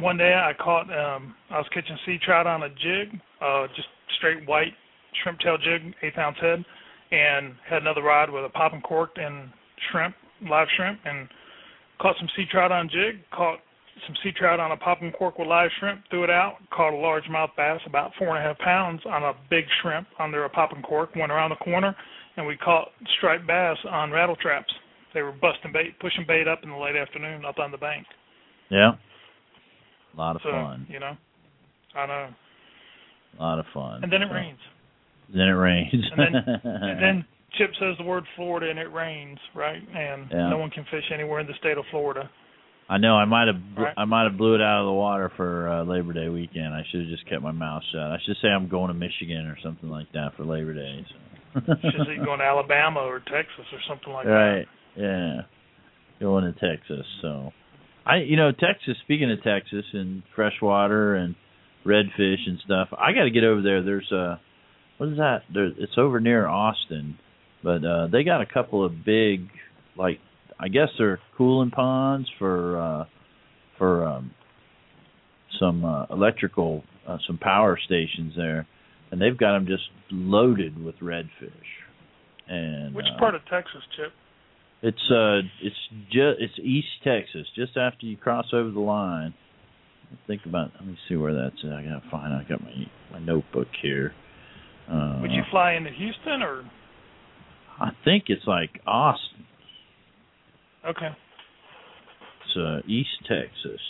one 0.00 0.16
day 0.16 0.34
I 0.34 0.52
caught. 0.62 0.88
Um, 0.90 1.34
I 1.50 1.58
was 1.58 1.66
catching 1.72 1.96
sea 2.06 2.18
trout 2.24 2.46
on 2.46 2.62
a 2.62 2.68
jig, 2.68 3.20
uh, 3.40 3.66
just 3.76 3.88
straight 4.18 4.46
white 4.48 4.72
shrimp 5.22 5.38
tail 5.40 5.58
jig, 5.58 5.94
eighth 6.02 6.18
ounce 6.18 6.38
head, 6.40 6.64
and 7.10 7.54
had 7.68 7.82
another 7.82 8.02
rod 8.02 8.30
with 8.30 8.44
a 8.44 8.48
popping 8.48 8.80
cork 8.80 9.10
and 9.16 9.50
shrimp, 9.90 10.14
live 10.48 10.68
shrimp, 10.76 11.00
and 11.04 11.28
caught 12.00 12.16
some 12.18 12.28
sea 12.36 12.44
trout 12.50 12.72
on 12.72 12.88
jig. 12.88 13.20
Caught 13.32 13.58
some 14.06 14.16
sea 14.22 14.32
trout 14.32 14.58
on 14.60 14.72
a 14.72 14.76
popping 14.76 15.12
cork 15.12 15.38
with 15.38 15.48
live 15.48 15.70
shrimp. 15.78 16.02
Threw 16.10 16.24
it 16.24 16.30
out. 16.30 16.56
Caught 16.70 16.94
a 16.94 16.96
largemouth 16.96 17.54
bass, 17.56 17.80
about 17.86 18.12
four 18.18 18.28
and 18.36 18.38
a 18.38 18.42
half 18.48 18.58
pounds, 18.58 19.00
on 19.06 19.22
a 19.22 19.32
big 19.50 19.64
shrimp 19.80 20.08
under 20.18 20.44
a 20.44 20.48
popping 20.48 20.82
cork. 20.82 21.10
Went 21.14 21.30
around 21.32 21.50
the 21.50 21.56
corner, 21.56 21.94
and 22.36 22.46
we 22.46 22.56
caught 22.56 22.88
striped 23.18 23.46
bass 23.46 23.76
on 23.90 24.10
rattle 24.10 24.36
traps. 24.36 24.72
They 25.14 25.22
were 25.22 25.32
busting 25.32 25.72
bait, 25.72 25.98
pushing 26.00 26.24
bait 26.26 26.48
up 26.48 26.60
in 26.62 26.70
the 26.70 26.76
late 26.76 26.96
afternoon 26.96 27.44
up 27.44 27.58
on 27.58 27.70
the 27.70 27.78
bank. 27.78 28.06
yeah. 28.70 28.92
A 30.14 30.16
lot 30.18 30.36
of 30.36 30.42
So 30.42 30.50
fun. 30.50 30.86
you 30.90 30.98
know, 31.00 31.16
I 31.94 32.06
know. 32.06 32.28
A 33.38 33.42
lot 33.42 33.58
of 33.58 33.64
fun. 33.72 34.02
And 34.04 34.12
then 34.12 34.20
it 34.22 34.28
So- 34.28 34.34
rains. 34.34 34.58
Then 35.34 35.48
it 35.48 35.52
rains. 35.52 36.10
And 36.12 36.18
then- 36.34 36.60
And 36.64 37.02
then 37.02 37.24
Chip 37.56 37.70
says 37.80 37.96
the 37.98 38.04
word 38.04 38.24
Florida 38.36 38.68
and 38.68 38.78
it 38.78 38.92
rains, 38.92 39.38
right? 39.54 39.82
And 39.94 40.30
Yeah. 40.30 40.48
no 40.50 40.58
one 40.58 40.68
can 40.70 40.84
fish 40.90 41.04
anywhere 41.12 41.40
in 41.40 41.46
the 41.46 41.54
state 41.54 41.78
of 41.78 41.84
Florida. 41.90 42.28
I 42.88 42.98
know 42.98 43.14
I 43.14 43.24
might 43.24 43.46
have 43.46 43.56
Right. 43.76 43.94
I 43.96 44.04
might 44.04 44.24
have 44.24 44.36
blew 44.36 44.54
it 44.54 44.60
out 44.60 44.80
of 44.80 44.86
the 44.86 44.92
water 44.92 45.32
for 45.36 45.68
uh, 45.68 45.84
Labor 45.84 46.12
Day 46.12 46.28
weekend. 46.28 46.74
I 46.74 46.82
should 46.90 47.00
have 47.00 47.08
just 47.10 47.28
kept 47.28 47.42
my 47.42 47.52
mouth 47.52 47.82
shut. 47.92 48.00
I 48.00 48.18
should 48.26 48.36
say 48.42 48.48
I'm 48.48 48.68
going 48.68 48.88
to 48.88 48.94
Michigan 48.94 49.46
or 49.46 49.56
something 49.62 49.88
like 49.88 50.10
that 50.12 50.32
for 50.36 50.44
Labor 50.44 50.74
Day. 50.74 51.04
So. 51.08 51.16
Should 51.66 52.06
say 52.06 52.16
going 52.24 52.38
to 52.38 52.44
Alabama 52.46 53.00
or 53.00 53.18
Texas 53.18 53.66
or 53.72 53.78
something 53.86 54.10
like 54.10 54.24
that. 54.24 54.30
right. 54.32 54.66
Yeah. 54.96 55.42
Going 56.18 56.44
to 56.44 56.52
Texas. 56.52 57.04
So 57.20 57.52
I 58.06 58.18
you 58.18 58.36
know, 58.36 58.52
Texas, 58.52 58.96
speaking 59.02 59.30
of 59.30 59.42
Texas 59.42 59.84
and 59.92 60.22
freshwater 60.34 61.14
and 61.14 61.34
redfish 61.84 62.46
and 62.46 62.58
stuff, 62.64 62.88
I 62.92 63.12
gotta 63.12 63.30
get 63.30 63.44
over 63.44 63.60
there. 63.60 63.82
There's 63.82 64.10
a 64.12 64.40
what 64.98 65.10
is 65.10 65.18
that? 65.18 65.42
There 65.52 65.66
it's 65.66 65.98
over 65.98 66.20
near 66.20 66.46
Austin. 66.46 67.18
But 67.62 67.84
uh 67.84 68.06
they 68.10 68.24
got 68.24 68.40
a 68.40 68.46
couple 68.46 68.84
of 68.84 69.04
big 69.04 69.48
like 69.96 70.20
I 70.62 70.68
guess 70.68 70.88
they're 70.98 71.20
cooling 71.36 71.70
ponds 71.70 72.28
for 72.38 72.80
uh 72.80 73.04
for 73.78 74.06
um 74.06 74.30
some 75.58 75.84
uh, 75.84 76.06
electrical 76.10 76.84
uh, 77.06 77.18
some 77.26 77.38
power 77.38 77.78
stations 77.84 78.34
there 78.36 78.66
and 79.10 79.20
they've 79.20 79.36
got 79.36 79.52
them 79.52 79.66
just 79.66 79.82
loaded 80.10 80.82
with 80.82 80.96
redfish. 81.00 81.50
And. 82.48 82.94
Which 82.94 83.06
uh, 83.14 83.18
part 83.18 83.34
of 83.34 83.42
Texas, 83.48 83.82
Chip? 83.96 84.12
it's 84.82 85.10
uh, 85.10 85.46
it's 85.62 85.76
just 86.10 86.40
it's 86.40 86.58
East 86.58 86.88
Texas, 87.04 87.46
just 87.54 87.76
after 87.76 88.04
you 88.04 88.16
cross 88.16 88.46
over 88.52 88.70
the 88.70 88.80
line. 88.80 89.32
Think 90.26 90.42
about. 90.44 90.72
Let 90.74 90.86
me 90.86 90.98
see 91.08 91.14
where 91.14 91.32
that's 91.32 91.56
at. 91.64 91.72
I 91.72 91.82
gotta 91.82 92.02
find. 92.10 92.34
I 92.34 92.44
got 92.48 92.60
my 92.60 92.72
my 93.12 93.18
notebook 93.20 93.68
here. 93.80 94.12
Uh, 94.90 95.20
Would 95.22 95.30
you 95.30 95.42
fly 95.50 95.74
into 95.74 95.90
Houston 95.90 96.42
or? 96.42 96.68
I 97.80 97.90
think 98.04 98.24
it's 98.26 98.46
like 98.46 98.80
Austin. 98.86 99.46
Okay. 100.88 101.08
It's 102.46 102.56
uh, 102.56 102.80
East 102.86 103.10
Texas. 103.28 103.80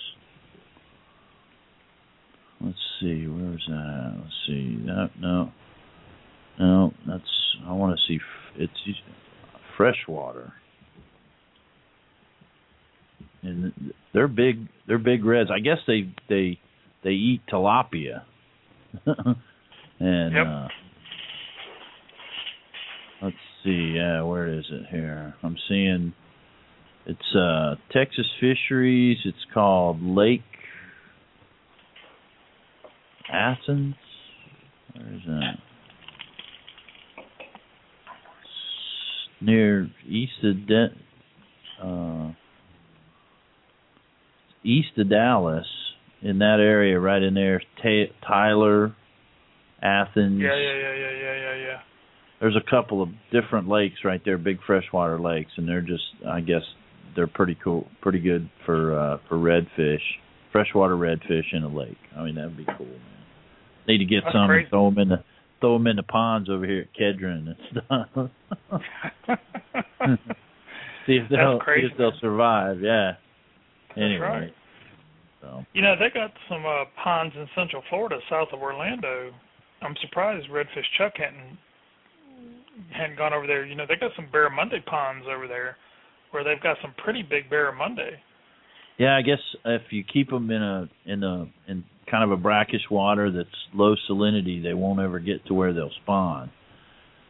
Let's 2.60 2.78
see, 3.00 3.26
where's 3.26 3.64
that? 3.68 4.14
Let's 4.18 4.34
see. 4.46 4.76
That 4.86 5.10
no, 5.20 5.50
no. 6.60 6.92
That's 7.08 7.22
I 7.66 7.72
want 7.72 7.98
to 7.98 8.02
see. 8.06 8.16
f- 8.16 8.60
It's 8.60 8.98
freshwater, 9.76 10.52
and 13.42 13.72
they're 14.14 14.28
big. 14.28 14.68
They're 14.86 14.98
big 14.98 15.24
reds. 15.24 15.50
I 15.52 15.58
guess 15.58 15.78
they 15.88 16.12
they 16.28 16.60
they 17.02 17.10
eat 17.10 17.40
tilapia. 17.50 18.22
and 19.98 20.34
Yep. 20.34 20.46
uh 20.46 20.68
let's 23.22 23.36
see. 23.64 23.94
Yeah, 23.96 24.22
where 24.22 24.46
is 24.46 24.66
it 24.70 24.86
here? 24.88 25.34
I'm 25.42 25.56
seeing 25.68 26.12
it's 27.06 27.36
uh 27.36 27.76
Texas 27.92 28.26
Fisheries. 28.40 29.18
It's 29.24 29.44
called 29.52 30.02
Lake 30.02 30.42
Athens. 33.32 33.94
Where 34.94 35.14
is 35.14 35.20
that? 35.26 35.58
Near 39.40 39.90
east 40.08 40.32
of 40.44 40.66
De- 40.68 40.94
uh, 41.82 42.32
east 44.64 44.96
of 44.98 45.10
Dallas, 45.10 45.66
in 46.22 46.38
that 46.38 46.58
area, 46.60 46.98
right 47.00 47.22
in 47.22 47.34
there, 47.34 47.60
Ta- 47.82 48.12
Tyler, 48.26 48.94
Athens. 49.82 50.40
Yeah, 50.40 50.54
yeah, 50.54 50.74
yeah, 50.74 50.94
yeah, 50.94 51.10
yeah, 51.10 51.34
yeah, 51.34 51.56
yeah. 51.56 51.78
There's 52.40 52.56
a 52.56 52.70
couple 52.70 53.02
of 53.02 53.08
different 53.32 53.68
lakes 53.68 53.96
right 54.04 54.20
there, 54.24 54.38
big 54.38 54.58
freshwater 54.64 55.18
lakes, 55.18 55.50
and 55.56 55.68
they're 55.68 55.80
just, 55.80 56.04
I 56.28 56.40
guess, 56.40 56.62
they're 57.16 57.26
pretty 57.26 57.56
cool, 57.62 57.86
pretty 58.00 58.20
good 58.20 58.48
for 58.66 58.98
uh 58.98 59.18
for 59.28 59.36
redfish, 59.36 60.00
freshwater 60.50 60.96
redfish 60.96 61.52
in 61.52 61.62
a 61.64 61.68
lake. 61.68 61.96
I 62.16 62.22
mean, 62.24 62.34
that'd 62.36 62.56
be 62.56 62.64
cool, 62.76 62.86
man. 62.86 62.98
Need 63.88 63.98
to 63.98 64.04
get 64.04 64.22
That's 64.24 64.34
some 64.34 64.46
crazy. 64.48 64.62
and 64.62 64.70
throw 64.70 64.90
them 64.90 64.98
in 64.98 65.08
the 65.10 65.24
throw 65.60 65.78
them 65.78 65.86
in 65.86 65.96
the 65.96 66.02
ponds 66.02 66.48
over 66.50 66.66
here 66.66 66.82
at 66.88 67.00
Kedron 67.00 67.54
and 67.54 67.56
stuff. 67.70 68.30
see 71.06 71.14
if 71.16 71.28
they'll 71.30 71.58
crazy, 71.58 71.88
see 71.88 71.92
if 71.92 71.98
they'll 71.98 72.10
man. 72.10 72.20
survive. 72.20 72.80
Yeah. 72.80 73.12
Anyway. 73.96 74.20
right. 74.20 74.54
So 75.40 75.64
You 75.74 75.82
know, 75.82 75.94
they 75.98 76.08
got 76.14 76.32
some 76.48 76.64
uh 76.64 76.84
ponds 77.02 77.34
in 77.36 77.46
Central 77.54 77.82
Florida, 77.90 78.18
south 78.30 78.48
of 78.52 78.60
Orlando. 78.60 79.32
I'm 79.82 79.94
surprised 80.00 80.48
Redfish 80.48 80.86
Chuck 80.96 81.14
hadn't 81.16 81.58
hadn't 82.92 83.18
gone 83.18 83.32
over 83.34 83.46
there. 83.46 83.64
You 83.66 83.74
know, 83.74 83.84
they 83.88 83.96
got 83.96 84.12
some 84.16 84.28
barramundi 84.32 84.84
ponds 84.86 85.26
over 85.28 85.46
there, 85.46 85.76
where 86.32 86.42
they've 86.44 86.62
got 86.62 86.76
some 86.82 86.92
pretty 87.02 87.22
big 87.22 87.48
barramundi. 87.50 88.10
yeah, 88.98 89.16
I 89.16 89.22
guess 89.22 89.38
if 89.64 89.82
you 89.90 90.04
keep 90.04 90.28
them 90.30 90.50
in 90.50 90.62
a 90.62 90.88
in 91.06 91.22
a 91.22 91.46
in 91.68 91.84
kind 92.10 92.24
of 92.24 92.30
a 92.30 92.36
brackish 92.36 92.82
water 92.90 93.30
that's 93.30 93.48
low 93.74 93.94
salinity, 94.08 94.62
they 94.62 94.74
won't 94.74 95.00
ever 95.00 95.18
get 95.18 95.44
to 95.46 95.54
where 95.54 95.72
they'll 95.72 95.90
spawn. 96.02 96.50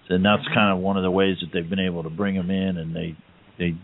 And 0.08 0.24
that's 0.24 0.42
Mhm. 0.48 0.54
kind 0.54 0.72
of 0.72 0.78
one 0.78 0.96
of 0.96 1.02
the 1.04 1.10
ways 1.10 1.38
that 1.40 1.52
they've 1.52 1.68
been 1.68 1.78
able 1.78 2.02
to 2.02 2.10
bring 2.10 2.34
them 2.34 2.50
in, 2.50 2.76
and 2.78 2.94
they 2.94 3.14
they 3.58 3.74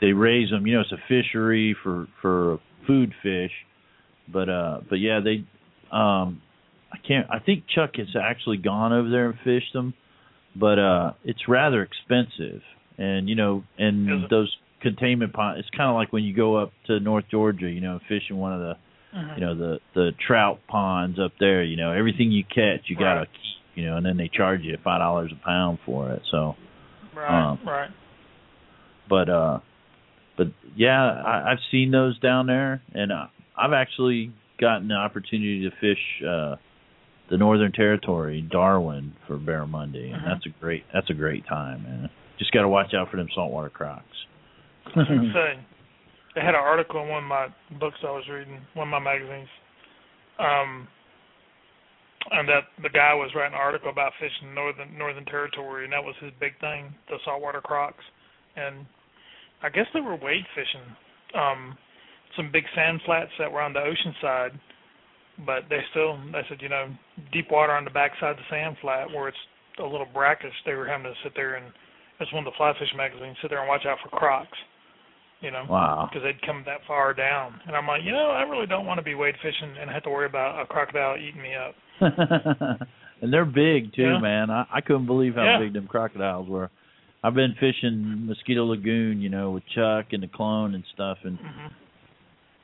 they 0.00 0.12
raise 0.12 0.50
them. 0.50 0.66
You 0.66 0.74
know, 0.74 0.80
it's 0.80 0.92
a 0.92 0.98
fishery 1.08 1.74
for 1.82 2.06
for 2.20 2.58
food 2.86 3.12
fish, 3.22 3.52
but 4.28 4.48
uh, 4.48 4.80
but 4.88 4.98
yeah, 4.98 5.20
they 5.20 5.44
um, 5.92 6.40
I 6.92 6.98
can't. 7.06 7.26
I 7.30 7.38
think 7.38 7.64
Chuck 7.68 7.96
has 7.96 8.08
actually 8.16 8.56
gone 8.56 8.92
over 8.92 9.08
there 9.08 9.26
and 9.26 9.38
fished 9.40 9.72
them, 9.72 9.94
but 10.56 10.78
uh, 10.78 11.12
it's 11.24 11.46
rather 11.48 11.82
expensive, 11.82 12.62
and 12.98 13.28
you 13.28 13.34
know, 13.36 13.62
and 13.78 14.28
those 14.30 14.56
containment 14.80 15.32
ponds. 15.32 15.60
It's 15.60 15.70
kind 15.76 15.88
of 15.90 15.94
like 15.96 16.12
when 16.12 16.24
you 16.24 16.34
go 16.34 16.56
up 16.56 16.72
to 16.86 17.00
North 17.00 17.24
Georgia, 17.30 17.68
you 17.68 17.80
know, 17.80 17.98
fishing 18.08 18.36
one 18.36 18.52
of 18.52 18.60
the 18.60 18.76
Mhm. 19.16 19.34
you 19.38 19.40
know 19.46 19.54
the 19.54 19.80
the 19.94 20.12
trout 20.26 20.60
ponds 20.68 21.18
up 21.18 21.32
there. 21.40 21.62
You 21.62 21.76
know, 21.76 21.92
everything 21.92 22.30
you 22.32 22.44
catch, 22.44 22.88
you 22.88 22.96
gotta 22.96 23.26
keep. 23.26 23.42
You 23.74 23.84
know, 23.86 23.96
and 23.98 24.06
then 24.06 24.16
they 24.16 24.28
charge 24.28 24.62
you 24.62 24.76
five 24.82 25.00
dollars 25.00 25.30
a 25.32 25.44
pound 25.44 25.78
for 25.84 26.10
it. 26.12 26.22
So 26.30 26.56
right, 27.14 27.50
um, 27.50 27.58
right. 27.66 27.90
but 29.08 29.28
uh 29.28 29.58
but 30.36 30.48
yeah 30.74 31.02
I, 31.02 31.52
i've 31.52 31.58
seen 31.70 31.90
those 31.90 32.18
down 32.18 32.46
there 32.46 32.82
and 32.94 33.12
uh, 33.12 33.26
i've 33.56 33.72
actually 33.72 34.32
gotten 34.60 34.88
the 34.88 34.94
opportunity 34.94 35.68
to 35.68 35.70
fish 35.80 35.98
uh 36.26 36.56
the 37.30 37.36
northern 37.38 37.72
territory 37.72 38.40
darwin 38.42 39.14
for 39.26 39.36
barramundi 39.38 40.12
and 40.12 40.22
Mhm. 40.22 40.24
that's 40.24 40.46
a 40.46 40.50
great 40.60 40.84
that's 40.92 41.08
a 41.10 41.14
great 41.14 41.46
time 41.46 41.82
man 41.84 42.10
just 42.38 42.52
got 42.52 42.62
to 42.62 42.68
watch 42.68 42.92
out 42.94 43.10
for 43.10 43.16
them 43.16 43.28
saltwater 43.34 43.70
crocs 43.70 44.04
I 44.94 44.98
was 44.98 45.32
say, 45.34 45.58
they 46.34 46.40
had 46.40 46.54
an 46.54 46.60
article 46.60 47.02
in 47.02 47.08
one 47.08 47.24
of 47.24 47.28
my 47.28 47.48
books 47.80 47.96
I 48.02 48.12
was 48.12 48.24
reading, 48.30 48.60
one 48.74 48.88
of 48.88 48.92
my 48.92 49.00
magazines, 49.00 49.48
um, 50.38 50.86
and 52.30 52.48
that 52.48 52.68
the 52.82 52.90
guy 52.90 53.14
was 53.14 53.30
writing 53.34 53.54
an 53.54 53.60
article 53.60 53.90
about 53.90 54.12
fishing 54.20 54.54
northern 54.54 54.96
Northern 54.96 55.24
Territory, 55.24 55.84
and 55.84 55.92
that 55.92 56.04
was 56.04 56.14
his 56.20 56.32
big 56.38 56.52
thing, 56.60 56.94
the 57.08 57.16
saltwater 57.24 57.60
crocs, 57.60 58.04
and 58.56 58.86
I 59.62 59.70
guess 59.70 59.86
they 59.94 60.00
were 60.00 60.16
wade 60.16 60.44
fishing, 60.54 60.86
um, 61.34 61.76
some 62.36 62.52
big 62.52 62.64
sand 62.74 63.00
flats 63.06 63.32
that 63.38 63.50
were 63.50 63.62
on 63.62 63.72
the 63.72 63.80
ocean 63.80 64.14
side, 64.20 64.52
but 65.44 65.64
they 65.68 65.80
still, 65.90 66.18
they 66.32 66.44
said, 66.48 66.60
you 66.60 66.68
know, 66.68 66.88
deep 67.32 67.50
water 67.50 67.72
on 67.72 67.84
the 67.84 67.90
backside 67.90 68.32
of 68.32 68.36
the 68.36 68.48
sand 68.50 68.76
flat 68.80 69.08
where 69.08 69.28
it's 69.28 69.44
a 69.78 69.82
little 69.82 70.08
brackish, 70.12 70.54
they 70.64 70.74
were 70.74 70.86
having 70.86 71.04
to 71.04 71.14
sit 71.22 71.32
there 71.34 71.56
and 71.56 71.66
it's 72.20 72.32
one 72.32 72.46
of 72.46 72.52
the 72.52 72.56
fly 72.56 72.72
fish 72.78 72.92
magazines, 72.96 73.36
sit 73.40 73.50
there 73.50 73.60
and 73.60 73.68
watch 73.68 73.84
out 73.84 73.98
for 74.02 74.08
crocs 74.08 74.56
you 75.40 75.50
know, 75.50 75.64
wow 75.68 76.08
because 76.10 76.22
they'd 76.24 76.40
come 76.46 76.62
that 76.66 76.80
far 76.86 77.12
down. 77.14 77.60
And 77.66 77.76
I'm 77.76 77.86
like, 77.86 78.02
you 78.04 78.12
know, 78.12 78.30
I 78.30 78.42
really 78.42 78.66
don't 78.66 78.86
want 78.86 78.98
to 78.98 79.04
be 79.04 79.14
wade 79.14 79.34
fishing 79.42 79.74
and 79.80 79.90
have 79.90 80.02
to 80.04 80.10
worry 80.10 80.26
about 80.26 80.60
a 80.60 80.66
crocodile 80.66 81.16
eating 81.16 81.42
me 81.42 81.54
up. 81.54 81.74
and 83.22 83.32
they're 83.32 83.44
big 83.46 83.94
too 83.94 84.02
Yeah. 84.02 84.18
man 84.20 84.50
i 84.50 84.66
i 84.72 84.80
couldn't 84.82 85.06
believe 85.06 85.34
how 85.34 85.44
Yeah. 85.44 85.58
big 85.58 85.72
them 85.72 85.86
crocodiles 85.86 86.46
were 86.48 86.68
i've 87.24 87.32
been 87.34 87.54
fishing 87.58 88.26
mosquito 88.26 88.64
lagoon 88.66 89.22
you 89.22 89.30
know 89.30 89.50
with 89.52 89.62
chuck 89.74 90.12
and 90.12 90.22
the 90.22 90.28
clone 90.28 90.74
and 90.74 90.84
stuff 90.92 91.18
and 91.24 91.38
hmm 91.38 91.66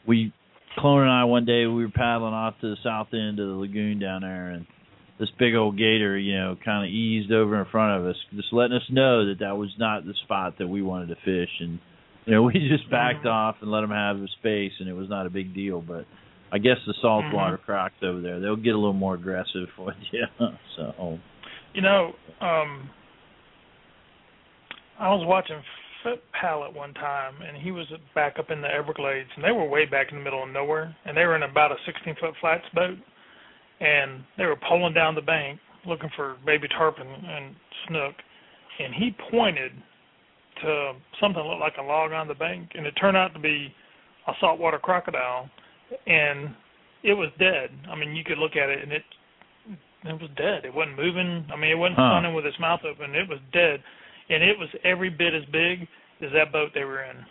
we 0.07 0.33
Clone 0.79 1.03
and 1.03 1.11
I 1.11 1.25
one 1.25 1.45
day 1.45 1.67
we 1.67 1.85
were 1.85 1.91
paddling 1.95 2.33
off 2.33 2.55
to 2.63 2.71
the 2.71 2.77
south 2.83 3.09
end 3.13 3.39
of 3.39 3.47
the 3.47 3.55
lagoon 3.55 3.99
down 3.99 4.23
there 4.23 4.51
and 4.51 4.67
this 5.21 5.29
big 5.39 5.55
old 5.55 5.77
gator, 5.77 6.19
you 6.19 6.35
know, 6.35 6.57
kind 6.65 6.85
of 6.87 6.91
eased 6.91 7.31
over 7.31 7.61
in 7.61 7.67
front 7.71 8.01
of 8.01 8.07
us, 8.07 8.17
just 8.35 8.53
letting 8.53 8.77
us 8.77 8.83
know 8.91 9.27
that 9.27 9.41
that 9.41 9.57
was 9.59 9.69
not 9.79 10.05
the 10.07 10.15
spot 10.25 10.55
that 10.59 10.67
we 10.67 10.81
wanted 10.83 11.09
to 11.09 11.17
fish 11.25 11.51
and 11.61 11.79
you 12.27 12.35
know, 12.35 12.43
we 12.43 12.53
just 12.53 12.89
backed 12.91 13.25
Mhm. 13.25 13.31
off 13.31 13.57
and 13.61 13.71
let 13.71 13.81
them 13.81 13.91
have 13.91 14.21
the 14.21 14.29
space 14.39 14.73
and 14.81 14.89
it 14.89 14.93
was 14.93 15.09
not 15.09 15.27
a 15.27 15.31
big 15.31 15.55
deal, 15.55 15.81
but 15.81 16.05
I 16.53 16.59
guess 16.59 16.77
the 16.87 16.95
saltwater 17.01 17.59
Mhm. 17.59 17.65
crocs 17.65 18.03
over 18.03 18.21
there, 18.21 18.39
they'll 18.41 18.57
get 18.57 18.75
a 18.75 18.79
little 18.79 18.93
more 18.93 19.15
aggressive 19.15 19.69
with 19.79 19.97
you. 20.11 20.27
So, 20.77 21.19
You 21.75 21.81
know, 21.83 22.15
um, 22.41 22.91
I 24.99 25.09
was 25.09 25.25
watching 25.27 25.63
Flip 26.03 26.23
Pallot 26.33 26.75
one 26.75 26.93
time, 26.95 27.35
and 27.43 27.57
he 27.57 27.71
was 27.71 27.87
back 28.15 28.39
up 28.39 28.51
in 28.51 28.61
the 28.61 28.69
Everglades, 28.69 29.31
and 29.35 29.45
they 29.45 29.53
were 29.53 29.65
way 29.65 29.87
back 29.87 30.11
in 30.13 30.19
the 30.19 30.25
middle 30.25 30.43
of 30.43 30.51
nowhere, 30.51 30.95
and 31.05 31.17
they 31.17 31.25
were 31.25 31.37
in 31.37 31.45
about 31.45 31.73
a 31.73 31.77
16 31.87 32.15
foot 32.17 32.35
flats 32.41 32.69
boat, 32.75 32.99
and 33.81 34.23
they 34.37 34.47
were 34.47 34.57
pulling 34.69 34.93
down 34.95 35.15
the 35.15 35.23
bank 35.23 35.59
looking 35.87 36.11
for 36.15 36.37
baby 36.45 36.69
tarpon 36.69 37.07
and 37.07 37.57
snook, 37.89 38.15
and 38.79 38.95
he 38.95 39.11
pointed 39.31 39.73
to 40.63 40.93
something 41.21 41.43
that 41.43 41.49
looked 41.49 41.61
like 41.61 41.77
a 41.79 41.83
log 41.83 42.13
on 42.13 42.29
the 42.29 42.35
bank, 42.35 42.71
and 42.75 42.87
it 42.87 42.93
turned 42.93 43.17
out 43.17 43.33
to 43.35 43.41
be 43.41 43.73
a 44.27 44.33
saltwater 44.41 44.79
crocodile, 44.79 45.49
and 46.07 46.55
it 47.03 47.15
was 47.15 47.31
dead. 47.39 47.71
I 47.91 47.97
mean, 47.97 48.15
you 48.15 48.25
could 48.25 48.39
look 48.39 48.57
at 48.57 48.71
it, 48.71 48.83
and 48.83 48.93
it 48.93 49.03
it 50.05 50.21
was 50.21 50.31
dead. 50.37 50.65
It 50.65 50.75
wasn't 50.75 50.97
moving. 50.97 51.47
I 51.53 51.57
mean, 51.57 51.71
it 51.71 51.79
wasn't 51.79 51.99
Huh. 51.99 52.19
sunning 52.19 52.35
with 52.35 52.47
its 52.47 52.59
mouth 52.59 52.81
open. 52.85 53.15
It 53.15 53.29
was 53.29 53.39
dead, 53.53 53.83
and 54.31 54.43
it 54.43 54.59
was 54.59 54.69
every 54.85 55.11
bit 55.11 55.33
as 55.35 55.45
big 55.47 55.87
as 56.21 56.31
that 56.33 56.51
boat 56.51 56.71
they 56.75 56.85
were 56.85 57.03
in. 57.03 57.25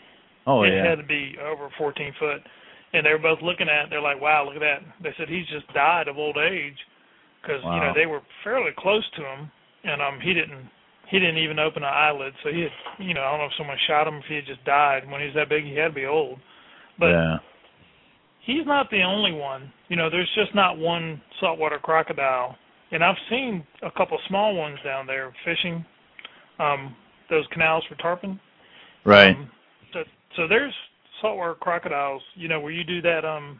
oh 0.47 0.63
it 0.63 0.69
yeah. 0.71 0.83
It 0.83 0.85
had 0.89 0.97
to 0.99 1.03
be 1.07 1.37
over 1.39 1.69
14 1.77 2.13
foot. 2.19 2.41
And 2.93 3.05
they 3.05 3.11
were 3.11 3.19
both 3.19 3.41
looking 3.41 3.69
at. 3.69 3.85
it. 3.85 3.89
They're 3.89 4.01
like, 4.01 4.19
"Wow, 4.19 4.43
look 4.45 4.55
at 4.55 4.59
that!" 4.61 4.81
They 5.01 5.13
said 5.17 5.29
he's 5.29 5.47
just 5.47 5.67
died 5.73 6.07
of 6.09 6.17
old 6.17 6.35
age, 6.37 6.75
because 7.41 7.63
you 7.63 7.79
know 7.79 7.93
they 7.95 8.05
were 8.05 8.21
fairly 8.43 8.71
close 8.77 9.07
to 9.11 9.21
him, 9.23 9.51
and 9.83 10.01
um 10.01 10.19
he 10.19 10.33
didn't 10.33 10.67
he 11.11 11.19
didn't 11.19 11.37
even 11.37 11.59
open 11.59 11.83
an 11.83 11.89
eyelid. 11.93 12.33
So 12.41 12.49
he 12.49 12.61
had, 12.61 12.71
you 12.97 13.13
know, 13.13 13.21
I 13.21 13.31
don't 13.31 13.39
know 13.39 13.45
if 13.45 13.51
someone 13.57 13.77
shot 13.85 14.07
him 14.07 14.15
if 14.15 14.25
he 14.27 14.35
had 14.35 14.45
just 14.45 14.63
died 14.63 15.03
when 15.11 15.19
he 15.19 15.27
was 15.27 15.35
that 15.35 15.49
big. 15.49 15.65
He 15.65 15.75
had 15.75 15.89
to 15.89 15.93
be 15.93 16.05
old, 16.05 16.39
but 16.97 17.09
yeah. 17.09 17.37
he's 18.45 18.65
not 18.65 18.89
the 18.89 19.03
only 19.03 19.33
one. 19.33 19.71
You 19.89 19.97
know, 19.97 20.09
there's 20.09 20.31
just 20.35 20.55
not 20.55 20.77
one 20.77 21.21
saltwater 21.41 21.79
crocodile. 21.79 22.55
And 22.93 23.03
I've 23.03 23.17
seen 23.29 23.63
a 23.83 23.91
couple 23.91 24.17
small 24.27 24.55
ones 24.55 24.79
down 24.83 25.05
there 25.05 25.33
fishing 25.45 25.85
um 26.59 26.95
those 27.29 27.45
canals 27.51 27.83
for 27.89 27.95
tarpon. 27.95 28.39
Right. 29.05 29.35
Um, 29.35 29.49
so, 29.93 30.03
so 30.35 30.47
there's 30.47 30.73
saltwater 31.21 31.55
crocodiles, 31.55 32.21
you 32.35 32.47
know, 32.47 32.59
where 32.59 32.71
you 32.71 32.83
do 32.85 33.01
that 33.01 33.25
um 33.25 33.59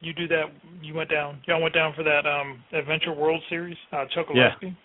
you 0.00 0.12
do 0.12 0.28
that 0.28 0.44
you 0.82 0.94
went 0.94 1.10
down 1.10 1.40
y'all 1.46 1.62
went 1.62 1.74
down 1.74 1.92
for 1.96 2.04
that 2.04 2.24
um 2.26 2.62
Adventure 2.72 3.12
World 3.12 3.42
Series, 3.48 3.76
uh 3.92 4.04
Chokoloskee. 4.16 4.76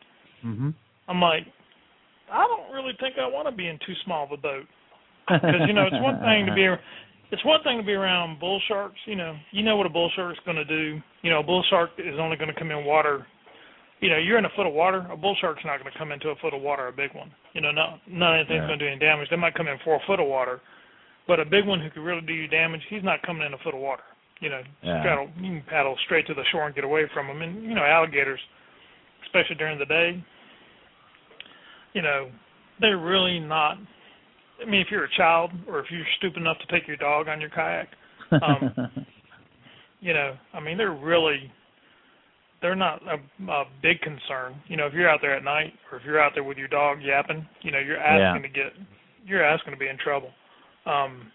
mhm. 0.44 0.74
I'm 1.08 1.22
like 1.22 1.46
I 2.32 2.46
don't 2.48 2.72
really 2.74 2.94
think 3.00 3.16
I 3.20 3.28
want 3.28 3.48
to 3.50 3.56
be 3.56 3.68
in 3.68 3.78
too 3.86 3.94
small 4.06 4.26
of 4.26 4.32
a 4.32 4.38
boat. 4.38 4.66
Because 5.30 5.68
you 5.68 5.74
know, 5.74 5.86
it's 5.86 6.02
one 6.02 6.18
thing 6.22 6.48
to 6.48 6.54
be, 6.56 6.66
it's 7.32 7.46
one 7.46 7.62
thing 7.64 7.78
to 7.78 7.84
be 7.84 7.94
around 7.94 8.40
bull 8.40 8.60
sharks. 8.68 8.98
You 9.06 9.16
know, 9.16 9.36
you 9.52 9.62
know 9.64 9.76
what 9.78 9.86
a 9.86 9.90
bull 9.90 10.10
shark's 10.16 10.40
going 10.44 10.58
to 10.58 10.66
do. 10.66 11.00
You 11.22 11.30
know, 11.30 11.40
a 11.40 11.44
bull 11.44 11.64
shark 11.70 11.92
is 12.00 12.16
only 12.20 12.36
going 12.36 12.52
to 12.52 12.58
come 12.58 12.72
in 12.72 12.84
water. 12.84 13.28
You 14.02 14.10
know, 14.10 14.18
you're 14.18 14.40
in 14.40 14.46
a 14.46 14.50
foot 14.56 14.66
of 14.66 14.74
water. 14.74 15.06
A 15.12 15.18
bull 15.18 15.36
shark's 15.40 15.62
not 15.66 15.80
going 15.80 15.92
to 15.92 15.98
come 16.00 16.12
into 16.12 16.30
a 16.30 16.36
foot 16.38 16.54
of 16.56 16.62
water. 16.62 16.88
A 16.88 16.92
big 16.92 17.14
one. 17.14 17.30
You 17.54 17.62
know, 17.62 17.70
not 17.72 18.00
not 18.08 18.34
anything's 18.40 18.62
Yeah. 18.62 18.68
going 18.68 18.80
to 18.80 18.86
do 18.86 18.90
any 18.92 19.00
damage. 19.00 19.30
They 19.30 19.36
might 19.36 19.54
come 19.54 19.68
in 19.68 19.78
four 19.86 20.00
foot 20.08 20.20
of 20.20 20.28
water, 20.28 20.62
but 21.28 21.40
a 21.40 21.46
big 21.46 21.68
one 21.68 21.80
who 21.80 21.92
could 21.92 22.02
really 22.02 22.22
do 22.26 22.34
you 22.34 22.48
damage, 22.48 22.82
he's 22.90 23.04
not 23.04 23.22
coming 23.22 23.46
in 23.46 23.54
a 23.54 23.58
foot 23.60 23.76
of 23.76 23.82
water. 23.82 24.04
You 24.40 24.50
know, 24.50 24.62
Yeah. 24.82 25.04
paddle 25.04 25.30
you 25.38 25.60
can 25.60 25.64
paddle 25.70 25.96
straight 26.06 26.26
to 26.28 26.34
the 26.34 26.46
shore 26.46 26.66
and 26.66 26.74
get 26.74 26.86
away 26.86 27.06
from 27.14 27.28
them. 27.28 27.42
And 27.44 27.62
you 27.64 27.76
know, 27.76 27.84
alligators, 27.84 28.40
especially 29.26 29.56
during 29.58 29.78
the 29.78 29.86
day, 29.86 30.18
you 31.94 32.02
know, 32.02 32.30
they're 32.80 32.98
really 32.98 33.40
not. 33.40 33.78
I 34.62 34.70
mean, 34.70 34.82
if 34.82 34.88
you're 34.92 35.06
a 35.06 35.16
child 35.18 35.52
or 35.68 35.80
if 35.80 35.86
you're 35.90 36.06
stupid 36.18 36.38
enough 36.38 36.58
to 36.60 36.74
take 36.74 36.88
your 36.88 36.98
dog 36.98 37.28
on 37.28 37.40
your 37.40 37.50
kayak, 37.50 37.88
um, 38.32 38.74
you 40.02 40.14
know, 40.14 40.36
I 40.54 40.60
mean, 40.60 40.78
they're 40.78 40.94
really 40.94 41.52
they're 42.62 42.76
not 42.76 43.02
a, 43.04 43.52
a 43.52 43.64
big 43.82 44.02
concern. 44.02 44.62
You 44.68 44.78
know, 44.78 44.88
if 44.88 44.94
you're 44.94 45.10
out 45.10 45.20
there 45.22 45.36
at 45.36 45.44
night 45.44 45.74
or 45.92 45.98
if 45.98 46.04
you're 46.06 46.22
out 46.22 46.34
there 46.36 46.44
with 46.44 46.58
your 46.58 46.68
dog 46.68 47.00
yapping, 47.02 47.48
you 47.62 47.72
know, 47.72 47.80
you're 47.80 47.98
asking 48.00 48.44
to 48.44 48.50
get 48.50 48.74
you're 49.26 49.44
asking 49.44 49.74
to 49.74 49.80
be 49.80 49.88
in 49.88 49.98
trouble. 49.98 50.30
Um 50.86 51.32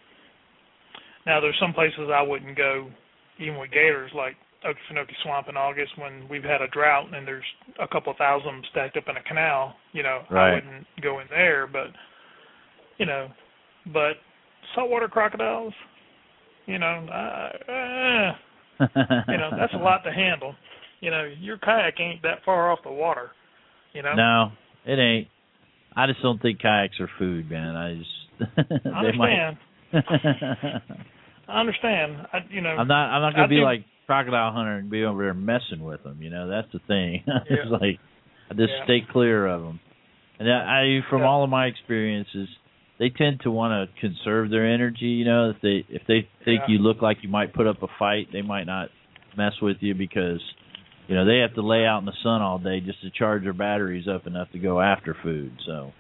now 1.27 1.41
there's 1.41 1.57
some 1.61 1.73
places 1.73 2.11
I 2.13 2.23
wouldn't 2.23 2.57
go 2.57 2.91
even 3.39 3.59
with 3.59 3.71
gators 3.71 4.11
like 4.15 4.37
Okefenokee 4.65 5.15
Swamp 5.23 5.49
in 5.49 5.57
August 5.57 5.93
when 5.99 6.27
we've 6.29 6.43
had 6.45 6.63
a 6.63 6.69
drought 6.69 7.15
and 7.15 7.27
there's 7.27 7.45
a 7.81 7.87
couple 7.89 8.11
of 8.13 8.19
thousand 8.19 8.49
of 8.49 8.55
them 8.55 8.63
stacked 8.71 8.97
up 8.97 9.05
in 9.09 9.17
a 9.17 9.23
canal, 9.23 9.75
you 9.93 10.03
know, 10.03 10.23
Right. 10.31 10.51
I 10.53 10.55
wouldn't 10.55 10.87
go 11.03 11.21
in 11.21 11.27
there, 11.31 11.67
but 11.67 11.89
you 12.99 13.07
know, 13.07 13.29
but 13.93 14.15
saltwater 14.75 15.09
crocodiles, 15.09 15.75
you 16.67 16.79
know, 16.79 17.07
uh, 17.13 17.71
uh, 17.73 18.33
you 19.29 19.37
know, 19.39 19.51
that's 19.59 19.75
a 19.75 19.79
lot 19.79 20.03
to 20.05 20.13
handle. 20.13 20.55
You 21.01 21.11
know, 21.11 21.25
your 21.41 21.59
kayak 21.59 22.01
ain't 22.01 22.23
that 22.23 22.39
far 22.45 22.73
off 22.73 22.79
the 22.85 22.91
water. 22.93 23.31
You 23.93 24.03
know, 24.03 24.15
No, 24.15 24.53
it 24.87 24.99
ain't. 24.99 25.29
I 25.97 26.07
just 26.07 26.23
don't 26.23 26.41
think 26.41 26.61
kayaks 26.61 26.99
are 27.01 27.11
food, 27.19 27.51
man. 27.51 27.77
I 27.77 27.95
just 27.95 28.59
I 28.87 28.99
understand. 28.99 29.57
I 31.49 31.61
understand. 31.61 32.17
I, 32.33 32.39
you 32.51 32.61
know, 32.61 32.71
I'm 32.71 32.89
not. 32.89 33.11
I'm 33.11 33.23
not 33.23 33.33
gonna 33.33 33.45
I 33.45 33.49
be 33.49 33.57
think- 33.57 33.65
like 33.65 33.85
crocodile 34.07 34.53
hunter 34.53 34.77
and 34.77 34.91
be 34.91 35.05
over 35.05 35.23
there 35.23 35.35
messing 35.35 35.83
with 35.83 36.03
them. 36.03 36.21
You 36.21 36.31
know, 36.31 36.49
that's 36.49 36.71
the 36.73 36.81
thing. 36.87 37.23
Yeah. 37.27 37.39
it's 37.49 37.71
like 37.71 37.99
I 38.51 38.55
just 38.55 38.73
Yeah. 38.79 38.85
stay 38.85 39.01
clear 39.11 39.47
of 39.47 39.63
them. 39.63 39.81
And 40.39 40.53
I, 40.53 41.01
from 41.09 41.21
Yeah. 41.21 41.27
all 41.29 41.45
of 41.45 41.51
my 41.51 41.67
experiences, 41.67 42.49
they 42.99 43.09
tend 43.11 43.41
to 43.41 43.51
want 43.51 43.73
to 43.91 44.01
conserve 44.01 44.51
their 44.51 44.67
energy. 44.67 45.07
You 45.07 45.25
know, 45.25 45.51
if 45.51 45.57
they 45.63 45.85
if 45.89 46.03
they 46.07 46.29
think 46.45 46.63
Yeah. 46.69 46.75
you 46.75 46.79
look 46.79 47.03
like 47.03 47.23
you 47.23 47.29
might 47.29 47.53
put 47.53 47.67
up 47.67 47.83
a 47.83 47.89
fight, 47.99 48.29
they 48.33 48.43
might 48.43 48.67
not 48.67 48.91
mess 49.37 49.61
with 49.61 49.79
you 49.81 49.95
because 49.95 50.41
you 51.09 51.15
know 51.15 51.25
they 51.25 51.39
have 51.39 51.55
to 51.55 51.63
lay 51.63 51.85
out 51.87 51.99
in 51.99 52.05
the 52.07 52.17
sun 52.23 52.41
all 52.43 52.59
day 52.59 52.81
just 52.81 53.01
to 53.03 53.11
charge 53.11 53.43
their 53.45 53.53
batteries 53.53 54.07
up 54.09 54.27
enough 54.27 54.51
to 54.53 54.59
go 54.59 54.81
after 54.81 55.15
food. 55.23 55.53
So. 55.67 55.93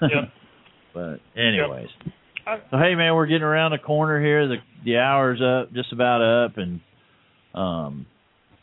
Yep. 0.00 0.10
but 0.94 1.20
anyways. 1.36 1.88
I, 2.46 2.58
So 2.70 2.78
hey 2.78 2.94
man, 2.96 3.14
we're 3.14 3.26
getting 3.26 3.42
around 3.44 3.70
the 3.72 3.78
corner 3.78 4.20
here. 4.20 4.48
The 4.48 4.56
the 4.84 4.98
hour's 4.98 5.40
up, 5.40 5.72
just 5.72 5.92
about 5.92 6.20
up, 6.22 6.56
and 6.58 6.80
um, 7.54 8.06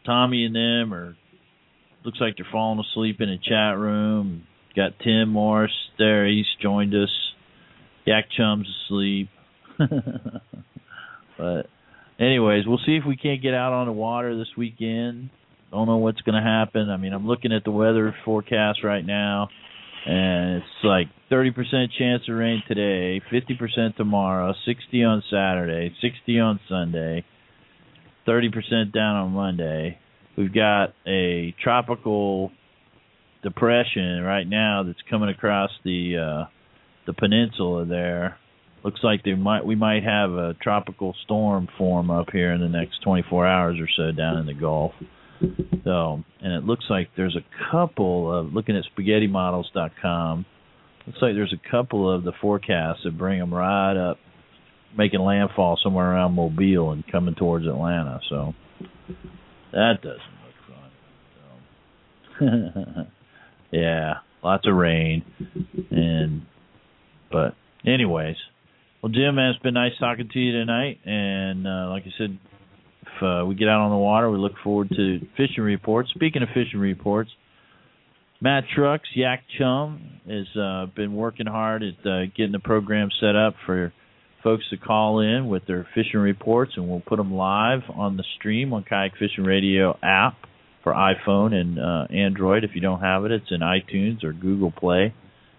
Tommy 0.05 0.45
and 0.45 0.55
them 0.55 0.93
are 0.93 1.15
looks 2.03 2.19
like 2.21 2.35
they're 2.37 2.47
falling 2.51 2.83
asleep 2.91 3.17
in 3.19 3.29
a 3.29 3.37
chat 3.37 3.77
room. 3.77 4.43
Got 4.75 4.93
Tim 5.03 5.29
Morris 5.29 5.71
there. 5.97 6.27
He's 6.27 6.45
joined 6.61 6.93
us. 6.93 7.09
Yak 8.05 8.25
Chum's 8.35 8.67
asleep. 8.85 9.29
but 11.37 11.67
anyways, 12.19 12.65
we'll 12.65 12.79
see 12.85 12.95
if 12.95 13.03
we 13.07 13.17
can't 13.17 13.41
get 13.41 13.53
out 13.53 13.73
on 13.73 13.87
the 13.87 13.93
water 13.93 14.37
this 14.37 14.47
weekend. 14.57 15.29
Don't 15.71 15.87
know 15.87 15.97
what's 15.97 16.21
going 16.21 16.41
to 16.41 16.47
happen. 16.47 16.89
I 16.89 16.97
mean, 16.97 17.13
I'm 17.13 17.27
looking 17.27 17.51
at 17.51 17.63
the 17.63 17.71
weather 17.71 18.15
forecast 18.25 18.83
right 18.83 19.05
now, 19.05 19.49
and 20.05 20.57
it's 20.57 20.83
like 20.83 21.07
30% 21.31 21.53
chance 21.97 22.23
of 22.27 22.35
rain 22.35 22.63
today, 22.67 23.21
50% 23.31 23.95
tomorrow, 23.95 24.53
60 24.65 25.03
on 25.03 25.23
Saturday, 25.29 25.93
60 26.01 26.39
on 26.39 26.59
Sunday, 26.67 27.23
30% 28.29 28.93
down 28.93 29.15
on 29.15 29.31
Monday. 29.31 29.97
We've 30.37 30.53
got 30.53 30.93
a 31.07 31.55
tropical 31.61 32.51
depression 33.43 34.21
right 34.21 34.47
now 34.47 34.83
that's 34.85 34.99
coming 35.09 35.29
across 35.29 35.71
the 35.83 36.17
uh 36.17 36.49
the 37.07 37.13
peninsula 37.13 37.85
there. 37.85 38.37
Looks 38.83 38.99
like 39.01 39.23
there 39.23 39.35
might 39.35 39.65
we 39.65 39.75
might 39.75 40.03
have 40.03 40.31
a 40.31 40.53
tropical 40.61 41.15
storm 41.25 41.67
form 41.77 42.11
up 42.11 42.27
here 42.31 42.53
in 42.53 42.61
the 42.61 42.69
next 42.69 43.01
24 43.03 43.47
hours 43.47 43.77
or 43.79 43.87
so 43.97 44.15
down 44.15 44.37
in 44.37 44.45
the 44.45 44.53
Gulf. 44.53 44.91
So, 45.83 46.23
and 46.41 46.53
it 46.53 46.65
looks 46.65 46.85
like 46.89 47.09
there's 47.15 47.35
a 47.37 47.71
couple 47.71 48.33
of 48.37 48.53
looking 48.53 48.75
at 48.75 48.83
spaghettimodels.com. 48.95 50.45
Looks 51.07 51.19
like 51.21 51.33
there's 51.33 51.53
a 51.53 51.71
couple 51.71 52.13
of 52.13 52.23
the 52.23 52.33
forecasts 52.41 53.01
that 53.05 53.17
bring 53.17 53.39
them 53.39 53.53
right 53.53 53.97
up, 53.97 54.17
making 54.97 55.19
landfall 55.19 55.79
somewhere 55.83 56.11
around 56.11 56.33
Mobile 56.33 56.91
and 56.91 57.03
coming 57.11 57.35
towards 57.35 57.65
Atlanta. 57.65 58.19
So 58.29 58.53
that 59.71 59.99
doesn't 60.01 60.19
look 60.45 60.55
fun. 62.39 62.71
So. 62.91 63.05
yeah, 63.77 64.15
lots 64.43 64.67
of 64.67 64.75
rain, 64.75 65.23
and 65.91 66.43
but 67.31 67.55
anyways, 67.85 68.35
well, 69.01 69.11
Jim, 69.11 69.35
man, 69.35 69.51
it's 69.51 69.63
been 69.63 69.75
nice 69.75 69.93
talking 69.99 70.29
to 70.31 70.39
you 70.39 70.51
tonight, 70.51 70.99
and 71.05 71.67
uh, 71.67 71.89
like 71.89 72.03
I 72.03 72.11
said, 72.17 72.37
if 73.01 73.23
uh, 73.23 73.45
we 73.45 73.55
get 73.55 73.67
out 73.67 73.81
on 73.81 73.91
the 73.91 73.97
water, 73.97 74.29
we 74.29 74.37
look 74.37 74.53
forward 74.63 74.89
to 74.89 75.19
fishing 75.37 75.63
reports. 75.63 76.09
Speaking 76.15 76.41
of 76.41 76.49
fishing 76.49 76.79
reports, 76.79 77.29
Matt 78.41 78.63
Trucks, 78.73 79.09
Yak 79.15 79.43
Chum, 79.57 80.21
has 80.27 80.47
uh, 80.59 80.85
been 80.95 81.13
working 81.13 81.45
hard 81.45 81.83
at 81.83 82.05
uh, 82.05 82.25
getting 82.35 82.51
the 82.51 82.59
program 82.59 83.09
set 83.19 83.35
up 83.35 83.55
for 83.65 83.93
folks 84.43 84.63
to 84.69 84.77
call 84.77 85.19
in 85.19 85.47
with 85.47 85.65
their 85.67 85.87
fishing 85.93 86.19
reports, 86.19 86.73
and 86.75 86.87
we'll 86.87 87.01
put 87.01 87.17
them 87.17 87.33
live 87.33 87.81
on 87.93 88.17
the 88.17 88.23
stream 88.37 88.73
on 88.73 88.83
Kayak 88.83 89.13
Fishing 89.19 89.43
Radio 89.43 89.97
app 90.01 90.35
for 90.83 90.93
iPhone 90.93 91.53
and 91.53 91.79
uh, 91.79 92.13
Android. 92.13 92.63
If 92.63 92.71
you 92.73 92.81
don't 92.81 93.01
have 93.01 93.25
it, 93.25 93.31
it's 93.31 93.51
in 93.51 93.59
iTunes 93.61 94.23
or 94.23 94.33
Google 94.33 94.71
Play. 94.71 95.13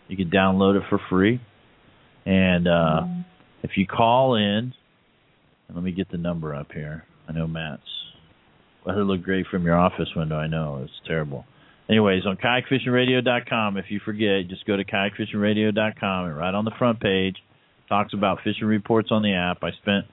You 0.09 0.17
can 0.17 0.31
download 0.31 0.77
it 0.77 0.85
for 0.89 1.01
free. 1.11 1.41
And 2.27 2.67
uh, 2.67 3.03
if 3.63 3.73
you 3.77 3.87
call 3.87 4.35
in, 4.35 4.73
let 5.73 5.83
me 5.83 5.93
get 5.93 6.11
the 6.11 6.19
number 6.19 6.55
up 6.55 6.73
here. 6.73 7.05
I 7.29 7.33
know 7.33 7.47
Matt's. 7.47 7.83
Weather 8.85 9.05
look 9.05 9.23
great 9.23 9.47
from 9.51 9.65
your 9.65 9.79
office 9.79 10.09
window. 10.17 10.37
I 10.37 10.47
know 10.47 10.81
it's 10.83 10.93
terrible. 11.07 11.45
Anyways, 11.89 12.25
on 12.25 12.37
kayakfishingradio.com, 12.37 13.77
if 13.77 13.87
you 13.89 14.01
forget, 14.05 14.49
just 14.49 14.65
go 14.65 14.77
to 14.77 14.85
kayakfishingradio.com 14.85 16.27
and 16.27 16.37
right 16.37 16.55
on 16.55 16.65
the 16.65 16.73
front 16.79 17.01
page 17.01 17.37
talks 17.91 18.15
about 18.15 18.39
fishing 18.43 18.67
reports 18.67 19.09
on 19.11 19.23
the 19.23 19.35
app. 19.35 19.59
I 19.63 19.73
spent 19.83 20.07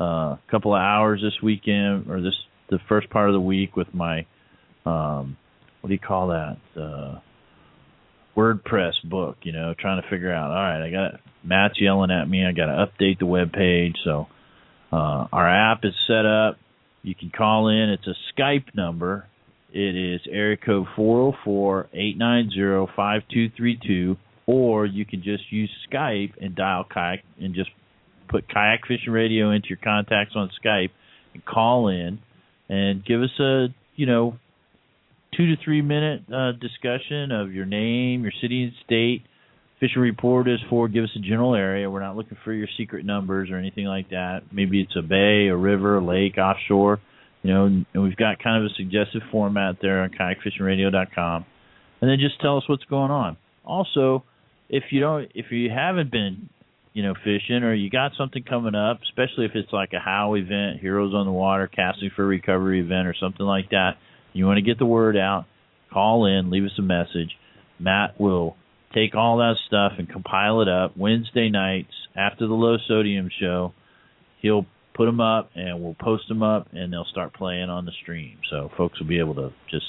uh, 0.00 0.04
a 0.04 0.40
couple 0.50 0.74
of 0.74 0.80
hours 0.80 1.20
this 1.22 1.40
weekend 1.42 2.10
or 2.10 2.20
this 2.20 2.34
the 2.70 2.78
first 2.88 3.08
part 3.10 3.28
of 3.28 3.34
the 3.34 3.40
week 3.40 3.76
with 3.76 3.94
my 3.94 4.26
um 4.84 5.36
what 5.80 5.88
do 5.88 5.94
you 5.94 6.00
call 6.00 6.28
that? 6.28 6.56
Uh 6.76 7.20
WordPress 8.36 8.92
book, 9.04 9.36
you 9.42 9.50
know, 9.52 9.74
trying 9.76 10.00
to 10.00 10.08
figure 10.08 10.32
out, 10.32 10.50
all 10.50 10.56
right, 10.56 10.86
I 10.86 10.90
got 10.90 11.20
Matt's 11.42 11.80
yelling 11.80 12.12
at 12.12 12.28
me, 12.28 12.46
I 12.46 12.52
got 12.52 12.66
to 12.66 12.86
update 12.86 13.18
the 13.18 13.26
web 13.26 13.52
page. 13.52 13.96
So 14.04 14.26
uh 14.92 15.28
our 15.32 15.48
app 15.48 15.80
is 15.84 15.94
set 16.06 16.24
up. 16.24 16.56
You 17.02 17.14
can 17.14 17.30
call 17.30 17.68
in. 17.68 17.90
It's 17.90 18.06
a 18.06 18.14
Skype 18.32 18.74
number. 18.74 19.26
It 19.72 19.94
is 19.94 20.20
area 20.30 20.56
code 20.56 20.86
four 20.96 21.32
zero 21.32 21.38
four 21.44 21.88
eight 21.92 22.16
nine 22.16 22.50
zero 22.54 22.88
five 22.96 23.22
two 23.32 23.50
three 23.56 23.78
two, 23.86 24.16
or 24.48 24.86
you 24.86 25.04
can 25.04 25.22
just 25.22 25.52
use 25.52 25.70
Skype 25.92 26.32
and 26.40 26.56
dial 26.56 26.82
kayak 26.82 27.22
and 27.38 27.54
just 27.54 27.68
put 28.28 28.48
Kayak 28.48 28.80
Fishing 28.88 29.12
Radio 29.12 29.50
into 29.50 29.68
your 29.68 29.78
contacts 29.84 30.32
on 30.34 30.50
Skype 30.64 30.88
and 31.34 31.44
call 31.44 31.88
in 31.88 32.18
and 32.68 33.04
give 33.04 33.20
us 33.20 33.38
a 33.38 33.66
you 33.94 34.06
know 34.06 34.38
two 35.36 35.54
to 35.54 35.62
three 35.62 35.82
minute 35.82 36.22
uh, 36.34 36.52
discussion 36.52 37.30
of 37.30 37.52
your 37.52 37.66
name, 37.66 38.22
your 38.22 38.32
city 38.40 38.64
and 38.64 38.72
state. 38.84 39.22
Fishing 39.80 40.00
report 40.00 40.48
is 40.48 40.58
for 40.70 40.88
give 40.88 41.04
us 41.04 41.10
a 41.14 41.20
general 41.20 41.54
area. 41.54 41.88
We're 41.88 42.00
not 42.00 42.16
looking 42.16 42.38
for 42.42 42.52
your 42.52 42.68
secret 42.78 43.04
numbers 43.04 43.50
or 43.50 43.56
anything 43.56 43.84
like 43.84 44.08
that. 44.10 44.40
Maybe 44.50 44.80
it's 44.80 44.96
a 44.98 45.02
bay, 45.02 45.48
a 45.48 45.56
river, 45.56 45.98
a 45.98 46.04
lake, 46.04 46.38
offshore. 46.38 47.00
You 47.42 47.54
know, 47.54 47.66
and 47.66 47.86
we've 47.94 48.16
got 48.16 48.42
kind 48.42 48.64
of 48.64 48.70
a 48.70 48.74
suggestive 48.74 49.22
format 49.30 49.76
there 49.80 50.02
on 50.02 50.10
kayakfishingradio.com. 50.10 51.44
And 52.00 52.10
then 52.10 52.18
just 52.18 52.40
tell 52.40 52.56
us 52.56 52.64
what's 52.66 52.84
going 52.84 53.12
on. 53.12 53.36
Also, 53.64 54.24
if 54.68 54.84
you 54.90 55.00
don't, 55.00 55.30
if 55.34 55.46
you 55.50 55.70
haven't 55.70 56.10
been, 56.10 56.48
you 56.92 57.02
know, 57.02 57.14
fishing 57.14 57.62
or 57.62 57.74
you 57.74 57.90
got 57.90 58.12
something 58.18 58.42
coming 58.42 58.74
up, 58.74 59.00
especially 59.02 59.44
if 59.44 59.52
it's 59.54 59.72
like 59.72 59.90
a 59.92 60.00
HOW 60.00 60.34
event, 60.34 60.80
Heroes 60.80 61.14
on 61.14 61.26
the 61.26 61.32
Water, 61.32 61.68
Casting 61.68 62.10
for 62.14 62.26
Recovery 62.26 62.80
event, 62.80 63.06
or 63.06 63.14
something 63.18 63.46
like 63.46 63.70
that, 63.70 63.92
you 64.32 64.46
want 64.46 64.58
to 64.58 64.62
get 64.62 64.78
the 64.78 64.86
word 64.86 65.16
out, 65.16 65.46
call 65.92 66.26
in, 66.26 66.50
leave 66.50 66.64
us 66.64 66.78
a 66.78 66.82
message. 66.82 67.30
Matt 67.78 68.20
will 68.20 68.56
take 68.94 69.14
all 69.14 69.38
that 69.38 69.56
stuff 69.66 69.92
and 69.98 70.08
compile 70.08 70.60
it 70.62 70.68
up 70.68 70.96
Wednesday 70.96 71.48
nights 71.50 71.92
after 72.16 72.46
the 72.46 72.54
low 72.54 72.76
sodium 72.86 73.30
show. 73.40 73.72
he'll 74.40 74.66
put 74.94 75.06
them 75.06 75.20
up 75.20 75.50
and 75.54 75.80
we'll 75.80 75.94
post 75.94 76.26
them 76.28 76.42
up 76.42 76.66
and 76.72 76.92
they'll 76.92 77.06
start 77.10 77.32
playing 77.32 77.70
on 77.70 77.84
the 77.84 77.92
stream. 78.02 78.38
So 78.50 78.70
folks 78.76 78.98
will 78.98 79.06
be 79.06 79.20
able 79.20 79.36
to 79.36 79.52
just 79.70 79.86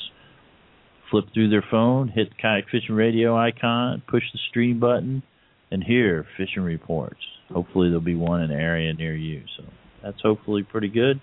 flip 1.10 1.26
through 1.34 1.49
their 1.49 1.66
phone, 1.70 2.07
hit 2.07 2.30
the 2.30 2.36
kayak 2.41 2.66
fishing 2.72 2.95
radio 2.95 3.38
icon, 3.38 4.01
push 4.07 4.24
the 4.34 4.39
stream 4.49 4.80
button, 4.80 5.24
and 5.72 5.84
hear 5.84 6.26
fishing 6.38 6.64
reports. 6.64 7.20
Hopefully 7.51 7.89
there'll 7.89 8.01
be 8.01 8.16
one 8.16 8.41
in 8.41 8.49
the 8.49 8.55
area 8.55 8.93
near 8.93 9.16
you. 9.16 9.43
So 9.57 9.64
that's 10.03 10.22
hopefully 10.22 10.64
pretty 10.64 10.89
good. 10.89 11.20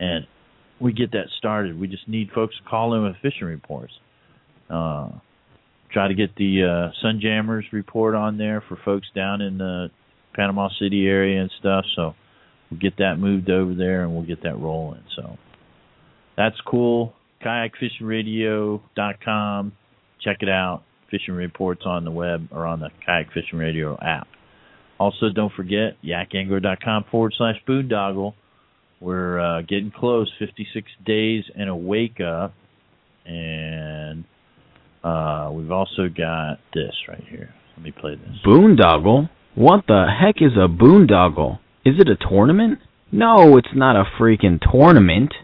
And 0.00 0.26
we 0.80 0.92
get 0.92 1.12
that 1.12 1.26
started. 1.38 1.78
We 1.78 1.88
just 1.88 2.08
need 2.08 2.30
folks 2.34 2.56
to 2.56 2.68
call 2.68 2.94
in 2.94 3.04
with 3.04 3.16
fishing 3.22 3.46
reports. 3.46 3.92
Uh, 4.68 5.10
try 5.92 6.08
to 6.08 6.14
get 6.14 6.34
the 6.36 6.62
uh, 6.92 7.06
Sunjammers 7.06 7.72
report 7.72 8.14
on 8.14 8.38
there 8.38 8.62
for 8.68 8.76
folks 8.84 9.06
down 9.14 9.40
in 9.40 9.58
the 9.58 9.88
Panama 10.34 10.68
City 10.80 11.06
area 11.06 11.40
and 11.40 11.50
stuff. 11.60 11.84
So 11.94 12.14
we'll 12.70 12.80
get 12.80 12.98
that 12.98 13.16
moved 13.18 13.50
over 13.50 13.74
there 13.74 14.02
and 14.02 14.12
we'll 14.12 14.26
get 14.26 14.42
that 14.42 14.58
rolling. 14.58 15.04
So 15.16 15.38
that's 16.36 16.56
cool. 16.66 17.14
KayakFishingRadio.com. 17.44 19.72
Check 20.20 20.38
it 20.40 20.48
out. 20.48 20.82
Fishing 21.10 21.34
reports 21.34 21.82
on 21.84 22.04
the 22.04 22.10
web 22.10 22.48
or 22.50 22.64
on 22.66 22.80
the 22.80 22.88
Kayak 23.06 23.30
Fishing 23.32 23.58
Radio 23.58 23.98
app. 24.00 24.26
Also, 24.98 25.28
don't 25.34 25.52
forget 25.52 25.98
yakangler.com 26.02 27.04
forward 27.10 27.34
slash 27.36 27.56
boondoggle. 27.68 28.32
We're 29.00 29.38
uh, 29.38 29.60
getting 29.62 29.92
close, 29.94 30.32
56 30.38 30.90
days 31.04 31.44
and 31.54 31.68
a 31.68 31.76
wake 31.76 32.20
up. 32.20 32.54
And 33.26 34.24
uh, 35.02 35.50
we've 35.52 35.70
also 35.70 36.08
got 36.08 36.58
this 36.72 36.94
right 37.08 37.24
here. 37.28 37.52
Let 37.76 37.84
me 37.84 37.92
play 37.92 38.14
this. 38.14 38.38
Boondoggle? 38.46 39.28
What 39.54 39.84
the 39.86 40.06
heck 40.20 40.36
is 40.40 40.52
a 40.56 40.68
boondoggle? 40.68 41.58
Is 41.84 41.96
it 41.98 42.08
a 42.08 42.16
tournament? 42.16 42.78
No, 43.12 43.58
it's 43.58 43.68
not 43.74 43.96
a 43.96 44.04
freaking 44.18 44.58
tournament. 44.60 45.34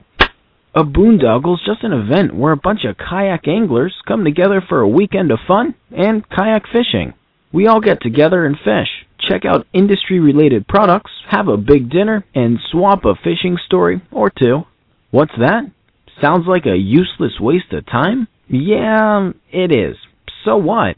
A 0.72 0.84
boondoggle's 0.84 1.64
just 1.66 1.82
an 1.82 1.92
event 1.92 2.32
where 2.32 2.52
a 2.52 2.56
bunch 2.56 2.84
of 2.84 2.96
kayak 2.96 3.48
anglers 3.48 3.94
come 4.06 4.22
together 4.22 4.60
for 4.60 4.80
a 4.80 4.88
weekend 4.88 5.32
of 5.32 5.40
fun 5.48 5.74
and 5.90 6.28
kayak 6.28 6.62
fishing. 6.72 7.12
We 7.52 7.66
all 7.66 7.80
get 7.80 8.00
together 8.00 8.44
and 8.46 8.56
fish, 8.56 8.88
check 9.18 9.44
out 9.44 9.66
industry 9.72 10.20
related 10.20 10.68
products, 10.68 11.10
have 11.28 11.48
a 11.48 11.56
big 11.56 11.90
dinner, 11.90 12.24
and 12.36 12.60
swap 12.70 13.04
a 13.04 13.16
fishing 13.16 13.58
story 13.66 14.00
or 14.12 14.30
two. 14.30 14.62
What's 15.10 15.34
that? 15.40 15.64
Sounds 16.20 16.46
like 16.46 16.66
a 16.66 16.76
useless 16.76 17.40
waste 17.40 17.72
of 17.72 17.84
time? 17.86 18.28
Yeah, 18.46 19.32
it 19.50 19.72
is. 19.72 19.96
So 20.44 20.56
what? 20.56 20.96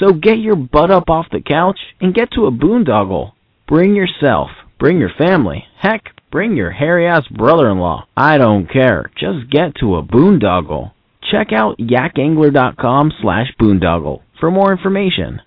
So 0.00 0.14
get 0.14 0.38
your 0.38 0.56
butt 0.56 0.90
up 0.90 1.10
off 1.10 1.26
the 1.30 1.42
couch 1.42 1.78
and 2.00 2.14
get 2.14 2.30
to 2.32 2.46
a 2.46 2.50
boondoggle. 2.50 3.32
Bring 3.68 3.94
yourself. 3.94 4.48
Bring 4.78 4.98
your 4.98 5.12
family. 5.18 5.64
Heck, 5.78 6.02
bring 6.32 6.56
your 6.56 6.72
hairy 6.72 7.06
ass 7.06 7.22
brother 7.28 7.70
in 7.70 7.78
law. 7.78 8.08
I 8.16 8.38
don't 8.38 8.66
care. 8.68 9.10
Just 9.16 9.50
get 9.50 9.76
to 9.76 9.96
a 9.96 10.02
boondoggle. 10.02 10.90
Check 11.30 11.52
out 11.52 11.78
yakangler.com 11.78 13.12
slash 13.20 13.46
boondoggle 13.60 14.22
for 14.40 14.50
more 14.50 14.72
information. 14.72 15.40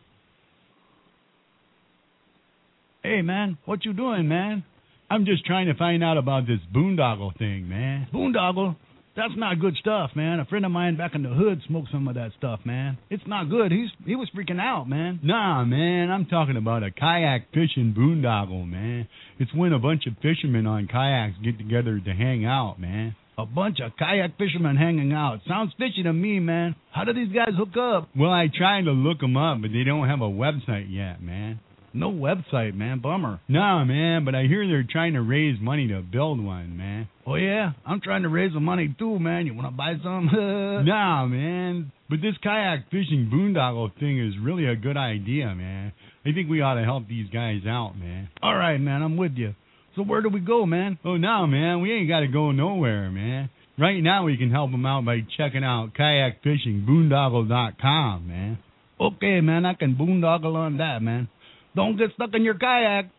Hey 3.04 3.22
man, 3.22 3.58
what 3.66 3.84
you 3.84 3.94
doing, 3.94 4.28
man? 4.28 4.64
I'm 5.10 5.26
just 5.26 5.46
trying 5.46 5.68
to 5.68 5.76
find 5.76 6.04
out 6.04 6.18
about 6.18 6.48
this 6.48 6.60
boondoggle 6.74 7.38
thing, 7.38 7.70
man. 7.70 8.08
Boondoggle? 8.14 8.76
That's 9.16 9.34
not 9.38 9.62
good 9.62 9.76
stuff, 9.80 10.12
man. 10.14 10.42
A 10.42 10.46
friend 10.46 10.66
of 10.66 10.72
mine 10.72 10.98
back 10.98 11.16
in 11.16 11.24
the 11.24 11.30
hood 11.30 11.62
smoked 11.68 11.90
some 11.92 12.08
of 12.10 12.16
that 12.16 12.32
stuff, 12.38 12.60
man. 12.66 12.98
It's 13.10 13.24
not 13.26 13.50
good. 13.50 13.72
He's 13.72 13.90
he 14.06 14.16
was 14.16 14.30
freaking 14.36 14.60
out, 14.60 14.90
man. 14.90 15.22
Nah, 15.24 15.64
man, 15.64 16.12
I'm 16.12 16.26
talking 16.26 16.58
about 16.58 16.84
a 16.84 16.92
kayak 16.92 17.48
fishing 17.54 17.96
boondoggle, 17.98 18.68
man. 18.68 19.08
It's 19.40 19.54
when 19.54 19.72
a 19.72 19.80
bunch 19.80 20.04
of 20.06 20.16
fishermen 20.22 20.68
on 20.68 20.88
kayaks 20.88 21.38
get 21.44 21.58
together 21.58 21.98
to 21.98 22.12
hang 22.12 22.46
out, 22.46 22.78
man. 22.78 23.16
A 23.38 23.46
bunch 23.46 23.80
of 23.82 23.92
kayak 23.98 24.38
fishermen 24.38 24.76
hanging 24.76 25.14
out. 25.14 25.40
Sounds 25.48 25.72
fishy 25.78 26.04
to 26.04 26.12
me, 26.12 26.40
man. 26.40 26.76
How 26.92 27.06
do 27.06 27.14
these 27.14 27.34
guys 27.34 27.54
hook 27.58 27.78
up? 27.78 28.10
Well, 28.18 28.32
I 28.32 28.48
tried 28.54 28.84
to 28.84 28.92
look 28.92 29.20
them 29.20 29.38
up, 29.38 29.62
but 29.62 29.72
they 29.72 29.84
don't 29.84 30.10
have 30.10 30.22
a 30.22 30.30
website 30.30 30.88
yet, 30.90 31.22
man. 31.22 31.60
No 31.96 32.12
website, 32.12 32.76
man. 32.76 33.00
Bummer. 33.00 33.40
Nah, 33.48 33.86
man, 33.86 34.26
but 34.26 34.36
I 34.36 34.44
hear 34.44 34.68
they're 34.68 34.86
trying 34.88 35.14
to 35.14 35.22
raise 35.22 35.60
money 35.62 35.88
to 35.88 36.02
build 36.02 36.44
one, 36.44 36.76
man. 36.76 37.08
Oh, 37.26 37.36
yeah? 37.36 37.72
I'm 37.86 38.02
trying 38.02 38.24
to 38.24 38.30
raise 38.30 38.52
some 38.54 38.66
money, 38.66 38.94
too, 39.00 39.18
man. 39.18 39.48
You 39.48 39.54
want 39.54 39.68
to 39.68 39.72
buy 39.72 39.94
some? 40.04 40.26
nah, 40.86 41.26
man. 41.26 41.94
But 42.10 42.20
this 42.22 42.36
kayak 42.44 42.88
fishing 42.92 43.32
boondoggle 43.34 43.98
thing 43.98 44.20
is 44.20 44.34
really 44.44 44.66
a 44.66 44.76
good 44.76 44.98
idea, 44.98 45.56
man. 45.56 45.94
I 46.26 46.34
think 46.34 46.50
we 46.50 46.60
ought 46.62 46.76
to 46.76 46.84
help 46.84 47.08
these 47.08 47.30
guys 47.30 47.62
out, 47.66 47.94
man. 47.98 48.28
All 48.44 48.56
right, 48.56 48.78
man. 48.78 49.02
I'm 49.02 49.16
with 49.16 49.36
you. 49.36 49.56
So 49.96 50.04
where 50.04 50.22
do 50.22 50.28
we 50.28 50.42
go, 50.42 50.66
man? 50.66 51.00
Oh, 51.06 51.16
no, 51.16 51.48
man. 51.48 51.80
We 51.82 51.94
ain't 51.94 52.10
got 52.10 52.20
to 52.20 52.28
go 52.28 52.52
nowhere, 52.52 53.10
man. 53.10 53.50
Right 53.80 54.04
now, 54.04 54.26
we 54.26 54.36
can 54.36 54.52
help 54.52 54.72
them 54.72 54.86
out 54.86 55.06
by 55.06 55.22
checking 55.38 55.64
out 55.64 55.94
kayakfishingboondoggle.com, 55.98 58.28
man. 58.28 58.58
Okay, 59.00 59.42
man. 59.42 59.66
I 59.66 59.74
can 59.74 59.96
boondoggle 59.96 60.56
on 60.56 60.78
that, 60.78 61.02
man. 61.02 61.28
Don't 61.76 61.98
get 61.98 62.12
stuck 62.16 62.30
in 62.34 62.44
your 62.44 62.56
kayak. 62.56 63.10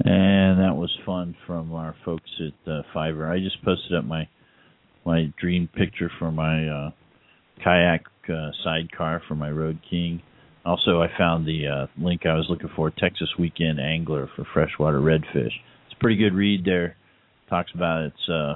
And 0.00 0.58
that 0.58 0.74
was 0.76 0.90
fun 1.06 1.36
from 1.46 1.72
our 1.72 1.94
folks 2.04 2.30
at 2.40 2.70
uh, 2.70 2.82
Fiverr. 2.94 3.30
I 3.30 3.38
just 3.38 3.62
posted 3.64 3.96
up 3.96 4.04
my 4.04 4.28
my 5.06 5.32
dream 5.40 5.68
picture 5.72 6.10
for 6.18 6.32
my 6.32 6.66
uh, 6.66 6.90
kayak 7.62 8.04
uh, 8.28 8.50
sidecar 8.64 9.22
for 9.28 9.36
my 9.36 9.50
Road 9.50 9.78
King. 9.88 10.20
Also, 10.66 11.00
I 11.00 11.08
found 11.16 11.46
the 11.46 11.68
uh, 11.68 11.86
link 11.96 12.26
I 12.26 12.34
was 12.34 12.46
looking 12.48 12.70
for: 12.74 12.90
Texas 12.90 13.28
Weekend 13.38 13.78
Angler 13.78 14.28
for 14.34 14.44
freshwater 14.52 15.00
redfish. 15.00 15.54
It's 15.86 15.94
a 15.94 16.00
pretty 16.00 16.16
good 16.16 16.34
read 16.34 16.64
there. 16.64 16.96
Talks 17.48 17.70
about 17.74 18.02
it's. 18.02 18.28
Uh, 18.28 18.54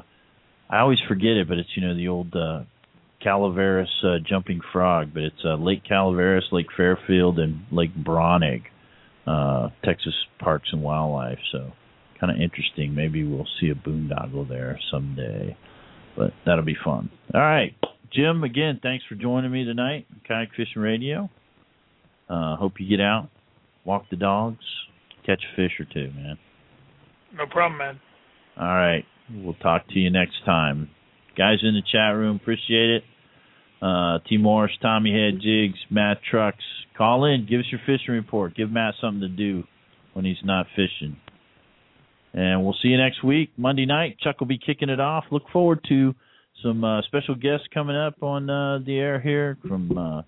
I 0.69 0.81
always 0.81 0.99
forget 1.07 1.37
it, 1.37 1.49
but 1.49 1.59
it's 1.59 1.71
you 1.77 1.87
know 1.87 1.95
the 1.95 2.09
old 2.09 2.35
uh, 2.35 2.63
Calaveras 3.23 3.91
uh, 4.05 4.19
jumping 4.25 4.61
frog, 4.73 5.11
but 5.13 5.23
it's 5.25 5.45
uh, 5.45 5.57
Lake 5.57 5.83
Calaveras, 5.85 6.45
Lake 6.53 6.69
Fairfield, 6.77 7.39
and 7.39 7.63
Lake 7.73 7.95
Braunig, 7.97 8.63
uh, 9.27 9.69
Texas 9.85 10.15
Parks 10.39 10.69
and 10.73 10.83
Wildlife. 10.83 11.39
So 11.53 11.73
kind 12.21 12.31
of 12.31 12.41
interesting. 12.41 12.95
Maybe 12.95 13.25
we'll 13.25 13.49
see 13.61 13.71
a 13.71 13.75
boondoggle 13.75 14.49
there 14.49 14.79
someday, 14.91 15.57
but 16.17 16.33
that'll 16.47 16.65
be 16.65 16.77
fun. 16.85 17.11
All 17.35 17.41
right, 17.41 17.75
Jim. 18.13 18.45
Again, 18.45 18.79
thanks 18.83 19.05
for 19.09 19.17
joining 19.17 19.51
me 19.51 19.65
tonight, 19.65 20.07
Kayak 20.27 20.51
Fishing 20.57 20.83
Radio. 20.83 21.29
Uh, 22.29 22.57
hope 22.57 22.75
you 22.79 22.89
get 22.89 23.03
out, 23.03 23.31
walk 23.85 24.05
the 24.11 24.17
dogs, 24.17 24.65
catch 25.27 25.43
a 25.53 25.57
fish 25.57 25.73
or 25.81 25.87
two, 25.93 26.13
man. 26.15 26.39
No 27.35 27.47
problem, 27.47 27.79
man. 27.79 28.01
All 28.57 28.67
right, 28.67 29.05
we'll 29.33 29.55
talk 29.55 29.89
to 29.89 29.99
you 29.99 30.11
next 30.11 30.45
time 30.45 30.91
guys 31.39 31.59
in 31.63 31.75
the 31.75 31.83
chat 31.91 32.17
room, 32.17 32.37
appreciate 32.37 32.91
it. 32.91 33.05
Uh, 33.81 34.19
T. 34.29 34.37
Morris, 34.37 34.73
Tommy 34.83 35.13
Head, 35.13 35.41
Jigs, 35.41 35.79
Matt 35.89 36.19
Trucks, 36.29 36.65
call 36.97 37.25
in, 37.25 37.47
give 37.49 37.61
us 37.61 37.67
your 37.71 37.81
fishing 37.87 38.15
report, 38.15 38.57
give 38.57 38.71
Matt 38.71 38.95
something 39.01 39.21
to 39.21 39.29
do 39.29 39.63
when 40.15 40.25
he's 40.25 40.43
not 40.43 40.67
fishing. 40.75 41.17
And 42.35 42.65
we'll 42.65 42.77
see 42.83 42.89
you 42.89 42.99
next 42.99 43.23
week, 43.23 43.51
Monday 43.57 43.87
night. 43.87 44.17
Chuck 44.19 44.41
will 44.41 44.49
be 44.49 44.59
kicking 44.59 44.91
it 44.91 45.01
off. 45.01 45.25
Look 45.31 45.45
forward 45.53 45.81
to 45.89 46.15
some 46.63 46.83
uh, 46.83 47.03
special 47.03 47.37
guests 47.37 47.69
coming 47.73 47.97
up 47.97 48.21
on 48.23 48.51
uh, 48.51 48.81
the 48.85 48.99
air 48.99 49.21
here 49.21 49.57
from 49.67 49.97
uh, 49.97 50.23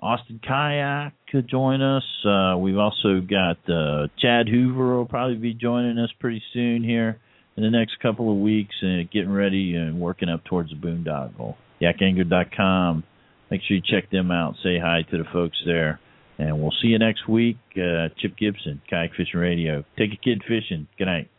Austin 0.00 0.40
Kayak 0.46 1.14
to 1.30 1.42
join 1.42 1.80
us. 1.80 2.02
Uh, 2.24 2.56
we've 2.58 2.76
also 2.76 3.20
got 3.20 3.58
uh, 3.72 4.08
Chad 4.18 4.48
Hoover 4.48 4.96
will 4.96 5.06
probably 5.06 5.36
be 5.36 5.54
joining 5.54 5.98
us 5.98 6.10
pretty 6.18 6.42
soon 6.52 6.82
here 6.82 7.20
in 7.56 7.62
the 7.62 7.70
next 7.70 7.98
couple 8.00 8.30
of 8.30 8.38
weeks 8.38 8.74
and 8.82 9.10
getting 9.10 9.32
ready 9.32 9.74
and 9.74 10.00
working 10.00 10.28
up 10.28 10.44
towards 10.44 10.70
the 10.70 10.76
boondoggle. 10.76 11.56
YakAngler.com. 11.80 13.04
Make 13.50 13.62
sure 13.66 13.76
you 13.76 13.82
check 13.84 14.10
them 14.10 14.30
out. 14.30 14.54
Say 14.62 14.78
hi 14.78 15.02
to 15.10 15.18
the 15.18 15.24
folks 15.32 15.56
there. 15.64 16.00
And 16.38 16.60
we'll 16.60 16.74
see 16.82 16.88
you 16.88 16.98
next 16.98 17.28
week. 17.28 17.56
Uh, 17.76 18.08
Chip 18.18 18.36
Gibson, 18.36 18.82
Kayak 18.90 19.12
Fishing 19.16 19.40
Radio. 19.40 19.84
Take 19.96 20.12
a 20.12 20.16
kid 20.16 20.42
fishing. 20.46 20.86
Good 20.98 21.06
night. 21.06 21.30